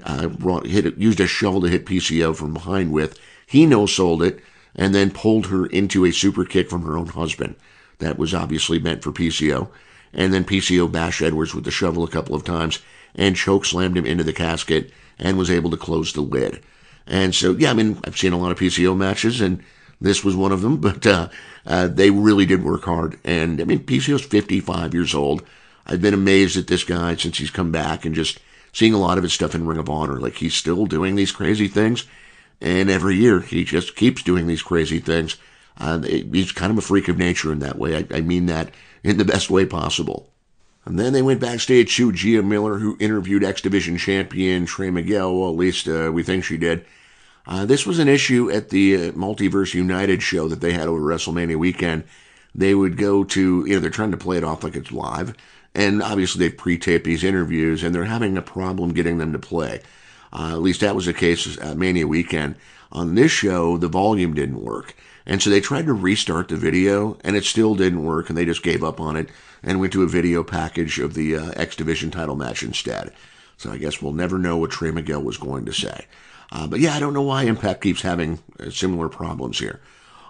uh, 0.04 0.28
hit 0.60 0.86
it, 0.86 0.98
used 0.98 1.20
a 1.20 1.26
shovel 1.26 1.60
to 1.62 1.68
hit 1.68 1.86
PCO 1.86 2.34
from 2.34 2.54
behind 2.54 2.92
with. 2.92 3.18
He 3.46 3.66
no 3.66 3.86
sold 3.86 4.22
it 4.22 4.40
and 4.74 4.94
then 4.94 5.10
pulled 5.10 5.46
her 5.46 5.66
into 5.66 6.04
a 6.04 6.12
super 6.12 6.44
kick 6.44 6.68
from 6.68 6.82
her 6.82 6.98
own 6.98 7.08
husband 7.08 7.56
that 7.98 8.18
was 8.18 8.34
obviously 8.34 8.78
meant 8.78 9.02
for 9.02 9.12
PCO. 9.12 9.68
And 10.12 10.32
then 10.32 10.44
PCO 10.44 10.90
bashed 10.90 11.22
Edwards 11.22 11.54
with 11.54 11.64
the 11.64 11.70
shovel 11.70 12.04
a 12.04 12.10
couple 12.10 12.34
of 12.34 12.44
times 12.44 12.80
and 13.14 13.36
choke 13.36 13.64
slammed 13.64 13.96
him 13.96 14.06
into 14.06 14.24
the 14.24 14.32
casket 14.32 14.92
and 15.18 15.38
was 15.38 15.50
able 15.50 15.70
to 15.70 15.76
close 15.76 16.12
the 16.12 16.20
lid. 16.20 16.62
And 17.06 17.34
so, 17.34 17.52
yeah, 17.52 17.70
I 17.70 17.74
mean, 17.74 17.98
I've 18.04 18.16
seen 18.16 18.32
a 18.32 18.38
lot 18.38 18.52
of 18.52 18.58
PCO 18.58 18.96
matches, 18.96 19.40
and 19.40 19.62
this 20.00 20.24
was 20.24 20.36
one 20.36 20.52
of 20.52 20.62
them, 20.62 20.76
but 20.80 21.06
uh, 21.06 21.28
uh, 21.64 21.88
they 21.88 22.10
really 22.10 22.46
did 22.46 22.64
work 22.64 22.84
hard. 22.84 23.18
And 23.24 23.60
I 23.60 23.64
mean, 23.64 23.80
PCO's 23.80 24.24
55 24.24 24.94
years 24.94 25.14
old. 25.14 25.42
I've 25.86 26.02
been 26.02 26.14
amazed 26.14 26.56
at 26.56 26.66
this 26.66 26.84
guy 26.84 27.14
since 27.14 27.38
he's 27.38 27.50
come 27.50 27.70
back 27.70 28.04
and 28.04 28.14
just 28.14 28.40
seeing 28.76 28.92
a 28.92 28.98
lot 28.98 29.16
of 29.16 29.24
his 29.24 29.32
stuff 29.32 29.54
in 29.54 29.66
Ring 29.66 29.78
of 29.78 29.88
Honor. 29.88 30.20
Like, 30.20 30.34
he's 30.34 30.54
still 30.54 30.84
doing 30.84 31.14
these 31.14 31.32
crazy 31.32 31.66
things. 31.66 32.04
And 32.60 32.90
every 32.90 33.16
year, 33.16 33.40
he 33.40 33.64
just 33.64 33.96
keeps 33.96 34.22
doing 34.22 34.46
these 34.46 34.60
crazy 34.60 34.98
things. 34.98 35.38
Uh, 35.78 36.02
he's 36.02 36.52
kind 36.52 36.70
of 36.70 36.76
a 36.76 36.82
freak 36.82 37.08
of 37.08 37.16
nature 37.16 37.50
in 37.50 37.60
that 37.60 37.78
way. 37.78 37.96
I, 37.96 38.06
I 38.18 38.20
mean 38.20 38.44
that 38.46 38.70
in 39.02 39.16
the 39.16 39.24
best 39.24 39.48
way 39.48 39.64
possible. 39.64 40.28
And 40.84 40.98
then 40.98 41.14
they 41.14 41.22
went 41.22 41.40
backstage 41.40 41.96
to 41.96 42.12
Gia 42.12 42.42
Miller, 42.42 42.78
who 42.78 42.98
interviewed 43.00 43.42
X 43.42 43.62
Division 43.62 43.96
champion 43.96 44.66
Trey 44.66 44.90
Miguel. 44.90 45.34
Well, 45.34 45.48
at 45.48 45.56
least 45.56 45.88
uh, 45.88 46.10
we 46.12 46.22
think 46.22 46.44
she 46.44 46.58
did. 46.58 46.84
Uh, 47.46 47.64
this 47.64 47.86
was 47.86 47.98
an 47.98 48.08
issue 48.08 48.50
at 48.50 48.68
the 48.68 48.94
uh, 48.94 49.12
Multiverse 49.12 49.72
United 49.72 50.22
show 50.22 50.48
that 50.48 50.60
they 50.60 50.72
had 50.72 50.86
over 50.86 51.00
WrestleMania 51.00 51.56
weekend. 51.56 52.04
They 52.54 52.74
would 52.74 52.98
go 52.98 53.24
to, 53.24 53.64
you 53.66 53.74
know, 53.74 53.80
they're 53.80 53.90
trying 53.90 54.10
to 54.10 54.16
play 54.16 54.36
it 54.36 54.44
off 54.44 54.64
like 54.64 54.76
it's 54.76 54.92
live. 54.92 55.34
And 55.76 56.02
obviously, 56.02 56.40
they've 56.40 56.56
pre 56.56 56.78
taped 56.78 57.04
these 57.04 57.22
interviews 57.22 57.82
and 57.82 57.94
they're 57.94 58.04
having 58.04 58.38
a 58.38 58.42
problem 58.42 58.94
getting 58.94 59.18
them 59.18 59.32
to 59.32 59.38
play. 59.38 59.82
Uh, 60.32 60.52
at 60.52 60.62
least 60.62 60.80
that 60.80 60.96
was 60.96 61.04
the 61.04 61.12
case 61.12 61.58
at 61.58 61.76
Mania 61.76 62.06
weekend. 62.06 62.56
On 62.92 63.14
this 63.14 63.30
show, 63.30 63.76
the 63.76 63.86
volume 63.86 64.32
didn't 64.32 64.62
work. 64.62 64.96
And 65.26 65.42
so 65.42 65.50
they 65.50 65.60
tried 65.60 65.86
to 65.86 65.92
restart 65.92 66.48
the 66.48 66.56
video 66.56 67.18
and 67.22 67.36
it 67.36 67.44
still 67.44 67.74
didn't 67.74 68.04
work 68.04 68.28
and 68.28 68.38
they 68.38 68.46
just 68.46 68.62
gave 68.62 68.82
up 68.82 69.00
on 69.00 69.16
it 69.16 69.28
and 69.62 69.78
went 69.78 69.92
to 69.92 70.02
a 70.02 70.08
video 70.08 70.42
package 70.42 70.98
of 70.98 71.12
the 71.12 71.36
uh, 71.36 71.52
X 71.56 71.76
Division 71.76 72.10
title 72.10 72.36
match 72.36 72.62
instead. 72.62 73.12
So 73.58 73.70
I 73.70 73.76
guess 73.76 74.00
we'll 74.00 74.12
never 74.12 74.38
know 74.38 74.56
what 74.56 74.70
Trey 74.70 74.90
Miguel 74.90 75.22
was 75.22 75.36
going 75.36 75.66
to 75.66 75.72
say. 75.72 76.06
Uh, 76.52 76.66
but 76.66 76.80
yeah, 76.80 76.94
I 76.94 77.00
don't 77.00 77.12
know 77.12 77.22
why 77.22 77.42
Impact 77.42 77.82
keeps 77.82 78.00
having 78.00 78.38
uh, 78.58 78.70
similar 78.70 79.10
problems 79.10 79.58
here. 79.58 79.80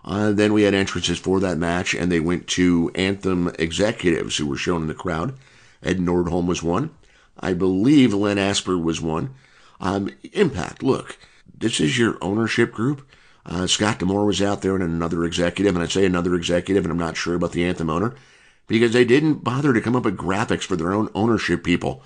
Uh, 0.06 0.30
then 0.30 0.52
we 0.52 0.62
had 0.62 0.74
entrances 0.74 1.18
for 1.18 1.40
that 1.40 1.58
match, 1.58 1.92
and 1.92 2.10
they 2.12 2.20
went 2.20 2.46
to 2.46 2.92
Anthem 2.94 3.48
executives 3.58 4.36
who 4.36 4.46
were 4.46 4.56
shown 4.56 4.82
in 4.82 4.88
the 4.88 4.94
crowd. 4.94 5.34
Ed 5.82 5.98
Nordholm 5.98 6.46
was 6.46 6.62
one. 6.62 6.90
I 7.40 7.52
believe 7.52 8.14
Len 8.14 8.38
Asper 8.38 8.78
was 8.78 9.00
one. 9.00 9.34
Um, 9.80 10.10
Impact, 10.32 10.82
look, 10.82 11.18
this 11.58 11.80
is 11.80 11.98
your 11.98 12.16
ownership 12.22 12.72
group. 12.72 13.06
Uh, 13.44 13.66
Scott 13.66 13.98
D'Amore 13.98 14.24
was 14.24 14.40
out 14.40 14.62
there 14.62 14.74
and 14.74 14.82
another 14.82 15.24
executive, 15.24 15.74
and 15.74 15.82
I 15.84 15.88
say 15.88 16.06
another 16.06 16.34
executive, 16.34 16.84
and 16.84 16.92
I'm 16.92 16.98
not 16.98 17.16
sure 17.16 17.34
about 17.34 17.52
the 17.52 17.64
Anthem 17.64 17.90
owner, 17.90 18.14
because 18.66 18.92
they 18.92 19.04
didn't 19.04 19.44
bother 19.44 19.72
to 19.72 19.80
come 19.80 19.96
up 19.96 20.04
with 20.04 20.16
graphics 20.16 20.62
for 20.62 20.76
their 20.76 20.92
own 20.92 21.10
ownership 21.14 21.62
people. 21.62 22.02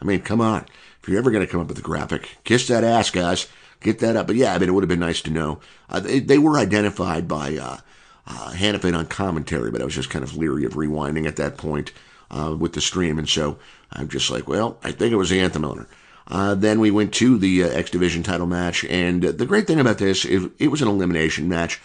I 0.00 0.04
mean, 0.04 0.20
come 0.20 0.40
on. 0.40 0.66
If 1.00 1.08
you're 1.08 1.18
ever 1.18 1.30
going 1.30 1.44
to 1.44 1.50
come 1.50 1.60
up 1.60 1.68
with 1.68 1.78
a 1.78 1.82
graphic, 1.82 2.38
kiss 2.44 2.66
that 2.68 2.84
ass, 2.84 3.10
guys. 3.10 3.46
Get 3.82 3.98
that 4.00 4.16
up. 4.16 4.26
But 4.26 4.36
yeah, 4.36 4.54
I 4.54 4.58
mean, 4.58 4.68
it 4.68 4.72
would 4.72 4.84
have 4.84 4.88
been 4.88 5.00
nice 5.00 5.20
to 5.22 5.30
know. 5.30 5.60
Uh, 5.88 6.00
they, 6.00 6.20
they, 6.20 6.38
were 6.38 6.58
identified 6.58 7.26
by 7.26 7.56
uh, 7.56 7.78
uh, 8.26 8.52
Hannifan 8.52 8.96
on 8.96 9.06
commentary, 9.06 9.70
but 9.70 9.80
I 9.80 9.84
was 9.84 9.94
just 9.94 10.10
kind 10.10 10.24
of 10.24 10.36
leery 10.36 10.64
of 10.64 10.74
rewinding 10.74 11.26
at 11.26 11.36
that 11.36 11.56
point 11.56 11.92
uh, 12.30 12.54
with 12.58 12.72
the 12.72 12.80
stream. 12.80 13.18
And 13.18 13.28
so 13.28 13.58
I'm 13.92 14.08
just 14.08 14.30
like, 14.30 14.48
well, 14.48 14.78
I 14.82 14.92
think 14.92 15.12
it 15.12 15.16
was 15.16 15.30
the 15.30 15.40
Anthem 15.40 15.64
owner. 15.64 15.86
Uh, 16.28 16.54
then 16.54 16.80
we 16.80 16.90
went 16.90 17.12
to 17.14 17.36
the 17.36 17.64
uh, 17.64 17.68
X 17.68 17.90
Division 17.90 18.22
title 18.22 18.46
match, 18.46 18.84
and 18.84 19.22
the 19.22 19.46
great 19.46 19.66
thing 19.66 19.80
about 19.80 19.98
this 19.98 20.24
is 20.24 20.48
it 20.58 20.68
was 20.68 20.80
an 20.80 20.88
elimination 20.88 21.48
match. 21.48 21.80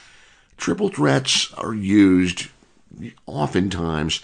Triple 0.57 0.89
threats 0.89 1.53
are 1.55 1.73
used 1.73 2.47
oftentimes 3.25 4.23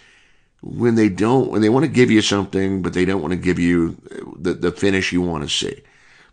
when 0.63 0.95
they 0.95 1.09
don't 1.09 1.51
when 1.51 1.61
they 1.61 1.69
want 1.69 1.83
to 1.83 1.91
give 1.91 2.09
you 2.09 2.21
something 2.21 2.81
but 2.81 2.93
they 2.93 3.05
don't 3.05 3.21
want 3.21 3.33
to 3.33 3.37
give 3.39 3.59
you 3.59 3.97
the, 4.37 4.53
the 4.53 4.71
finish 4.71 5.11
you 5.11 5.21
want 5.21 5.43
to 5.43 5.49
see 5.49 5.81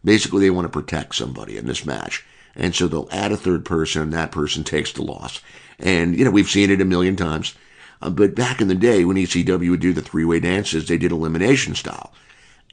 basically 0.05 0.41
they 0.41 0.51
want 0.51 0.65
to 0.65 0.81
protect 0.81 1.15
somebody 1.15 1.57
in 1.57 1.67
this 1.67 1.85
match 1.85 2.25
and 2.57 2.75
so 2.75 2.89
they'll 2.89 3.09
add 3.11 3.33
a 3.33 3.37
third 3.37 3.65
person 3.65 4.03
and 4.03 4.13
that 4.13 4.33
person 4.33 4.65
takes 4.65 4.93
the 4.93 5.03
loss 5.03 5.41
and 5.79 6.19
you 6.19 6.25
know 6.25 6.31
we've 6.31 6.49
seen 6.49 6.71
it 6.71 6.81
a 6.81 6.85
million 6.85 7.17
times 7.17 7.55
uh, 8.03 8.11
but 8.11 8.35
back 8.35 8.61
in 8.61 8.69
the 8.69 8.75
day 8.75 9.05
when 9.05 9.17
ecw 9.17 9.71
would 9.71 9.81
do 9.81 9.93
the 9.93 10.03
three-way 10.03 10.41
dances 10.41 10.89
they 10.89 10.99
did 10.99 11.13
elimination 11.13 11.75
style 11.75 12.13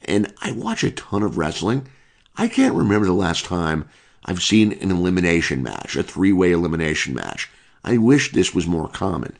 and 0.04 0.32
i 0.42 0.52
watch 0.52 0.84
a 0.84 0.90
ton 0.90 1.22
of 1.22 1.38
wrestling 1.38 1.86
i 2.36 2.48
can't 2.48 2.74
remember 2.74 3.06
the 3.06 3.12
last 3.12 3.44
time 3.44 3.88
i've 4.24 4.42
seen 4.42 4.72
an 4.74 4.90
elimination 4.90 5.62
match 5.62 5.96
a 5.96 6.02
three-way 6.02 6.52
elimination 6.52 7.14
match 7.14 7.50
i 7.84 7.96
wish 7.96 8.32
this 8.32 8.54
was 8.54 8.66
more 8.66 8.88
common 8.88 9.36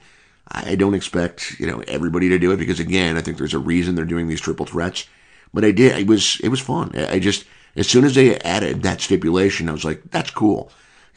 I 0.51 0.77
don't 0.77 0.94
expect, 0.94 1.61
you 1.61 1.66
know, 1.66 1.83
everybody 1.87 2.29
to 2.31 2.38
do 2.38 2.53
it 2.53 2.57
because 2.57 2.81
again, 2.81 3.16
I 3.16 3.20
think 3.20 3.37
there's 3.37 3.55
a 3.55 3.59
reason 3.59 3.94
they're 3.94 4.05
doing 4.05 4.29
these 4.29 4.40
triple 4.40 4.66
threats. 4.66 5.07
But 5.53 5.64
I 5.64 5.72
did. 5.72 5.98
It 5.98 6.07
was 6.07 6.40
it 6.42 6.48
was 6.48 6.61
fun. 6.61 6.92
I 6.96 7.18
just 7.18 7.44
as 7.78 7.88
soon 7.88 8.04
as 8.04 8.14
they 8.14 8.36
added 8.38 8.82
that 8.82 9.00
stipulation, 9.00 9.68
I 9.68 9.72
was 9.72 9.84
like, 9.84 10.02
that's 10.10 10.30
cool. 10.30 10.70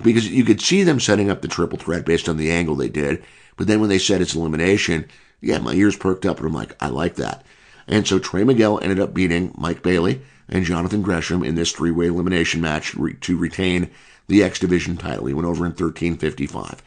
Because 0.04 0.30
you 0.30 0.44
could 0.44 0.62
see 0.62 0.84
them 0.84 1.00
setting 1.00 1.30
up 1.30 1.42
the 1.42 1.48
triple 1.48 1.78
threat 1.78 2.06
based 2.06 2.30
on 2.30 2.38
the 2.38 2.52
angle 2.52 2.76
they 2.76 2.90
did. 2.90 3.24
But 3.58 3.68
then 3.68 3.80
when 3.80 3.90
they 3.90 4.00
said 4.00 4.22
it's 4.22 4.36
elimination, 4.36 5.08
yeah, 5.42 5.60
my 5.60 5.74
ears 5.74 5.96
perked 5.96 6.26
up 6.26 6.38
and 6.38 6.48
I'm 6.48 6.54
like, 6.54 6.76
I 6.82 6.88
like 6.88 7.16
that. 7.16 7.46
And 7.88 8.08
so 8.08 8.20
Trey 8.20 8.44
Miguel 8.44 8.80
ended 8.82 9.00
up 9.00 9.14
beating 9.14 9.54
Mike 9.58 9.84
Bailey 9.84 10.22
and 10.48 10.66
Jonathan 10.66 11.02
Gresham 11.02 11.44
in 11.44 11.56
this 11.56 11.72
three 11.72 11.92
way 11.92 12.08
elimination 12.08 12.62
match 12.62 12.96
to 13.22 13.38
retain 13.38 13.90
the 14.28 14.44
X 14.44 14.60
Division 14.60 14.98
title. 14.98 15.26
He 15.26 15.34
went 15.34 15.48
over 15.48 15.66
in 15.66 15.72
1355. 15.72 16.84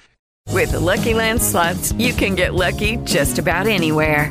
With 0.50 0.72
the 0.72 0.80
Lucky 0.80 1.14
Land 1.14 1.42
slots, 1.42 1.92
you 1.92 2.12
can 2.12 2.34
get 2.37 2.54
lucky 2.54 2.96
just 2.98 3.38
about 3.38 3.66
anywhere. 3.66 4.30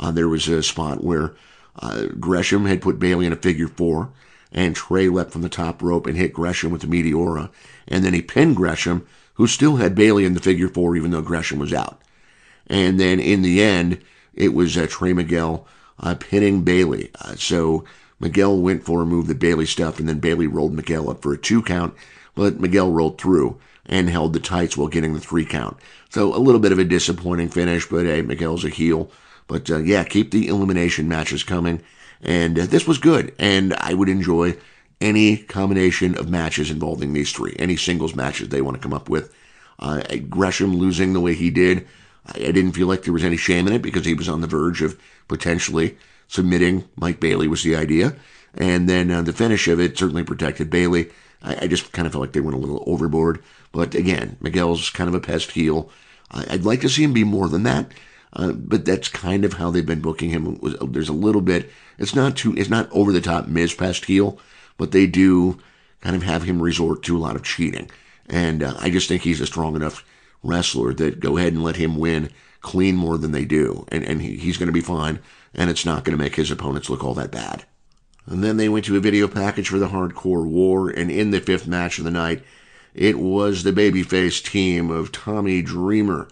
Uh, 0.00 0.10
there 0.10 0.28
was 0.28 0.48
a 0.48 0.62
spot 0.62 1.04
where 1.04 1.34
uh, 1.78 2.06
Gresham 2.18 2.64
had 2.64 2.82
put 2.82 2.98
Bailey 2.98 3.26
in 3.26 3.32
a 3.32 3.36
figure 3.36 3.68
four, 3.68 4.10
and 4.50 4.74
Trey 4.74 5.08
leapt 5.08 5.30
from 5.30 5.42
the 5.42 5.48
top 5.48 5.82
rope 5.82 6.06
and 6.06 6.16
hit 6.16 6.32
Gresham 6.32 6.72
with 6.72 6.80
the 6.80 6.86
Meteora. 6.88 7.50
And 7.86 8.04
then 8.04 8.14
he 8.14 8.22
pinned 8.22 8.56
Gresham, 8.56 9.06
who 9.34 9.46
still 9.46 9.76
had 9.76 9.94
Bailey 9.94 10.24
in 10.24 10.34
the 10.34 10.40
figure 10.40 10.68
four, 10.68 10.96
even 10.96 11.10
though 11.10 11.22
Gresham 11.22 11.58
was 11.58 11.72
out. 11.72 12.00
And 12.66 12.98
then 12.98 13.20
in 13.20 13.42
the 13.42 13.62
end, 13.62 14.02
it 14.34 14.54
was 14.54 14.76
uh, 14.76 14.86
Trey 14.88 15.12
Miguel 15.12 15.66
uh, 16.00 16.14
pinning 16.14 16.62
Bailey. 16.62 17.10
Uh, 17.20 17.34
so 17.34 17.84
Miguel 18.18 18.58
went 18.58 18.84
for 18.84 19.02
a 19.02 19.06
move 19.06 19.26
that 19.26 19.38
Bailey 19.38 19.66
stuffed, 19.66 20.00
and 20.00 20.08
then 20.08 20.18
Bailey 20.18 20.46
rolled 20.46 20.72
Miguel 20.72 21.10
up 21.10 21.22
for 21.22 21.32
a 21.32 21.38
two 21.38 21.62
count, 21.62 21.94
but 22.34 22.58
Miguel 22.58 22.90
rolled 22.90 23.20
through 23.20 23.58
and 23.86 24.08
held 24.08 24.32
the 24.32 24.40
tights 24.40 24.76
while 24.76 24.88
getting 24.88 25.14
the 25.14 25.20
three 25.20 25.44
count. 25.44 25.76
So 26.10 26.34
a 26.34 26.38
little 26.38 26.60
bit 26.60 26.72
of 26.72 26.78
a 26.78 26.84
disappointing 26.84 27.48
finish, 27.48 27.88
but 27.88 28.06
hey, 28.06 28.22
Miguel's 28.22 28.64
a 28.64 28.68
heel. 28.68 29.10
But 29.50 29.68
uh, 29.68 29.78
yeah, 29.78 30.04
keep 30.04 30.30
the 30.30 30.46
elimination 30.46 31.08
matches 31.08 31.42
coming. 31.42 31.82
And 32.22 32.56
uh, 32.56 32.66
this 32.66 32.86
was 32.86 32.98
good, 32.98 33.34
and 33.36 33.74
I 33.74 33.94
would 33.94 34.08
enjoy 34.08 34.56
any 35.00 35.38
combination 35.38 36.16
of 36.16 36.30
matches 36.30 36.70
involving 36.70 37.12
these 37.12 37.32
three, 37.32 37.56
any 37.58 37.74
singles 37.74 38.14
matches 38.14 38.48
they 38.48 38.60
want 38.60 38.76
to 38.76 38.82
come 38.82 38.94
up 38.94 39.08
with. 39.08 39.34
Uh, 39.80 40.02
Gresham 40.28 40.76
losing 40.76 41.14
the 41.14 41.20
way 41.20 41.34
he 41.34 41.50
did, 41.50 41.88
I 42.26 42.52
didn't 42.52 42.72
feel 42.72 42.86
like 42.86 43.02
there 43.02 43.12
was 43.12 43.24
any 43.24 43.36
shame 43.36 43.66
in 43.66 43.72
it 43.72 43.82
because 43.82 44.04
he 44.04 44.14
was 44.14 44.28
on 44.28 44.40
the 44.40 44.46
verge 44.46 44.82
of 44.82 45.00
potentially 45.26 45.98
submitting 46.28 46.88
Mike 46.94 47.18
Bailey 47.18 47.48
was 47.48 47.64
the 47.64 47.74
idea. 47.74 48.14
And 48.54 48.88
then 48.88 49.10
uh, 49.10 49.22
the 49.22 49.32
finish 49.32 49.66
of 49.66 49.80
it 49.80 49.98
certainly 49.98 50.22
protected 50.22 50.70
Bailey. 50.70 51.10
I, 51.42 51.64
I, 51.64 51.66
just 51.66 51.90
kind 51.90 52.06
of 52.06 52.12
felt 52.12 52.20
like 52.22 52.32
they 52.32 52.40
went 52.40 52.56
a 52.56 52.60
little 52.60 52.84
overboard. 52.86 53.42
But 53.72 53.96
again, 53.96 54.36
Miguel's 54.40 54.90
kind 54.90 55.08
of 55.08 55.14
a 55.14 55.20
pest 55.20 55.52
heel. 55.52 55.90
I, 56.30 56.52
would 56.52 56.66
like 56.66 56.82
to 56.82 56.88
see 56.88 57.02
him 57.02 57.12
be 57.12 57.24
more 57.24 57.48
than 57.48 57.64
that. 57.64 57.90
Uh, 58.32 58.52
but 58.52 58.84
that's 58.84 59.08
kind 59.08 59.44
of 59.44 59.54
how 59.54 59.70
they've 59.70 59.86
been 59.86 60.00
booking 60.00 60.30
him. 60.30 60.58
There's 60.88 61.08
a 61.08 61.12
little 61.12 61.40
bit. 61.40 61.70
It's 61.98 62.14
not 62.14 62.36
too. 62.36 62.54
It's 62.56 62.70
not 62.70 62.88
over 62.92 63.12
the 63.12 63.20
top 63.20 63.48
Miz 63.48 63.72
heel, 64.04 64.38
but 64.76 64.92
they 64.92 65.06
do 65.06 65.58
kind 66.00 66.14
of 66.14 66.22
have 66.22 66.44
him 66.44 66.62
resort 66.62 67.02
to 67.04 67.16
a 67.16 67.18
lot 67.18 67.36
of 67.36 67.42
cheating. 67.42 67.90
And 68.28 68.62
uh, 68.62 68.74
I 68.78 68.90
just 68.90 69.08
think 69.08 69.22
he's 69.22 69.40
a 69.40 69.46
strong 69.46 69.74
enough 69.74 70.04
wrestler 70.42 70.94
that 70.94 71.20
go 71.20 71.36
ahead 71.36 71.52
and 71.52 71.64
let 71.64 71.76
him 71.76 71.98
win 71.98 72.30
clean 72.60 72.94
more 72.94 73.18
than 73.18 73.32
they 73.32 73.44
do, 73.44 73.84
and 73.88 74.04
and 74.04 74.22
he, 74.22 74.36
he's 74.36 74.56
going 74.56 74.68
to 74.68 74.72
be 74.72 74.80
fine 74.80 75.18
and 75.54 75.70
it's 75.70 75.84
not 75.84 76.04
going 76.04 76.16
to 76.16 76.22
make 76.22 76.36
his 76.36 76.50
opponents 76.50 76.88
look 76.88 77.04
all 77.04 77.14
that 77.14 77.30
bad. 77.30 77.64
And 78.26 78.44
then 78.44 78.56
they 78.56 78.68
went 78.68 78.84
to 78.86 78.96
a 78.96 79.00
video 79.00 79.26
package 79.26 79.68
for 79.68 79.78
the 79.78 79.88
Hardcore 79.88 80.46
War, 80.46 80.88
and 80.88 81.10
in 81.10 81.30
the 81.30 81.40
fifth 81.40 81.66
match 81.66 81.98
of 81.98 82.04
the 82.04 82.10
night, 82.10 82.42
it 82.94 83.18
was 83.18 83.62
the 83.62 83.72
babyface 83.72 84.42
team 84.42 84.90
of 84.90 85.12
Tommy 85.12 85.62
Dreamer 85.62 86.28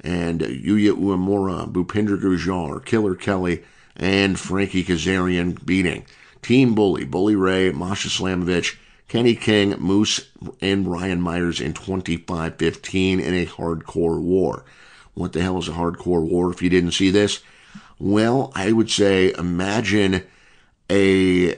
and 0.00 0.40
Yuya 0.40 0.92
Uemura, 0.92 1.70
Bhupinder 1.70 2.20
Gujjar, 2.20 2.84
Killer 2.84 3.14
Kelly, 3.14 3.62
and 3.96 4.38
Frankie 4.38 4.84
Kazarian 4.84 5.64
beating 5.64 6.04
Team 6.42 6.74
Bully, 6.74 7.04
Bully 7.04 7.34
Ray, 7.34 7.72
Masha 7.72 8.08
Slamovich, 8.08 8.76
Kenny 9.08 9.34
King, 9.34 9.70
Moose, 9.78 10.28
and 10.60 10.84
Brian 10.84 11.20
Myers 11.20 11.60
in 11.60 11.72
25-15 11.72 13.20
in 13.20 13.34
a 13.34 13.46
hardcore 13.46 14.20
war. 14.20 14.64
What 15.14 15.32
the 15.32 15.42
hell 15.42 15.58
is 15.58 15.68
a 15.68 15.72
hardcore 15.72 16.28
war 16.28 16.50
if 16.50 16.60
you 16.60 16.68
didn't 16.68 16.92
see 16.92 17.10
this? 17.10 17.40
Well, 17.98 18.52
I 18.54 18.72
would 18.72 18.90
say 18.90 19.32
imagine 19.38 20.22
a, 20.90 21.54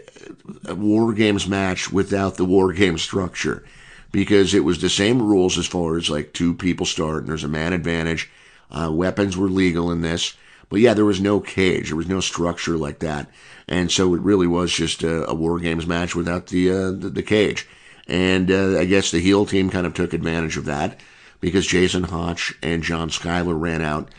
a 0.65 0.75
War 0.75 1.13
Games 1.13 1.49
match 1.49 1.91
without 1.91 2.37
the 2.37 2.45
War 2.45 2.73
Games 2.73 3.03
structure. 3.03 3.65
Because 4.11 4.55
it 4.55 4.65
was 4.65 4.81
the 4.81 4.89
same 4.89 5.21
rules 5.21 5.59
as 5.59 5.67
far 5.67 5.97
as 5.97 6.11
like 6.11 6.33
two 6.33 6.55
people 6.55 6.87
start 6.87 7.21
and 7.21 7.29
there's 7.29 7.45
a 7.45 7.49
man 7.49 7.73
advantage. 7.73 8.31
Uh, 8.71 8.91
weapons 8.93 9.37
were 9.37 9.49
legal 9.49 9.91
in 9.91 10.03
this. 10.03 10.35
But 10.71 10.81
yeah, 10.81 10.93
there 10.93 11.05
was 11.05 11.21
no 11.21 11.41
cage. 11.41 11.89
There 11.89 11.97
was 11.97 12.09
no 12.09 12.21
structure 12.21 12.77
like 12.77 12.99
that. 12.99 13.31
And 13.69 13.91
so 13.91 14.15
it 14.15 14.21
really 14.21 14.47
was 14.47 14.71
just 14.73 15.03
a, 15.03 15.29
a 15.29 15.35
War 15.35 15.59
Games 15.59 15.87
match 15.87 16.15
without 16.15 16.49
the, 16.49 16.71
uh, 16.71 16.91
the, 16.91 17.11
the, 17.11 17.23
cage. 17.23 17.67
And 18.07 18.51
uh, 18.51 18.79
I 18.79 18.85
guess 18.85 19.11
the 19.11 19.21
heel 19.21 19.47
team 19.47 19.71
kind 19.71 19.87
of 19.87 19.95
took 19.95 20.13
advantage 20.13 20.59
of 20.59 20.67
that 20.67 21.01
because 21.41 21.67
Jason 21.67 22.05
Hotch 22.05 22.55
and 22.63 22.83
John 22.83 23.09
Skyler 23.09 23.59
ran 23.59 23.81
out 23.83 24.11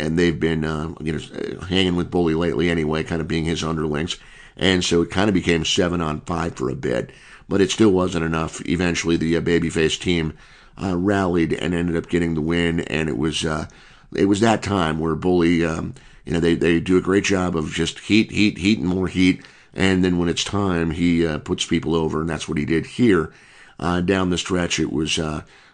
and 0.00 0.18
they've 0.18 0.38
been 0.38 0.64
uh, 0.64 0.94
you 1.00 1.12
know 1.12 1.60
hanging 1.66 1.96
with 1.96 2.10
Bully 2.10 2.34
lately 2.34 2.70
anyway, 2.70 3.02
kind 3.02 3.20
of 3.20 3.28
being 3.28 3.44
his 3.44 3.62
underlings, 3.62 4.16
and 4.56 4.84
so 4.84 5.02
it 5.02 5.10
kind 5.10 5.28
of 5.28 5.34
became 5.34 5.64
seven 5.64 6.00
on 6.00 6.20
five 6.22 6.56
for 6.56 6.70
a 6.70 6.74
bit, 6.74 7.10
but 7.48 7.60
it 7.60 7.70
still 7.70 7.90
wasn't 7.90 8.24
enough. 8.24 8.66
Eventually, 8.66 9.16
the 9.16 9.36
uh, 9.36 9.40
babyface 9.40 9.98
team 9.98 10.36
uh, 10.82 10.96
rallied 10.96 11.52
and 11.52 11.74
ended 11.74 11.96
up 11.96 12.08
getting 12.08 12.34
the 12.34 12.40
win, 12.40 12.80
and 12.80 13.08
it 13.08 13.16
was 13.16 13.44
uh, 13.44 13.66
it 14.14 14.26
was 14.26 14.40
that 14.40 14.62
time 14.62 14.98
where 14.98 15.14
Bully, 15.14 15.64
um, 15.64 15.94
you 16.24 16.32
know, 16.32 16.40
they 16.40 16.54
they 16.54 16.80
do 16.80 16.96
a 16.96 17.02
great 17.02 17.24
job 17.24 17.56
of 17.56 17.70
just 17.70 18.00
heat, 18.00 18.30
heat, 18.30 18.58
heat, 18.58 18.78
and 18.78 18.88
more 18.88 19.08
heat, 19.08 19.44
and 19.72 20.04
then 20.04 20.18
when 20.18 20.28
it's 20.28 20.44
time, 20.44 20.90
he 20.90 21.26
uh, 21.26 21.38
puts 21.38 21.66
people 21.66 21.94
over, 21.94 22.20
and 22.20 22.28
that's 22.28 22.48
what 22.48 22.58
he 22.58 22.64
did 22.64 22.86
here. 22.86 23.32
Uh, 23.78 24.00
down 24.00 24.30
the 24.30 24.38
stretch, 24.38 24.78
it 24.78 24.92
was 24.92 25.18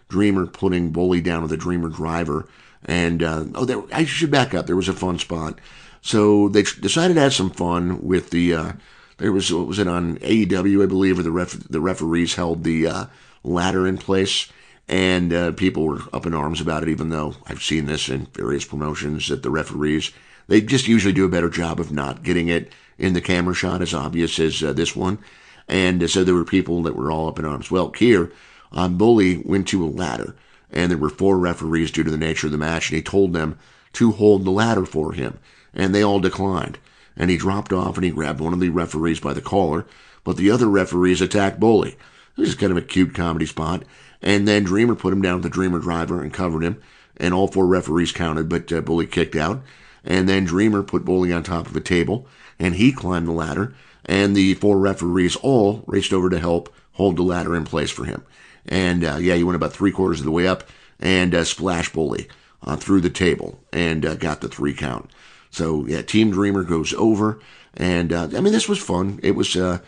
Dreamer 0.09 0.47
putting 0.47 0.91
Bully 0.91 1.21
down 1.21 1.43
with 1.43 1.51
a 1.51 1.57
Dreamer 1.57 1.89
driver 1.89 2.47
and 2.85 3.21
uh, 3.21 3.45
oh, 3.55 3.65
there, 3.65 3.83
I 3.93 4.05
should 4.05 4.31
back 4.31 4.53
up. 4.53 4.65
There 4.65 4.75
was 4.75 4.89
a 4.89 4.93
fun 4.93 5.19
spot. 5.19 5.59
So 6.01 6.49
they 6.49 6.63
decided 6.63 7.13
to 7.15 7.21
have 7.21 7.33
some 7.33 7.51
fun 7.51 8.01
with 8.01 8.31
the. 8.31 8.75
There 9.21 9.31
was 9.31 9.53
what 9.53 9.67
was 9.67 9.77
it 9.77 9.87
on 9.87 10.17
AEW, 10.17 10.81
I 10.81 10.87
believe, 10.87 11.17
where 11.17 11.23
the 11.23 11.31
ref, 11.31 11.51
the 11.51 11.79
referees 11.79 12.33
held 12.33 12.63
the 12.63 12.87
uh, 12.87 13.05
ladder 13.43 13.85
in 13.85 13.99
place, 13.99 14.51
and 14.87 15.31
uh, 15.31 15.51
people 15.51 15.83
were 15.85 16.01
up 16.11 16.25
in 16.25 16.33
arms 16.33 16.59
about 16.59 16.81
it. 16.81 16.89
Even 16.89 17.09
though 17.09 17.35
I've 17.45 17.61
seen 17.61 17.85
this 17.85 18.09
in 18.09 18.25
various 18.33 18.65
promotions 18.65 19.27
that 19.27 19.43
the 19.43 19.51
referees 19.51 20.11
they 20.47 20.59
just 20.59 20.87
usually 20.87 21.13
do 21.13 21.23
a 21.23 21.29
better 21.29 21.51
job 21.51 21.79
of 21.79 21.91
not 21.91 22.23
getting 22.23 22.47
it 22.47 22.73
in 22.97 23.13
the 23.13 23.21
camera 23.21 23.53
shot 23.53 23.83
as 23.83 23.93
obvious 23.93 24.39
as 24.39 24.63
uh, 24.63 24.73
this 24.73 24.95
one, 24.95 25.19
and 25.67 26.01
uh, 26.01 26.07
so 26.07 26.23
there 26.23 26.33
were 26.33 26.43
people 26.43 26.81
that 26.81 26.95
were 26.95 27.11
all 27.11 27.27
up 27.27 27.37
in 27.37 27.45
arms. 27.45 27.69
Well, 27.69 27.91
here, 27.91 28.31
um, 28.71 28.97
Bully 28.97 29.37
went 29.45 29.67
to 29.67 29.85
a 29.85 29.87
ladder 29.87 30.35
and 30.71 30.89
there 30.89 30.97
were 30.97 31.09
four 31.09 31.37
referees 31.37 31.91
due 31.91 32.03
to 32.03 32.09
the 32.09 32.17
nature 32.17 32.47
of 32.47 32.51
the 32.51 32.57
match, 32.57 32.89
and 32.89 32.95
he 32.95 33.03
told 33.03 33.33
them 33.33 33.59
to 33.93 34.13
hold 34.13 34.45
the 34.45 34.51
ladder 34.51 34.85
for 34.85 35.13
him, 35.13 35.37
and 35.73 35.93
they 35.93 36.01
all 36.01 36.19
declined. 36.19 36.77
And 37.15 37.29
he 37.29 37.37
dropped 37.37 37.73
off 37.73 37.95
and 37.95 38.05
he 38.05 38.11
grabbed 38.11 38.39
one 38.39 38.53
of 38.53 38.59
the 38.59 38.69
referees 38.69 39.19
by 39.19 39.33
the 39.33 39.41
collar, 39.41 39.85
but 40.23 40.37
the 40.37 40.51
other 40.51 40.67
referees 40.67 41.21
attacked 41.21 41.59
Bully. 41.59 41.97
This 42.37 42.49
is 42.49 42.55
kind 42.55 42.71
of 42.71 42.77
a 42.77 42.81
cute 42.81 43.13
comedy 43.13 43.45
spot. 43.45 43.83
And 44.21 44.47
then 44.47 44.63
Dreamer 44.63 44.95
put 44.95 45.13
him 45.13 45.21
down 45.21 45.35
with 45.35 45.43
the 45.43 45.49
Dreamer 45.49 45.79
driver 45.79 46.21
and 46.21 46.33
covered 46.33 46.63
him, 46.63 46.81
and 47.17 47.33
all 47.33 47.47
four 47.47 47.65
referees 47.65 48.11
counted, 48.11 48.49
but 48.49 48.71
uh, 48.71 48.81
Bully 48.81 49.07
kicked 49.07 49.35
out. 49.35 49.61
And 50.03 50.29
then 50.29 50.45
Dreamer 50.45 50.83
put 50.83 51.05
Bully 51.05 51.33
on 51.33 51.43
top 51.43 51.67
of 51.67 51.75
a 51.75 51.81
table, 51.81 52.27
and 52.59 52.75
he 52.75 52.91
climbed 52.91 53.27
the 53.27 53.33
ladder, 53.33 53.73
and 54.05 54.35
the 54.35 54.53
four 54.55 54.77
referees 54.77 55.35
all 55.37 55.83
raced 55.87 56.13
over 56.13 56.29
to 56.29 56.39
help 56.39 56.73
hold 56.93 57.17
the 57.17 57.23
ladder 57.23 57.55
in 57.55 57.65
place 57.65 57.91
for 57.91 58.05
him. 58.05 58.23
And 58.67 59.03
uh, 59.03 59.17
yeah, 59.19 59.35
he 59.35 59.43
went 59.43 59.55
about 59.55 59.73
three 59.73 59.91
quarters 59.91 60.19
of 60.19 60.25
the 60.25 60.31
way 60.31 60.47
up 60.47 60.63
and 60.99 61.33
uh, 61.33 61.43
splash 61.43 61.91
bully 61.91 62.27
uh, 62.63 62.75
through 62.75 63.01
the 63.01 63.09
table 63.09 63.59
and 63.73 64.05
uh, 64.05 64.15
got 64.15 64.41
the 64.41 64.47
three 64.47 64.73
count. 64.73 65.09
So 65.51 65.85
yeah, 65.85 66.01
Team 66.01 66.31
Dreamer 66.31 66.63
goes 66.63 66.93
over, 66.93 67.39
and 67.75 68.11
uh, 68.11 68.29
I 68.35 68.41
mean 68.41 68.53
this 68.53 68.69
was 68.69 68.79
fun. 68.79 69.19
It 69.21 69.31
was 69.31 69.55
uh, 69.55 69.79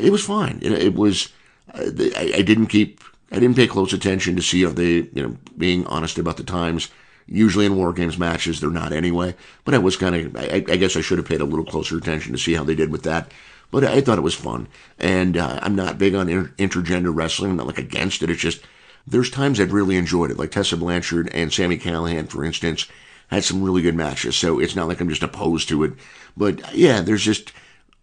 it 0.00 0.10
was 0.10 0.24
fine. 0.24 0.58
It, 0.62 0.72
it 0.72 0.94
was 0.94 1.32
I, 1.72 2.32
I, 2.36 2.42
didn't 2.42 2.66
keep 2.66 3.00
I 3.30 3.38
didn't 3.38 3.56
pay 3.56 3.66
close 3.66 3.92
attention 3.92 4.36
to 4.36 4.42
see 4.42 4.62
if 4.62 4.74
they 4.74 5.08
you 5.12 5.22
know 5.22 5.36
being 5.56 5.86
honest 5.86 6.18
about 6.18 6.36
the 6.36 6.44
times. 6.44 6.90
Usually 7.28 7.66
in 7.66 7.76
war 7.76 7.92
games 7.92 8.18
matches 8.18 8.60
they're 8.60 8.70
not 8.70 8.92
anyway, 8.92 9.34
but 9.64 9.74
I 9.74 9.78
was 9.78 9.96
kind 9.96 10.14
of 10.14 10.36
I, 10.36 10.64
I 10.68 10.76
guess 10.76 10.96
I 10.96 11.00
should 11.00 11.18
have 11.18 11.28
paid 11.28 11.40
a 11.40 11.44
little 11.44 11.64
closer 11.64 11.96
attention 11.98 12.32
to 12.32 12.38
see 12.38 12.54
how 12.54 12.64
they 12.64 12.76
did 12.76 12.90
with 12.90 13.02
that. 13.02 13.32
But 13.72 13.82
I 13.84 14.00
thought 14.00 14.18
it 14.18 14.22
was 14.22 14.34
fun. 14.34 14.68
And 14.98 15.36
uh, 15.36 15.58
I'm 15.60 15.74
not 15.74 15.98
big 15.98 16.14
on 16.14 16.28
inter- 16.28 16.52
intergender 16.56 17.14
wrestling. 17.14 17.50
I'm 17.50 17.56
not 17.56 17.66
like 17.66 17.78
against 17.78 18.22
it. 18.22 18.30
It's 18.30 18.40
just 18.40 18.62
there's 19.06 19.30
times 19.30 19.60
I've 19.60 19.72
really 19.72 19.96
enjoyed 19.96 20.30
it. 20.30 20.38
Like 20.38 20.52
Tessa 20.52 20.76
Blanchard 20.76 21.28
and 21.32 21.52
Sammy 21.52 21.78
Callihan, 21.78 22.28
for 22.28 22.44
instance, 22.44 22.86
had 23.28 23.44
some 23.44 23.62
really 23.62 23.82
good 23.82 23.94
matches. 23.94 24.36
So 24.36 24.58
it's 24.58 24.76
not 24.76 24.88
like 24.88 25.00
I'm 25.00 25.08
just 25.08 25.22
opposed 25.22 25.68
to 25.68 25.84
it. 25.84 25.92
But 26.36 26.74
yeah, 26.74 27.00
there's 27.00 27.24
just 27.24 27.52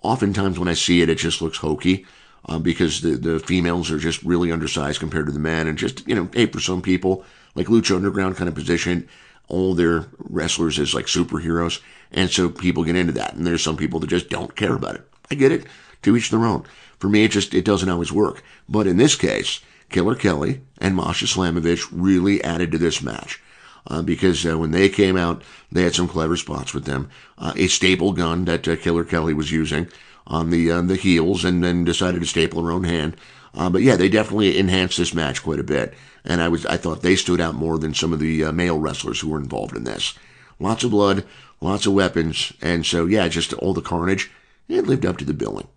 oftentimes 0.02 0.60
when 0.60 0.68
I 0.68 0.74
see 0.74 1.02
it, 1.02 1.10
it 1.10 1.18
just 1.18 1.42
looks 1.42 1.58
hokey. 1.58 2.06
Uh, 2.46 2.60
because 2.60 3.00
the, 3.00 3.12
the 3.12 3.40
females 3.40 3.90
are 3.90 3.98
just 3.98 4.22
really 4.24 4.52
undersized 4.52 5.00
compared 5.00 5.26
to 5.26 5.32
the 5.32 5.40
men. 5.40 5.66
And 5.66 5.78
just, 5.78 6.06
you 6.06 6.14
know, 6.14 6.30
hey, 6.34 6.46
for 6.46 6.60
some 6.60 6.82
people, 6.82 7.24
like 7.56 7.68
Lucha 7.68 7.96
Underground 7.96 8.36
kind 8.36 8.50
of 8.50 8.56
position, 8.56 9.08
all 9.48 9.74
their 9.74 10.08
wrestlers 10.18 10.78
as 10.78 10.94
like 10.94 11.06
superheroes. 11.06 11.80
And 12.12 12.30
so 12.30 12.50
people 12.50 12.84
get 12.84 12.98
into 12.98 13.14
that. 13.14 13.34
And 13.34 13.48
there's 13.48 13.64
some 13.64 13.78
people 13.78 14.02
that 14.02 14.08
just 14.10 14.30
don't 14.30 14.58
care 14.58 14.76
about 14.76 14.96
it. 14.96 15.08
I 15.32 15.36
get 15.36 15.54
it. 15.54 15.66
To 16.02 16.18
each 16.18 16.32
their 16.32 16.44
own. 16.44 16.66
For 17.00 17.08
me, 17.08 17.24
it 17.24 17.32
just 17.32 17.54
it 17.54 17.64
doesn't 17.64 17.88
always 17.88 18.12
work. 18.12 18.44
But 18.68 18.88
in 18.88 18.98
this 18.98 19.16
case, 19.16 19.62
Killer 19.90 20.16
Kelly 20.16 20.62
and 20.80 20.98
Masha 20.98 21.26
Slamovich 21.26 21.88
really 21.94 22.44
added 22.44 22.74
to 22.74 22.78
this 22.78 23.02
match. 23.02 23.42
Uh, 23.88 24.02
because 24.02 24.46
uh, 24.46 24.58
when 24.58 24.72
they 24.72 24.88
came 24.88 25.18
out, 25.18 25.42
they 25.72 25.84
had 25.84 25.94
some 25.94 26.08
clever 26.08 26.38
spots 26.38 26.74
with 26.74 26.86
them. 26.86 27.10
Uh, 27.38 27.54
a 27.56 27.68
staple 27.68 28.14
gun 28.14 28.46
that 28.46 28.68
uh, 28.68 28.76
Killer 28.78 29.04
Kelly 29.04 29.34
was 29.34 29.52
using 29.52 29.88
on 30.26 30.50
the 30.52 30.72
uh, 30.72 30.82
the 30.82 30.96
heels, 30.96 31.44
and 31.44 31.64
then 31.64 31.84
decided 31.84 32.22
to 32.22 32.28
staple 32.28 32.64
her 32.64 32.72
own 32.72 32.86
hand. 32.86 33.18
Uh, 33.54 33.70
but 33.70 33.82
yeah, 33.82 33.96
they 33.96 34.10
definitely 34.10 34.58
enhanced 34.58 34.98
this 34.98 35.14
match 35.14 35.44
quite 35.44 35.60
a 35.60 35.64
bit, 35.64 35.94
and 36.24 36.42
I 36.42 36.48
was 36.48 36.66
I 36.66 36.78
thought 36.78 37.02
they 37.02 37.16
stood 37.16 37.42
out 37.42 37.56
more 37.56 37.78
than 37.78 37.94
some 37.94 38.14
of 38.14 38.20
the 38.20 38.52
male 38.54 38.80
wrestlers 38.80 39.20
who 39.20 39.30
were 39.30 39.40
involved 39.40 39.76
in 39.76 39.84
this. 39.84 40.18
Lots 40.60 40.86
of 40.86 40.92
blood, 40.92 41.26
lots 41.60 41.86
of 41.86 41.94
weapons, 41.94 42.54
and 42.62 42.86
so 42.86 43.06
yeah, 43.06 43.28
just 43.28 43.52
all 43.54 43.74
the 43.74 43.82
carnage 43.82 44.32
it 44.70 44.88
lived 44.88 45.06
up 45.06 45.18
to 45.18 45.26
the 45.26 45.34
billing. 45.34 45.68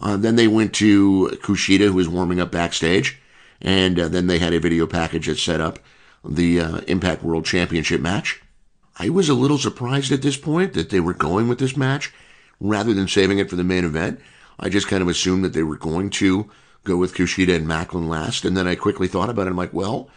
Then 0.00 0.36
they 0.36 0.48
went 0.48 0.72
to 0.74 1.38
Kushida, 1.42 1.88
who 1.88 1.94
was 1.94 2.08
warming 2.08 2.40
up 2.40 2.50
backstage, 2.50 3.20
and 3.60 3.98
then 3.98 4.28
they 4.28 4.38
had 4.38 4.54
a 4.54 4.60
video 4.60 4.86
package 4.86 5.26
that 5.26 5.38
set 5.38 5.60
up 5.60 5.78
the 6.24 6.60
uh, 6.60 6.76
Impact 6.86 7.22
World 7.22 7.44
Championship 7.44 8.00
match. 8.00 8.42
I 8.96 9.08
was 9.08 9.28
a 9.28 9.34
little 9.34 9.58
surprised 9.58 10.10
at 10.12 10.22
this 10.22 10.36
point 10.36 10.72
that 10.74 10.90
they 10.90 11.00
were 11.00 11.14
going 11.14 11.48
with 11.48 11.58
this 11.58 11.76
match 11.76 12.12
rather 12.60 12.92
than 12.92 13.06
saving 13.08 13.38
it 13.38 13.48
for 13.48 13.56
the 13.56 13.64
main 13.64 13.84
event. 13.84 14.20
I 14.58 14.68
just 14.68 14.88
kind 14.88 15.02
of 15.02 15.08
assumed 15.08 15.44
that 15.44 15.52
they 15.52 15.62
were 15.62 15.76
going 15.76 16.10
to 16.10 16.50
go 16.84 16.96
with 16.96 17.14
Kushida 17.14 17.54
and 17.54 17.66
Maclin 17.66 18.08
last, 18.08 18.44
and 18.44 18.56
then 18.56 18.66
I 18.66 18.74
quickly 18.74 19.06
thought 19.06 19.30
about 19.30 19.46
it. 19.46 19.50
I'm 19.50 19.56
like, 19.56 19.72
well, 19.72 20.10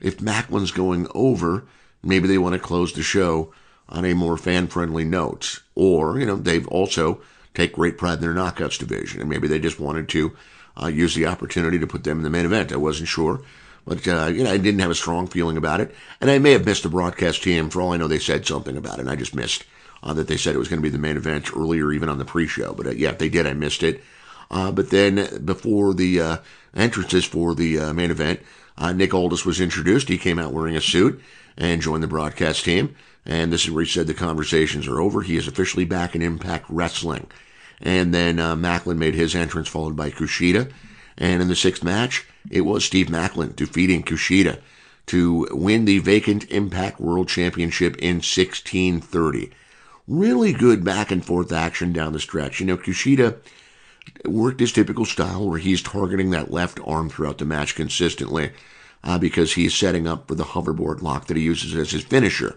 if 0.00 0.18
Maclin's 0.18 0.70
going 0.70 1.08
over, 1.14 1.64
maybe 2.02 2.28
they 2.28 2.38
want 2.38 2.52
to 2.52 2.60
close 2.60 2.92
the 2.92 3.02
show 3.02 3.52
on 3.88 4.04
a 4.04 4.14
more 4.14 4.36
fan-friendly 4.36 5.04
note, 5.04 5.62
or 5.74 6.20
you 6.20 6.26
know, 6.26 6.36
they've 6.36 6.68
also 6.68 7.20
take 7.54 7.72
great 7.72 7.98
pride 7.98 8.18
in 8.18 8.20
their 8.20 8.34
knockouts 8.34 8.78
division, 8.78 9.20
and 9.20 9.30
maybe 9.30 9.48
they 9.48 9.58
just 9.58 9.80
wanted 9.80 10.08
to 10.10 10.36
uh, 10.80 10.86
use 10.86 11.14
the 11.14 11.26
opportunity 11.26 11.78
to 11.78 11.86
put 11.86 12.04
them 12.04 12.18
in 12.18 12.22
the 12.22 12.30
main 12.30 12.44
event. 12.44 12.72
I 12.72 12.76
wasn't 12.76 13.08
sure, 13.08 13.42
but 13.88 14.06
uh, 14.06 14.26
you 14.26 14.44
know, 14.44 14.50
I 14.50 14.58
didn't 14.58 14.80
have 14.80 14.90
a 14.90 14.94
strong 14.94 15.26
feeling 15.26 15.56
about 15.56 15.80
it, 15.80 15.94
and 16.20 16.30
I 16.30 16.38
may 16.38 16.52
have 16.52 16.66
missed 16.66 16.82
the 16.82 16.88
broadcast 16.88 17.42
team. 17.42 17.70
For 17.70 17.80
all 17.80 17.92
I 17.92 17.96
know, 17.96 18.08
they 18.08 18.18
said 18.18 18.46
something 18.46 18.76
about 18.76 18.98
it, 18.98 19.00
and 19.00 19.10
I 19.10 19.16
just 19.16 19.34
missed 19.34 19.64
uh, 20.02 20.12
that 20.14 20.28
they 20.28 20.36
said 20.36 20.54
it 20.54 20.58
was 20.58 20.68
going 20.68 20.80
to 20.80 20.86
be 20.86 20.90
the 20.90 20.98
main 20.98 21.16
event 21.16 21.56
earlier, 21.56 21.92
even 21.92 22.08
on 22.08 22.18
the 22.18 22.24
pre-show. 22.24 22.74
But 22.74 22.86
uh, 22.86 22.90
yeah, 22.90 23.10
if 23.10 23.18
they 23.18 23.28
did, 23.28 23.46
I 23.46 23.54
missed 23.54 23.82
it. 23.82 24.02
Uh, 24.50 24.70
but 24.72 24.90
then 24.90 25.44
before 25.44 25.92
the 25.94 26.20
uh, 26.20 26.36
entrances 26.74 27.24
for 27.24 27.54
the 27.54 27.92
main 27.92 28.10
event, 28.10 28.40
Nick 28.94 29.12
Aldis 29.12 29.44
was 29.44 29.60
introduced. 29.60 30.08
He 30.08 30.16
came 30.16 30.38
out 30.38 30.52
wearing 30.52 30.76
a 30.76 30.80
suit 30.80 31.20
and 31.58 31.82
joined 31.82 32.02
the 32.02 32.08
broadcast 32.08 32.64
team. 32.64 32.94
And 33.26 33.52
this 33.52 33.64
is 33.64 33.70
where 33.70 33.84
he 33.84 33.90
said 33.90 34.06
the 34.06 34.14
conversations 34.14 34.86
are 34.88 35.00
over. 35.00 35.20
He 35.20 35.36
is 35.36 35.46
officially 35.46 35.84
back 35.84 36.14
in 36.14 36.22
Impact 36.22 36.64
Wrestling. 36.70 37.26
And 37.80 38.14
then 38.14 38.38
uh, 38.38 38.56
Maclin 38.56 38.96
made 38.96 39.14
his 39.14 39.34
entrance, 39.34 39.68
followed 39.68 39.96
by 39.96 40.10
Kushida. 40.10 40.72
And 41.18 41.42
in 41.42 41.48
the 41.48 41.56
sixth 41.56 41.82
match, 41.82 42.26
it 42.50 42.62
was 42.62 42.84
Steve 42.84 43.08
Maclin 43.08 43.54
defeating 43.54 44.02
Kushida 44.02 44.60
to 45.06 45.48
win 45.50 45.84
the 45.84 45.98
vacant 45.98 46.50
Impact 46.50 47.00
World 47.00 47.28
Championship 47.28 47.96
in 47.96 48.16
1630. 48.16 49.50
Really 50.06 50.52
good 50.52 50.84
back 50.84 51.10
and 51.10 51.24
forth 51.24 51.52
action 51.52 51.92
down 51.92 52.12
the 52.12 52.20
stretch. 52.20 52.60
You 52.60 52.66
know, 52.66 52.76
Kushida 52.76 53.36
worked 54.24 54.60
his 54.60 54.72
typical 54.72 55.04
style 55.04 55.48
where 55.48 55.58
he's 55.58 55.82
targeting 55.82 56.30
that 56.30 56.50
left 56.50 56.80
arm 56.84 57.10
throughout 57.10 57.38
the 57.38 57.44
match 57.44 57.74
consistently 57.74 58.52
uh, 59.02 59.18
because 59.18 59.54
he's 59.54 59.74
setting 59.74 60.06
up 60.06 60.28
for 60.28 60.34
the 60.34 60.44
hoverboard 60.44 61.02
lock 61.02 61.26
that 61.26 61.36
he 61.36 61.42
uses 61.42 61.74
as 61.74 61.90
his 61.90 62.04
finisher. 62.04 62.56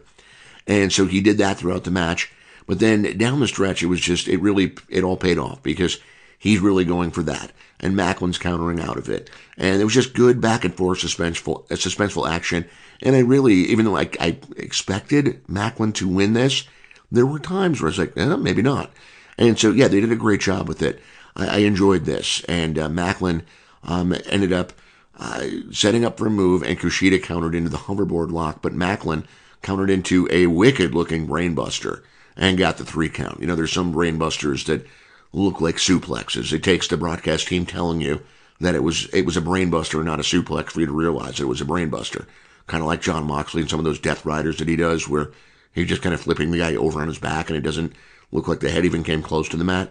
And 0.68 0.94
so 0.94 1.08
he 1.08 1.22
did 1.22 1.38
that 1.40 1.58
throughout 1.58 1.84
the 1.84 1.92
match. 1.92 2.32
But 2.68 2.80
then 2.80 3.18
down 3.18 3.40
the 3.40 3.48
stretch, 3.48 3.82
it 3.82 3.88
was 3.88 4.00
just, 4.00 4.28
it 4.28 4.40
really, 4.40 4.76
it 4.88 5.04
all 5.04 5.18
paid 5.18 5.38
off 5.38 5.64
because 5.64 6.00
he's 6.42 6.60
really 6.60 6.84
going 6.84 7.12
for 7.12 7.22
that. 7.22 7.52
And 7.80 7.96
Maclin's 7.96 8.40
countering 8.40 8.80
out 8.80 8.98
of 8.98 9.10
it. 9.10 9.30
And 9.58 9.80
it 9.80 9.84
was 9.86 9.94
just 9.94 10.14
good 10.14 10.42
back 10.42 10.66
and 10.66 10.76
forth 10.76 11.00
suspenseful, 11.00 11.72
uh, 11.72 11.76
suspenseful 11.76 12.30
action. 12.30 12.66
And 13.04 13.16
I 13.16 13.20
really, 13.20 13.54
even 13.54 13.86
though 13.86 13.96
I, 13.96 14.10
I 14.20 14.38
expected 14.58 15.46
Maclin 15.48 15.94
to 15.96 16.08
win 16.08 16.34
this, 16.34 16.66
there 17.12 17.28
were 17.28 17.40
times 17.40 17.80
where 17.80 17.88
I 17.88 17.92
was 17.92 18.00
like, 18.00 18.18
eh, 18.18 18.36
maybe 18.38 18.64
not. 18.64 18.92
And 19.38 19.58
so, 19.58 19.72
yeah, 19.72 19.88
they 19.88 20.02
did 20.02 20.12
a 20.12 20.16
great 20.16 20.42
job 20.42 20.68
with 20.68 20.82
it. 20.82 21.00
I, 21.36 21.48
I 21.48 21.58
enjoyed 21.60 22.06
this. 22.06 22.44
And 22.46 22.80
uh, 22.80 22.90
Maclin 22.90 23.44
um, 23.84 24.16
ended 24.26 24.52
up 24.52 24.74
uh, 25.20 25.46
setting 25.72 26.04
up 26.04 26.18
for 26.18 26.26
a 26.26 26.32
move, 26.32 26.64
and 26.64 26.80
Kushida 26.80 27.22
countered 27.22 27.54
into 27.54 27.70
the 27.70 27.78
hoverboard 27.78 28.32
lock, 28.32 28.64
but 28.64 28.74
Macklin 28.74 29.28
countered 29.62 29.92
into 29.92 30.28
a 30.32 30.48
wicked 30.48 30.96
looking 30.96 31.28
brainbuster 31.28 32.02
and 32.36 32.58
got 32.58 32.78
the 32.78 32.86
three 32.86 33.10
count. 33.10 33.40
You 33.40 33.46
know, 33.46 33.56
there's 33.56 33.72
some 33.72 33.94
brainbusters 33.94 34.66
that 34.66 34.88
look 35.34 35.62
like 35.62 35.76
suplexes. 35.76 36.52
It 36.52 36.64
takes 36.64 36.88
the 36.88 36.98
broadcast 36.98 37.48
team 37.48 37.66
telling 37.66 38.02
you 38.02 38.22
that 38.60 38.76
it 38.76 38.84
was 38.84 39.08
it 39.14 39.26
was 39.26 39.38
a 39.38 39.42
brainbuster 39.42 39.96
and 39.96 40.06
not 40.06 40.20
a 40.20 40.24
suplex 40.24 40.72
for 40.72 40.80
you 40.82 40.86
to 40.86 40.92
realize 40.92 41.40
it 41.40 41.46
was 41.46 41.62
a 41.62 41.66
brainbuster. 41.66 42.26
Kind 42.68 42.82
of 42.82 42.88
like 42.88 43.02
Jon 43.02 43.26
Moxley 43.26 43.62
and 43.62 43.70
some 43.70 43.80
of 43.80 43.86
those 43.86 44.00
Death 44.00 44.26
Riders 44.26 44.58
that 44.58 44.68
he 44.68 44.76
does, 44.76 45.08
where 45.08 45.32
he's 45.74 45.88
just 45.88 46.02
kind 46.02 46.14
of 46.14 46.22
flipping 46.22 46.52
the 46.52 46.60
guy 46.60 46.76
over 46.76 47.02
on 47.02 47.08
his 47.08 47.20
back 47.20 47.50
and 47.50 47.58
it 47.58 47.62
doesn't 47.62 47.94
look 48.32 48.48
like 48.48 48.60
the 48.60 48.72
head 48.72 48.86
even 48.86 49.04
came 49.04 49.22
close 49.22 49.50
to 49.50 49.58
the 49.58 49.64
mat. 49.64 49.90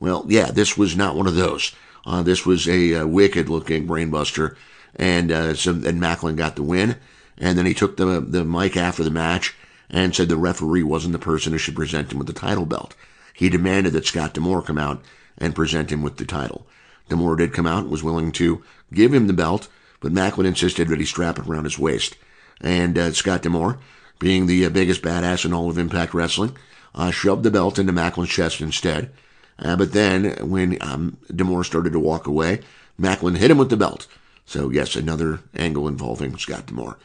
Well, 0.00 0.24
yeah, 0.28 0.50
this 0.50 0.76
was 0.76 0.96
not 0.96 1.16
one 1.16 1.26
of 1.26 1.34
those. 1.34 1.74
Uh, 2.04 2.22
this 2.22 2.44
was 2.44 2.68
a, 2.68 2.92
a 2.94 3.06
wicked 3.06 3.48
looking 3.48 3.86
brainbuster, 3.86 4.56
and 4.96 5.30
uh, 5.30 5.54
so 5.54 5.70
and 5.72 6.00
Maclin 6.00 6.36
got 6.36 6.56
the 6.56 6.62
win. 6.62 6.96
And 7.38 7.56
then 7.56 7.66
he 7.66 7.74
took 7.74 7.96
the 7.96 8.20
the 8.20 8.44
mic 8.44 8.76
after 8.76 9.02
the 9.02 9.10
match 9.10 9.54
and 9.90 10.14
said 10.14 10.28
the 10.28 10.36
referee 10.36 10.82
wasn't 10.82 11.12
the 11.12 11.18
person 11.18 11.52
who 11.52 11.58
should 11.58 11.76
present 11.76 12.12
him 12.12 12.18
with 12.18 12.26
the 12.26 12.32
title 12.32 12.66
belt. 12.66 12.94
He 13.34 13.48
demanded 13.48 13.92
that 13.94 14.06
Scott 14.06 14.34
D'Amore 14.34 14.62
come 14.62 14.78
out 14.78 15.02
and 15.38 15.54
present 15.54 15.90
him 15.90 16.02
with 16.02 16.16
the 16.16 16.24
title. 16.24 16.66
D'Amore 17.08 17.36
did 17.36 17.52
come 17.52 17.66
out 17.66 17.82
and 17.82 17.90
was 17.90 18.02
willing 18.02 18.32
to 18.32 18.62
give 18.92 19.12
him 19.12 19.26
the 19.26 19.32
belt, 19.32 19.68
but 20.00 20.12
Maclin 20.12 20.46
insisted 20.46 20.88
that 20.88 21.00
he 21.00 21.04
strap 21.04 21.38
it 21.38 21.46
around 21.46 21.64
his 21.64 21.78
waist. 21.78 22.16
And 22.60 22.96
uh, 22.96 23.12
Scott 23.12 23.42
D'Amore, 23.42 23.78
being 24.18 24.46
the 24.46 24.64
uh, 24.66 24.70
biggest 24.70 25.02
badass 25.02 25.44
in 25.44 25.52
all 25.52 25.68
of 25.68 25.78
Impact 25.78 26.14
Wrestling, 26.14 26.56
uh, 26.94 27.10
shoved 27.10 27.42
the 27.42 27.50
belt 27.50 27.78
into 27.78 27.92
Maclin's 27.92 28.30
chest 28.30 28.60
instead. 28.60 29.10
Uh, 29.58 29.76
but 29.76 29.92
then, 29.92 30.36
when 30.48 30.78
um, 30.80 31.18
D'Amore 31.34 31.64
started 31.64 31.92
to 31.92 32.00
walk 32.00 32.26
away, 32.26 32.60
Maclin 33.00 33.36
hit 33.36 33.50
him 33.50 33.58
with 33.58 33.70
the 33.70 33.76
belt. 33.76 34.06
So, 34.44 34.70
yes, 34.70 34.96
another 34.96 35.40
angle 35.54 35.88
involving 35.88 36.36
Scott 36.36 36.66
D'Amore. 36.66 36.98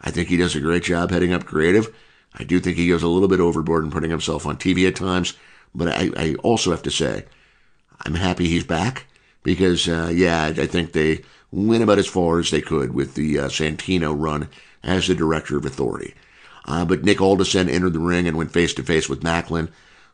I 0.00 0.10
think 0.10 0.28
he 0.28 0.36
does 0.36 0.54
a 0.54 0.60
great 0.60 0.82
job 0.82 1.10
heading 1.10 1.32
up 1.32 1.44
creative. 1.44 1.94
I 2.34 2.44
do 2.44 2.60
think 2.60 2.76
he 2.76 2.88
goes 2.88 3.02
a 3.02 3.08
little 3.08 3.28
bit 3.28 3.40
overboard 3.40 3.84
in 3.84 3.90
putting 3.90 4.10
himself 4.10 4.46
on 4.46 4.56
TV 4.56 4.86
at 4.88 4.96
times. 4.96 5.34
But 5.74 5.88
I, 5.88 6.10
I 6.16 6.34
also 6.42 6.70
have 6.70 6.82
to 6.82 6.90
say, 6.90 7.24
I'm 8.04 8.14
happy 8.14 8.48
he's 8.48 8.64
back 8.64 9.06
because, 9.42 9.88
uh, 9.88 10.10
yeah, 10.12 10.46
I 10.46 10.66
think 10.66 10.92
they 10.92 11.22
went 11.50 11.82
about 11.82 11.98
as 11.98 12.06
far 12.06 12.38
as 12.38 12.50
they 12.50 12.60
could 12.60 12.94
with 12.94 13.14
the 13.14 13.38
uh, 13.38 13.48
Santino 13.48 14.14
run 14.18 14.48
as 14.82 15.06
the 15.06 15.14
director 15.14 15.56
of 15.56 15.64
authority. 15.64 16.14
Uh, 16.64 16.84
but 16.84 17.04
Nick 17.04 17.20
Aldis 17.20 17.54
entered 17.54 17.92
the 17.92 17.98
ring 17.98 18.26
and 18.28 18.36
went 18.36 18.52
face 18.52 18.74
to 18.74 18.82
face 18.82 19.08
with 19.08 19.22
Maclin, 19.22 19.68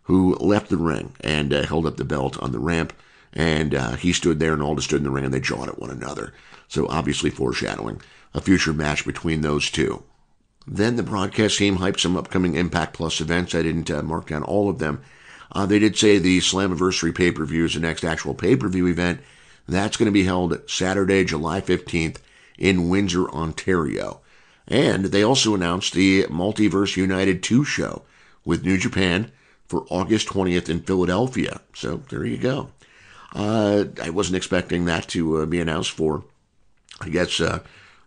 who 0.05 0.35
left 0.37 0.71
the 0.71 0.77
ring 0.77 1.13
and 1.21 1.53
uh, 1.53 1.67
held 1.67 1.87
up 1.87 1.97
the 1.97 2.05
belt 2.05 2.39
on 2.43 2.53
the 2.53 2.59
ramp. 2.59 2.93
And 3.33 3.75
uh, 3.75 3.97
he 3.97 4.13
stood 4.13 4.41
there 4.41 4.55
and 4.55 4.63
Aldis 4.63 4.87
stood 4.87 4.99
in 4.99 5.05
the 5.05 5.11
ring 5.11 5.25
and 5.25 5.35
they 5.35 5.41
jawed 5.41 5.69
at 5.69 5.79
one 5.79 5.91
another. 5.91 6.33
So 6.67 6.87
obviously 6.89 7.31
foreshadowing 7.31 8.01
a 8.35 8.41
future 8.41 8.73
match 8.73 9.05
between 9.05 9.43
those 9.43 9.71
two. 9.71 10.03
Then 10.67 10.97
the 10.97 11.03
broadcast 11.03 11.59
team 11.59 11.79
hyped 11.79 12.01
some 12.01 12.17
upcoming 12.17 12.55
Impact 12.55 12.95
Plus 12.95 13.21
events. 13.21 13.55
I 13.55 13.63
didn't 13.63 13.91
uh, 13.91 14.03
mark 14.03 14.29
down 14.29 14.43
all 14.43 14.69
of 14.69 14.79
them. 14.79 15.03
Uh, 15.53 15.67
they 15.67 15.79
did 15.79 15.97
say 15.97 16.19
the 16.19 16.41
Slammiversary 16.41 17.15
pay 17.15 17.33
per 17.33 17.45
view 17.45 17.65
is 17.65 17.75
the 17.75 17.81
next 17.81 18.05
actual 18.05 18.35
pay 18.35 18.57
per 18.57 18.69
view 18.69 18.87
event. 18.87 19.21
That's 19.69 19.97
going 19.97 20.07
to 20.07 20.13
be 20.13 20.25
held 20.25 20.69
Saturday, 20.69 21.25
July 21.25 21.61
15th 21.61 22.17
in 22.59 22.89
Windsor, 22.89 23.29
Ontario. 23.31 24.21
And 24.67 25.07
they 25.07 25.23
also 25.23 25.55
announced 25.55 25.95
the 25.95 26.25
Multiverse 26.25 26.97
United 26.97 27.43
2 27.43 27.65
show 27.65 28.03
with 28.45 28.65
New 28.65 28.79
Japan 28.79 29.31
for 29.67 29.87
August 29.91 30.29
20th 30.29 30.69
in 30.69 30.81
Philadelphia. 30.81 31.61
So 31.75 32.03
there 32.09 32.25
you 32.25 32.39
go. 32.39 32.71
Uh, 33.35 33.85
I 34.03 34.11
wasn't 34.11 34.37
expecting 34.37 34.87
that 34.87 35.09
to 35.09 35.43
uh, 35.43 35.47
be 35.47 35.61
announced 35.61 35.91
for, 35.91 36.25
I 37.01 37.09
guess, 37.09 37.41
uh, 37.41 37.61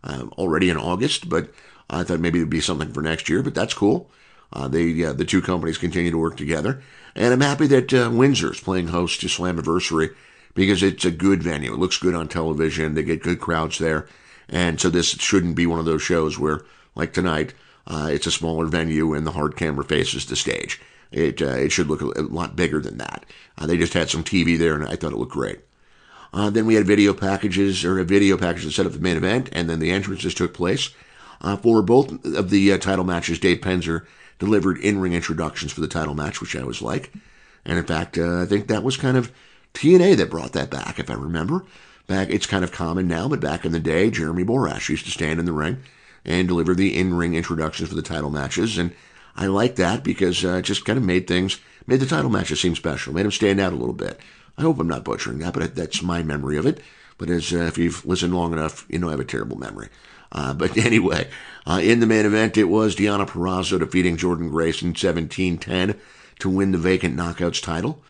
um, 0.03 0.33
already 0.37 0.69
in 0.69 0.77
August, 0.77 1.29
but 1.29 1.51
I 1.89 2.03
thought 2.03 2.19
maybe 2.19 2.39
it'd 2.39 2.49
be 2.49 2.61
something 2.61 2.91
for 2.91 3.01
next 3.01 3.29
year, 3.29 3.43
but 3.43 3.53
that's 3.53 3.73
cool. 3.73 4.09
Uh, 4.53 4.67
they, 4.67 4.91
the 4.91 5.25
two 5.25 5.41
companies 5.41 5.77
continue 5.77 6.11
to 6.11 6.17
work 6.17 6.37
together. 6.37 6.81
And 7.15 7.33
I'm 7.33 7.41
happy 7.41 7.67
that 7.67 7.93
uh, 7.93 8.09
Windsor's 8.09 8.59
playing 8.59 8.87
host 8.87 9.21
to 9.21 9.27
Slammiversary 9.27 10.13
because 10.53 10.83
it's 10.83 11.05
a 11.05 11.11
good 11.11 11.43
venue. 11.43 11.73
It 11.73 11.79
looks 11.79 11.97
good 11.97 12.15
on 12.15 12.27
television. 12.27 12.93
They 12.93 13.03
get 13.03 13.23
good 13.23 13.39
crowds 13.39 13.77
there. 13.77 14.07
And 14.49 14.79
so 14.79 14.89
this 14.89 15.11
shouldn't 15.11 15.55
be 15.55 15.65
one 15.65 15.79
of 15.79 15.85
those 15.85 16.01
shows 16.01 16.37
where, 16.37 16.61
like 16.95 17.13
tonight, 17.13 17.53
uh, 17.87 18.09
it's 18.11 18.27
a 18.27 18.31
smaller 18.31 18.65
venue 18.65 19.13
and 19.13 19.25
the 19.25 19.31
hard 19.31 19.55
camera 19.55 19.85
faces 19.85 20.25
the 20.25 20.35
stage. 20.35 20.81
It, 21.11 21.41
uh, 21.41 21.55
it 21.55 21.71
should 21.71 21.87
look 21.87 22.01
a, 22.01 22.21
lot 22.21 22.55
bigger 22.55 22.79
than 22.79 22.97
that. 22.97 23.25
Uh, 23.57 23.67
they 23.67 23.77
just 23.77 23.93
had 23.93 24.09
some 24.09 24.23
TV 24.23 24.57
there 24.57 24.75
and 24.75 24.85
I 24.85 24.95
thought 24.95 25.13
it 25.13 25.17
looked 25.17 25.31
great. 25.31 25.61
Uh, 26.33 26.49
then 26.49 26.65
we 26.65 26.75
had 26.75 26.87
video 26.87 27.13
packages, 27.13 27.83
or 27.83 27.99
a 27.99 28.05
video 28.05 28.37
package 28.37 28.63
that 28.63 28.71
set 28.71 28.85
up 28.85 28.93
the 28.93 28.99
main 28.99 29.17
event, 29.17 29.49
and 29.51 29.69
then 29.69 29.79
the 29.79 29.91
entrances 29.91 30.33
took 30.33 30.53
place. 30.53 30.91
Uh, 31.41 31.57
for 31.57 31.81
both 31.81 32.23
of 32.23 32.49
the 32.49 32.77
title 32.77 33.03
matches, 33.03 33.37
Dave 33.37 33.59
Penzer 33.59 34.05
delivered 34.41 34.79
in-ring 34.79 35.13
introductions 35.13 35.71
for 35.71 35.81
the 35.81 35.87
title 35.87 36.15
match, 36.15 36.41
which 36.41 36.55
I 36.55 36.63
was 36.63 36.81
like. 36.81 37.13
And 37.63 37.77
in 37.77 37.85
fact, 37.85 38.17
uh, 38.17 38.41
I 38.41 38.45
think 38.47 38.67
that 38.67 38.81
was 38.81 38.97
kind 38.97 39.15
of 39.15 39.31
TNA 39.75 40.17
that 40.17 40.31
brought 40.31 40.53
that 40.53 40.71
back, 40.71 40.97
if 40.97 41.11
I 41.11 41.13
remember. 41.13 41.63
Back, 42.07 42.31
it's 42.31 42.47
kind 42.47 42.63
of 42.63 42.71
common 42.71 43.07
now, 43.07 43.27
but 43.27 43.39
back 43.39 43.65
in 43.65 43.71
the 43.71 43.79
day, 43.79 44.09
Jeremy 44.09 44.43
Borash 44.43 44.89
used 44.89 45.05
to 45.05 45.11
stand 45.11 45.39
in 45.39 45.45
the 45.45 45.53
ring 45.53 45.83
and 46.25 46.47
deliver 46.47 46.73
the 46.73 46.97
in-ring 46.97 47.35
introductions 47.35 47.89
for 47.89 47.95
the 47.95 48.01
title 48.01 48.31
matches, 48.31 48.79
and 48.79 48.95
I 49.35 49.45
like 49.45 49.75
that 49.75 50.03
because 50.03 50.43
uh, 50.43 50.55
it 50.55 50.63
just 50.63 50.85
kind 50.85 50.97
of 50.97 51.05
made 51.05 51.27
things, 51.27 51.59
made 51.85 51.99
the 51.99 52.07
title 52.07 52.31
matches 52.31 52.59
seem 52.59 52.75
special, 52.75 53.13
made 53.13 53.23
them 53.23 53.31
stand 53.31 53.59
out 53.59 53.73
a 53.73 53.77
little 53.77 53.93
bit. 53.93 54.19
I 54.57 54.63
hope 54.63 54.79
I'm 54.79 54.87
not 54.87 55.03
butchering 55.03 55.37
that, 55.39 55.53
but 55.53 55.75
that's 55.75 56.01
my 56.01 56.23
memory 56.23 56.57
of 56.57 56.65
it. 56.65 56.81
But 57.19 57.29
as 57.29 57.53
uh, 57.53 57.57
if 57.59 57.77
you've 57.77 58.03
listened 58.07 58.33
long 58.33 58.53
enough, 58.53 58.87
you 58.89 58.97
know 58.97 59.09
I 59.09 59.11
have 59.11 59.19
a 59.19 59.23
terrible 59.23 59.57
memory. 59.57 59.89
Uh, 60.31 60.53
but 60.53 60.77
anyway, 60.85 61.29
uh, 61.65 61.79
in 61.81 61.99
the 61.99 62.07
main 62.07 62.25
event, 62.25 62.57
it 62.57 62.65
was 62.65 62.95
Deonna 62.95 63.27
Purrazzo 63.27 63.79
defeating 63.79 64.17
Jordynne 64.17 64.49
Grace 64.49 64.81
in 64.81 64.93
17-10 64.93 65.97
to 66.39 66.49
win 66.49 66.71
the 66.71 66.77
vacant 66.77 67.15
Knockouts 67.15 67.61
title. 67.61 68.01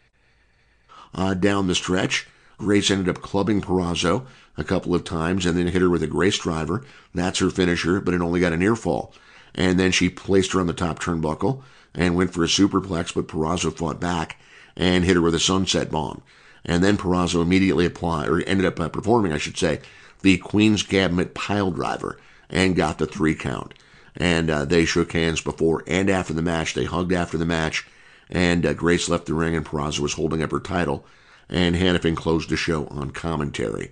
Uh, 1.13 1.33
down 1.33 1.67
the 1.67 1.75
stretch, 1.75 2.27
Grace 2.57 2.89
ended 2.89 3.09
up 3.09 3.21
clubbing 3.21 3.61
Purrazzo 3.61 4.25
a 4.57 4.63
couple 4.63 4.93
of 4.93 5.03
times 5.03 5.45
and 5.45 5.57
then 5.57 5.67
hit 5.67 5.81
her 5.81 5.89
with 5.89 6.03
a 6.03 6.07
Grace 6.07 6.37
driver. 6.37 6.85
That's 7.13 7.39
her 7.39 7.49
finisher, 7.49 7.99
but 7.99 8.13
it 8.13 8.21
only 8.21 8.39
got 8.39 8.53
a 8.53 8.57
near 8.57 8.75
fall. 8.75 9.13
And 9.53 9.79
then 9.79 9.91
she 9.91 10.09
placed 10.09 10.53
her 10.53 10.61
on 10.61 10.67
the 10.67 10.73
top 10.73 10.99
turnbuckle 10.99 11.61
and 11.93 12.15
went 12.15 12.33
for 12.33 12.43
a 12.43 12.47
superplex, 12.47 13.13
but 13.13 13.27
Purrazzo 13.27 13.75
fought 13.75 13.99
back 13.99 14.37
and 14.77 15.03
hit 15.03 15.15
her 15.15 15.21
with 15.21 15.35
a 15.35 15.39
sunset 15.39 15.91
bomb. 15.91 16.21
And 16.63 16.83
then 16.83 16.97
Purrazzo 16.97 17.41
immediately 17.41 17.85
applied, 17.85 18.29
or 18.29 18.41
ended 18.41 18.65
up 18.65 18.79
uh, 18.79 18.87
performing, 18.87 19.33
I 19.33 19.37
should 19.37 19.57
say, 19.57 19.81
the 20.21 20.37
Queen's 20.37 20.83
Gambit 20.83 21.33
pile 21.33 21.71
driver 21.71 22.19
and 22.49 22.75
got 22.75 22.97
the 22.97 23.05
three 23.05 23.35
count. 23.35 23.73
And 24.15 24.49
uh, 24.49 24.65
they 24.65 24.85
shook 24.85 25.13
hands 25.13 25.41
before 25.41 25.83
and 25.87 26.09
after 26.09 26.33
the 26.33 26.41
match. 26.41 26.73
They 26.73 26.85
hugged 26.85 27.13
after 27.13 27.37
the 27.37 27.45
match. 27.45 27.87
And 28.29 28.65
uh, 28.65 28.73
Grace 28.73 29.09
left 29.09 29.25
the 29.25 29.33
ring, 29.33 29.55
and 29.55 29.65
Purrazzo 29.65 29.99
was 29.99 30.13
holding 30.13 30.41
up 30.43 30.51
her 30.51 30.59
title. 30.59 31.05
And 31.49 31.75
Hannifan 31.75 32.15
closed 32.15 32.49
the 32.49 32.57
show 32.57 32.87
on 32.87 33.11
commentary. 33.11 33.91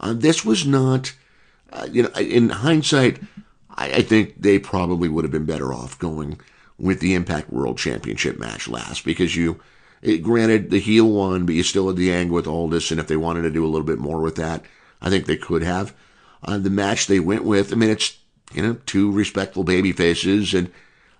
Uh, 0.00 0.14
this 0.14 0.44
was 0.44 0.66
not, 0.66 1.12
uh, 1.72 1.88
you 1.90 2.04
know, 2.04 2.10
in 2.10 2.50
hindsight, 2.50 3.20
I, 3.70 3.94
I 3.94 4.02
think 4.02 4.40
they 4.40 4.58
probably 4.58 5.08
would 5.08 5.24
have 5.24 5.32
been 5.32 5.44
better 5.44 5.72
off 5.72 5.98
going 5.98 6.40
with 6.78 7.00
the 7.00 7.14
Impact 7.14 7.52
World 7.52 7.78
Championship 7.78 8.38
match 8.38 8.68
last 8.68 9.04
because 9.04 9.34
you, 9.34 9.60
it, 10.02 10.18
granted, 10.18 10.70
the 10.70 10.78
heel 10.78 11.08
won, 11.08 11.46
but 11.46 11.54
you 11.56 11.62
still 11.64 11.88
had 11.88 11.96
the 11.96 12.12
angle 12.12 12.36
with 12.36 12.46
all 12.46 12.68
this. 12.68 12.90
and 12.90 13.00
if 13.00 13.08
they 13.08 13.16
wanted 13.16 13.42
to 13.42 13.50
do 13.50 13.64
a 13.64 13.68
little 13.68 13.86
bit 13.86 13.98
more 13.98 14.20
with 14.20 14.36
that, 14.36 14.64
I 15.00 15.10
think 15.10 15.26
they 15.26 15.36
could 15.36 15.62
have. 15.62 15.94
Uh, 16.42 16.58
the 16.58 16.70
match 16.70 17.06
they 17.06 17.20
went 17.20 17.44
with, 17.44 17.72
I 17.72 17.76
mean, 17.76 17.90
it's, 17.90 18.18
you 18.52 18.62
know, 18.62 18.76
two 18.86 19.10
respectful 19.10 19.64
baby 19.64 19.92
faces, 19.92 20.54
and 20.54 20.70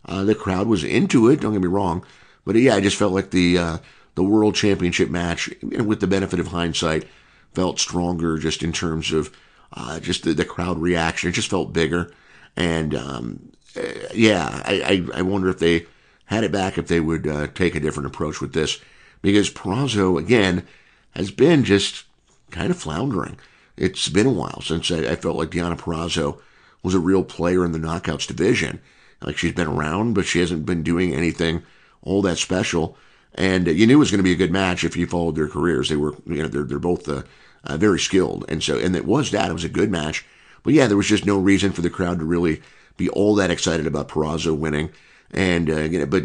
uh, 0.05 0.25
the 0.25 0.35
crowd 0.35 0.67
was 0.67 0.85
into 0.85 1.29
it, 1.29 1.41
don't 1.41 1.53
get 1.53 1.63
me 1.63 1.69
wrong. 1.69 2.05
But 2.45 2.57
yeah, 2.57 2.75
I 2.75 2.81
just 2.81 2.97
felt 2.97 3.13
like 3.13 3.31
the 3.31 3.59
uh, 3.59 3.79
the 4.15 4.25
World 4.25 4.55
Championship 4.55 5.11
match, 5.11 5.49
you 5.61 5.79
know, 5.79 5.85
with 5.85 6.01
the 6.01 6.07
benefit 6.07 6.41
of 6.41 6.49
hindsight, 6.49 7.07
felt 7.53 7.79
stronger 7.79 8.39
just 8.39 8.63
in 8.63 8.73
terms 8.73 9.13
of 9.13 9.31
uh, 9.73 10.01
just 10.01 10.25
the, 10.25 10.33
the, 10.33 10.45
crowd 10.45 10.79
reaction. 10.79 11.29
It 11.29 11.33
just 11.33 11.51
felt 11.51 11.73
bigger. 11.73 12.11
And 12.57 12.95
um, 12.95 13.53
uh, 13.77 13.83
yeah, 14.15 14.63
I, 14.65 15.07
I, 15.15 15.19
I, 15.19 15.23
wonder 15.23 15.49
if 15.49 15.59
they 15.59 15.87
had 16.25 16.43
it 16.43 16.51
back, 16.51 16.79
if 16.79 16.89
they 16.89 17.01
would 17.01 17.27
uh, 17.27 17.49
take 17.49 17.75
a 17.75 17.81
different 17.81 18.07
approach 18.07 18.41
with 18.41 18.55
this. 18.55 18.81
Because 19.21 19.51
Purrazzo, 19.51 20.19
again, 20.19 20.67
has 21.15 21.31
been 21.31 21.65
just 21.65 22.05
kind 22.51 22.71
of 22.71 22.79
floundering. 22.79 23.39
It's 23.79 24.09
been 24.09 24.27
a 24.27 24.33
while 24.33 24.61
since 24.61 24.91
I, 24.91 25.13
I 25.13 25.17
felt 25.17 25.37
like 25.37 25.51
Deonna 25.51 25.79
Purrazzo 25.79 26.41
was 26.83 26.95
a 26.95 27.01
real 27.01 27.25
player 27.25 27.65
in 27.65 27.73
the 27.73 27.79
knockouts 27.79 28.27
division. 28.27 28.81
Like 29.23 29.37
she's 29.37 29.53
been 29.53 29.67
around, 29.67 30.15
but 30.15 30.27
she 30.27 30.41
hasn't 30.41 30.67
been 30.67 30.83
doing 30.83 31.15
anything 31.15 31.63
all 32.03 32.23
that 32.23 32.39
special. 32.39 32.97
And 33.35 33.67
you 33.67 33.87
knew 33.87 33.97
it 33.97 33.99
was 33.99 34.11
going 34.11 34.19
to 34.19 34.25
be 34.25 34.33
a 34.33 34.37
good 34.37 34.53
match 34.53 34.85
if 34.85 34.97
you 34.97 35.07
followed 35.07 35.37
their 35.37 35.49
careers. 35.49 35.89
They 35.89 35.97
were, 35.97 36.15
you 36.27 36.43
know, 36.43 36.49
they're, 36.49 36.63
they're 36.63 36.79
both 36.79 37.09
uh, 37.09 37.23
uh, 37.65 37.77
very 37.77 37.99
skilled. 37.99 38.45
And 38.49 38.63
so, 38.63 38.79
and 38.79 38.97
it 38.97 39.05
was 39.05 39.31
that. 39.31 39.51
It 39.51 39.55
was 39.55 39.65
a 39.65 39.69
good 39.69 39.91
match. 39.91 40.25
But 40.63 40.75
yeah, 40.75 40.87
there 40.87 40.97
was 40.97 41.07
just 41.07 41.27
no 41.27 41.39
reason 41.39 41.73
for 41.73 41.83
the 41.83 41.91
crowd 41.91 42.19
to 42.19 42.25
really 42.25 42.63
be 42.97 43.09
all 43.11 43.35
that 43.37 43.51
excited 43.51 43.87
about 43.87 44.09
Purrazzo 44.09 44.57
winning. 44.57 44.91
And, 45.31 45.71
uh, 45.71 45.81
you 45.81 45.99
know, 45.99 46.07
but 46.07 46.25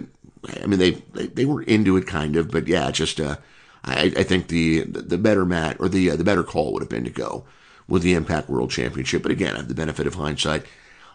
I 0.62 0.66
mean, 0.66 0.80
they, 0.80 0.91
they, 1.14 1.28
they 1.28 1.45
were 1.45 1.62
into 1.64 1.97
it 1.97 2.08
kind 2.08 2.36
of, 2.36 2.49
but 2.49 2.68
yeah, 2.68 2.89
just, 2.91 3.20
uh, 3.20 3.38
I, 3.84 4.14
I 4.16 4.24
think 4.24 4.48
the, 4.48 4.84
the 4.84 5.18
better 5.18 5.46
mat 5.46 5.78
or 5.80 5.90
the, 5.90 6.12
uh, 6.12 6.16
the 6.16 6.24
better 6.24 6.44
call 6.44 6.74
would 6.74 6.82
have 6.82 6.90
been 6.90 7.04
to 7.04 7.10
go 7.10 7.46
with 7.88 8.02
the 8.02 8.14
Impact 8.14 8.50
World 8.50 8.72
Championship. 8.72 9.24
But 9.24 9.32
again, 9.32 9.56
I 9.56 9.58
have 9.58 9.68
the 9.68 9.74
benefit 9.74 10.08
of 10.08 10.16
hindsight. 10.16 10.66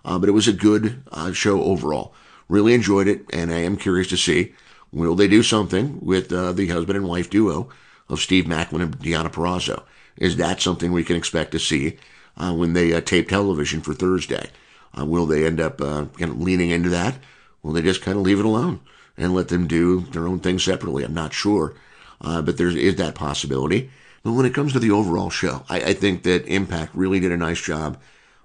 Uh, 0.04 0.18
but 0.18 0.28
it 0.28 0.32
was 0.32 0.48
a 0.48 0.52
good 0.52 1.02
uh, 1.10 1.32
show 1.32 1.62
overall. 1.62 2.14
Really 2.48 2.74
enjoyed 2.74 3.08
it, 3.08 3.22
and 3.32 3.52
I 3.52 3.58
am 3.58 3.76
curious 3.76 4.08
to 4.08 4.16
see 4.16 4.54
will 4.90 5.14
they 5.14 5.28
do 5.28 5.42
something 5.42 5.98
with 6.00 6.32
uh, 6.32 6.52
the 6.52 6.68
husband 6.68 6.96
and 6.96 7.08
wife 7.08 7.28
duo 7.28 7.68
of 8.08 8.20
Steve 8.20 8.44
Maclin 8.44 8.82
and 8.82 8.98
Deonna 8.98 9.30
Purrazzo. 9.30 9.82
Is 10.16 10.36
that 10.36 10.62
something 10.62 10.92
we 10.92 11.04
can 11.04 11.16
expect 11.16 11.52
to 11.52 11.58
see 11.58 11.98
uh, 12.36 12.54
when 12.54 12.72
they 12.72 12.98
tape 13.02 13.28
television 13.28 13.80
for 13.80 13.92
Thursday? 13.92 14.50
Will 14.96 15.26
they 15.26 15.46
end 15.46 15.60
up 15.60 15.78
kind 15.78 16.22
of 16.22 16.40
leaning 16.40 16.70
into 16.70 16.88
that? 16.88 17.18
Will 17.62 17.72
they 17.72 17.82
just 17.82 18.02
kind 18.02 18.16
of 18.16 18.24
leave 18.24 18.40
it 18.40 18.46
alone 18.46 18.80
and 19.16 19.34
let 19.34 19.48
them 19.48 19.66
do 19.66 20.00
their 20.00 20.26
own 20.26 20.40
thing 20.40 20.58
separately? 20.58 21.04
I'm 21.04 21.14
not 21.14 21.32
sure, 21.32 21.74
but 22.20 22.56
there 22.56 22.68
is 22.68 22.96
that 22.96 23.14
possibility. 23.14 23.90
But 24.22 24.32
when 24.32 24.46
it 24.46 24.54
comes 24.54 24.72
to 24.72 24.78
the 24.78 24.90
overall 24.90 25.30
show, 25.30 25.64
I, 25.68 25.80
I 25.80 25.92
think 25.94 26.22
that 26.24 26.46
Impact 26.46 26.94
really 26.94 27.20
did 27.20 27.32
a 27.32 27.36
nice 27.36 27.60
job 27.60 27.98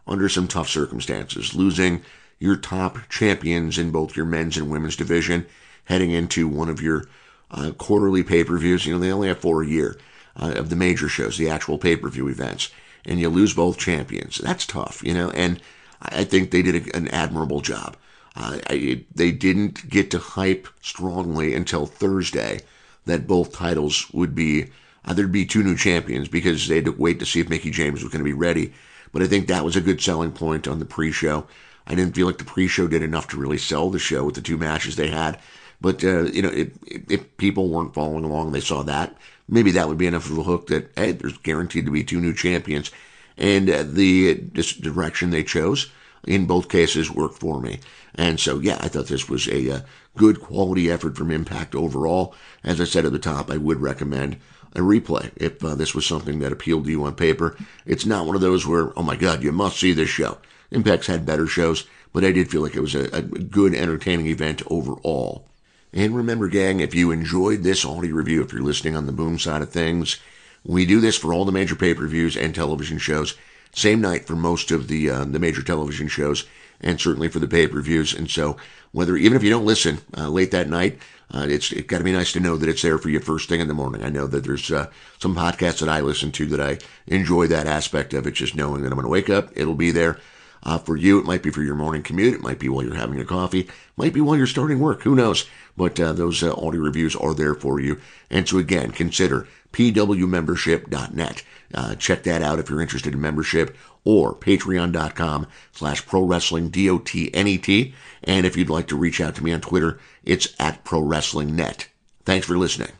under 0.07 0.29
some 0.29 0.47
tough 0.47 0.69
circumstances, 0.69 1.55
losing 1.55 2.03
your 2.39 2.55
top 2.55 2.97
champions 3.09 3.77
in 3.77 3.91
both 3.91 4.15
your 4.15 4.25
men's 4.25 4.57
and 4.57 4.69
women's 4.69 4.95
division, 4.95 5.45
heading 5.85 6.11
into 6.11 6.47
one 6.47 6.69
of 6.69 6.81
your 6.81 7.05
uh, 7.51 7.71
quarterly 7.77 8.23
pay 8.23 8.43
per 8.43 8.57
views. 8.57 8.85
You 8.85 8.93
know, 8.93 8.99
they 8.99 9.11
only 9.11 9.27
have 9.27 9.39
four 9.39 9.63
a 9.63 9.67
year 9.67 9.97
uh, 10.35 10.53
of 10.55 10.69
the 10.69 10.75
major 10.75 11.07
shows, 11.07 11.37
the 11.37 11.49
actual 11.49 11.77
pay 11.77 11.95
per 11.95 12.09
view 12.09 12.27
events, 12.27 12.69
and 13.05 13.19
you 13.19 13.29
lose 13.29 13.53
both 13.53 13.77
champions. 13.77 14.37
That's 14.37 14.65
tough, 14.65 15.01
you 15.03 15.13
know, 15.13 15.29
and 15.31 15.61
I 16.01 16.23
think 16.23 16.51
they 16.51 16.61
did 16.61 16.87
a, 16.87 16.95
an 16.95 17.07
admirable 17.09 17.61
job. 17.61 17.95
Uh, 18.35 18.57
I, 18.69 19.05
they 19.13 19.31
didn't 19.31 19.89
get 19.89 20.11
to 20.11 20.19
hype 20.19 20.67
strongly 20.81 21.53
until 21.53 21.85
Thursday 21.85 22.59
that 23.05 23.27
both 23.27 23.53
titles 23.53 24.09
would 24.13 24.35
be 24.35 24.67
uh, 25.05 25.13
there'd 25.13 25.31
be 25.31 25.45
two 25.45 25.63
new 25.63 25.75
champions 25.75 26.27
because 26.27 26.67
they 26.67 26.75
had 26.75 26.85
to 26.85 26.91
wait 26.91 27.19
to 27.19 27.25
see 27.25 27.39
if 27.39 27.49
Mickie 27.49 27.71
James 27.71 28.01
was 28.01 28.11
going 28.11 28.23
to 28.23 28.29
be 28.29 28.33
ready 28.33 28.73
but 29.13 29.21
I 29.21 29.27
think 29.27 29.47
that 29.47 29.63
was 29.63 29.75
a 29.75 29.81
good 29.81 30.01
selling 30.01 30.31
point 30.31 30.67
on 30.67 30.79
the 30.79 30.85
pre-show. 30.85 31.45
I 31.85 31.95
didn't 31.95 32.15
feel 32.15 32.25
like 32.25 32.39
the 32.39 32.43
pre-show 32.43 32.87
did 32.87 33.03
enough 33.03 33.27
to 33.29 33.37
really 33.37 33.59
sell 33.59 33.89
the 33.89 33.99
show 33.99 34.25
with 34.25 34.35
the 34.35 34.41
two 34.41 34.57
matches 34.57 34.95
they 34.95 35.09
had. 35.09 35.39
But 35.79 36.03
uh, 36.03 36.23
you 36.23 36.41
know, 36.41 36.49
if, 36.49 36.69
if 36.87 37.37
people 37.37 37.69
weren't 37.69 37.93
following 37.93 38.23
along, 38.23 38.51
they 38.51 38.61
saw 38.61 38.83
that 38.83 39.15
maybe 39.47 39.71
that 39.71 39.87
would 39.87 39.97
be 39.97 40.07
enough 40.07 40.29
of 40.29 40.37
a 40.37 40.43
hook 40.43 40.67
that 40.67 40.91
hey, 40.95 41.11
there's 41.11 41.37
guaranteed 41.37 41.85
to 41.85 41.91
be 41.91 42.03
two 42.03 42.21
new 42.21 42.33
champions, 42.33 42.91
and 43.37 43.69
uh, 43.69 43.83
the 43.83 44.35
direction 44.81 45.29
they 45.29 45.43
chose 45.43 45.91
in 46.25 46.45
both 46.45 46.69
cases 46.69 47.11
worked 47.11 47.39
for 47.39 47.59
me. 47.59 47.79
And 48.15 48.39
so, 48.39 48.59
yeah, 48.59 48.77
I 48.79 48.87
thought 48.87 49.07
this 49.07 49.29
was 49.29 49.47
a, 49.47 49.67
a 49.67 49.75
uh, 49.75 49.81
good 50.15 50.39
quality 50.39 50.91
effort 50.91 51.17
from 51.17 51.31
Impact 51.31 51.75
overall. 51.75 52.35
As 52.63 52.79
I 52.79 52.85
said 52.85 53.05
at 53.05 53.11
the 53.11 53.19
top, 53.19 53.49
I 53.49 53.57
would 53.57 53.81
recommend 53.81 54.37
a 54.75 54.79
replay 54.79 55.31
if 55.35 55.63
uh, 55.63 55.75
this 55.75 55.95
was 55.95 56.05
something 56.05 56.39
that 56.39 56.51
appealed 56.51 56.85
to 56.85 56.91
you 56.91 57.03
on 57.03 57.15
paper. 57.15 57.57
It's 57.85 58.05
not 58.05 58.25
one 58.25 58.35
of 58.35 58.41
those 58.41 58.65
where, 58.65 58.97
oh 58.97 59.03
my 59.03 59.15
God, 59.15 59.43
you 59.43 59.51
must 59.51 59.79
see 59.79 59.93
this 59.93 60.09
show. 60.09 60.37
Impact's 60.71 61.07
had 61.07 61.25
better 61.25 61.47
shows, 61.47 61.87
but 62.11 62.23
I 62.23 62.31
did 62.31 62.49
feel 62.49 62.61
like 62.61 62.75
it 62.75 62.81
was 62.81 62.95
a, 62.95 63.05
a 63.15 63.21
good, 63.21 63.75
entertaining 63.75 64.27
event 64.27 64.63
overall. 64.67 65.47
And 65.91 66.15
remember, 66.15 66.47
gang, 66.47 66.79
if 66.79 66.95
you 66.95 67.11
enjoyed 67.11 67.61
this 67.61 67.85
audio 67.85 68.15
review, 68.15 68.41
if 68.41 68.51
you're 68.51 68.63
listening 68.63 68.95
on 68.95 69.05
the 69.05 69.11
boom 69.11 69.37
side 69.37 69.61
of 69.61 69.69
things, 69.69 70.19
we 70.65 70.85
do 70.85 70.99
this 70.99 71.17
for 71.17 71.33
all 71.33 71.45
the 71.45 71.51
major 71.51 71.75
pay-per-views 71.75 72.35
and 72.35 72.55
television 72.55 72.97
shows. 72.97 73.35
Same 73.73 74.01
night 74.01 74.25
for 74.25 74.35
most 74.35 74.71
of 74.71 74.87
the 74.87 75.09
uh, 75.09 75.25
the 75.25 75.39
major 75.39 75.63
television 75.63 76.07
shows, 76.07 76.45
and 76.79 76.99
certainly 76.99 77.27
for 77.27 77.39
the 77.39 77.47
pay-per-views. 77.47 78.13
And 78.13 78.29
so, 78.29 78.57
whether 78.91 79.17
even 79.17 79.35
if 79.35 79.43
you 79.43 79.49
don't 79.49 79.65
listen 79.65 79.99
uh, 80.15 80.29
late 80.29 80.51
that 80.51 80.69
night, 80.69 80.99
uh, 81.33 81.47
it's 81.49 81.71
it 81.71 81.87
got 81.87 81.97
to 81.97 82.03
be 82.03 82.11
nice 82.11 82.31
to 82.33 82.39
know 82.39 82.55
that 82.57 82.69
it's 82.69 82.83
there 82.83 82.97
for 82.97 83.09
you 83.09 83.19
first 83.19 83.49
thing 83.49 83.59
in 83.59 83.67
the 83.67 83.73
morning. 83.73 84.03
I 84.03 84.09
know 84.09 84.27
that 84.27 84.43
there's 84.43 84.71
uh, 84.71 84.91
some 85.19 85.35
podcasts 85.35 85.79
that 85.79 85.89
I 85.89 86.01
listen 86.01 86.31
to 86.33 86.45
that 86.47 86.61
I 86.61 86.77
enjoy 87.07 87.47
that 87.47 87.67
aspect 87.67 88.13
of 88.13 88.27
it, 88.27 88.35
just 88.35 88.55
knowing 88.55 88.83
that 88.83 88.89
I'm 88.89 88.95
going 88.95 89.05
to 89.05 89.09
wake 89.09 89.29
up, 89.29 89.49
it'll 89.55 89.75
be 89.75 89.91
there. 89.91 90.19
Uh, 90.65 90.77
for 90.77 90.95
you, 90.95 91.19
it 91.19 91.25
might 91.25 91.43
be 91.43 91.49
for 91.49 91.61
your 91.61 91.75
morning 91.75 92.01
commute. 92.01 92.33
It 92.33 92.41
might 92.41 92.59
be 92.59 92.69
while 92.69 92.83
you're 92.85 92.95
having 92.95 93.17
your 93.17 93.25
coffee. 93.25 93.61
It 93.61 93.71
might 93.97 94.13
be 94.13 94.21
while 94.21 94.37
you're 94.37 94.47
starting 94.47 94.79
work. 94.79 95.01
Who 95.01 95.13
knows? 95.13 95.45
But 95.75 95.99
uh, 95.99 96.13
those 96.13 96.41
uh, 96.41 96.53
audio 96.53 96.79
reviews 96.79 97.17
are 97.17 97.33
there 97.33 97.53
for 97.53 97.81
you. 97.81 97.99
And 98.29 98.47
so 98.47 98.59
again, 98.59 98.91
consider 98.91 99.45
pwmembership.net. 99.73 101.43
Uh, 101.73 101.95
check 101.95 102.23
that 102.23 102.41
out 102.41 102.59
if 102.59 102.69
you're 102.69 102.81
interested 102.81 103.13
in 103.13 103.21
membership 103.21 103.75
or 104.03 104.35
patreon.com 104.35 105.47
slash 105.71 106.05
pro 106.05 106.21
wrestling 106.21 106.69
D-O-T-N-E-T. 106.69 107.93
And 108.23 108.45
if 108.45 108.55
you'd 108.57 108.69
like 108.69 108.87
to 108.87 108.97
reach 108.97 109.21
out 109.21 109.35
to 109.35 109.43
me 109.43 109.53
on 109.53 109.61
Twitter, 109.61 109.99
it's 110.23 110.53
at 110.59 110.83
pro 110.83 111.01
wrestling 111.01 111.55
net. 111.55 111.87
Thanks 112.25 112.47
for 112.47 112.57
listening. 112.57 112.91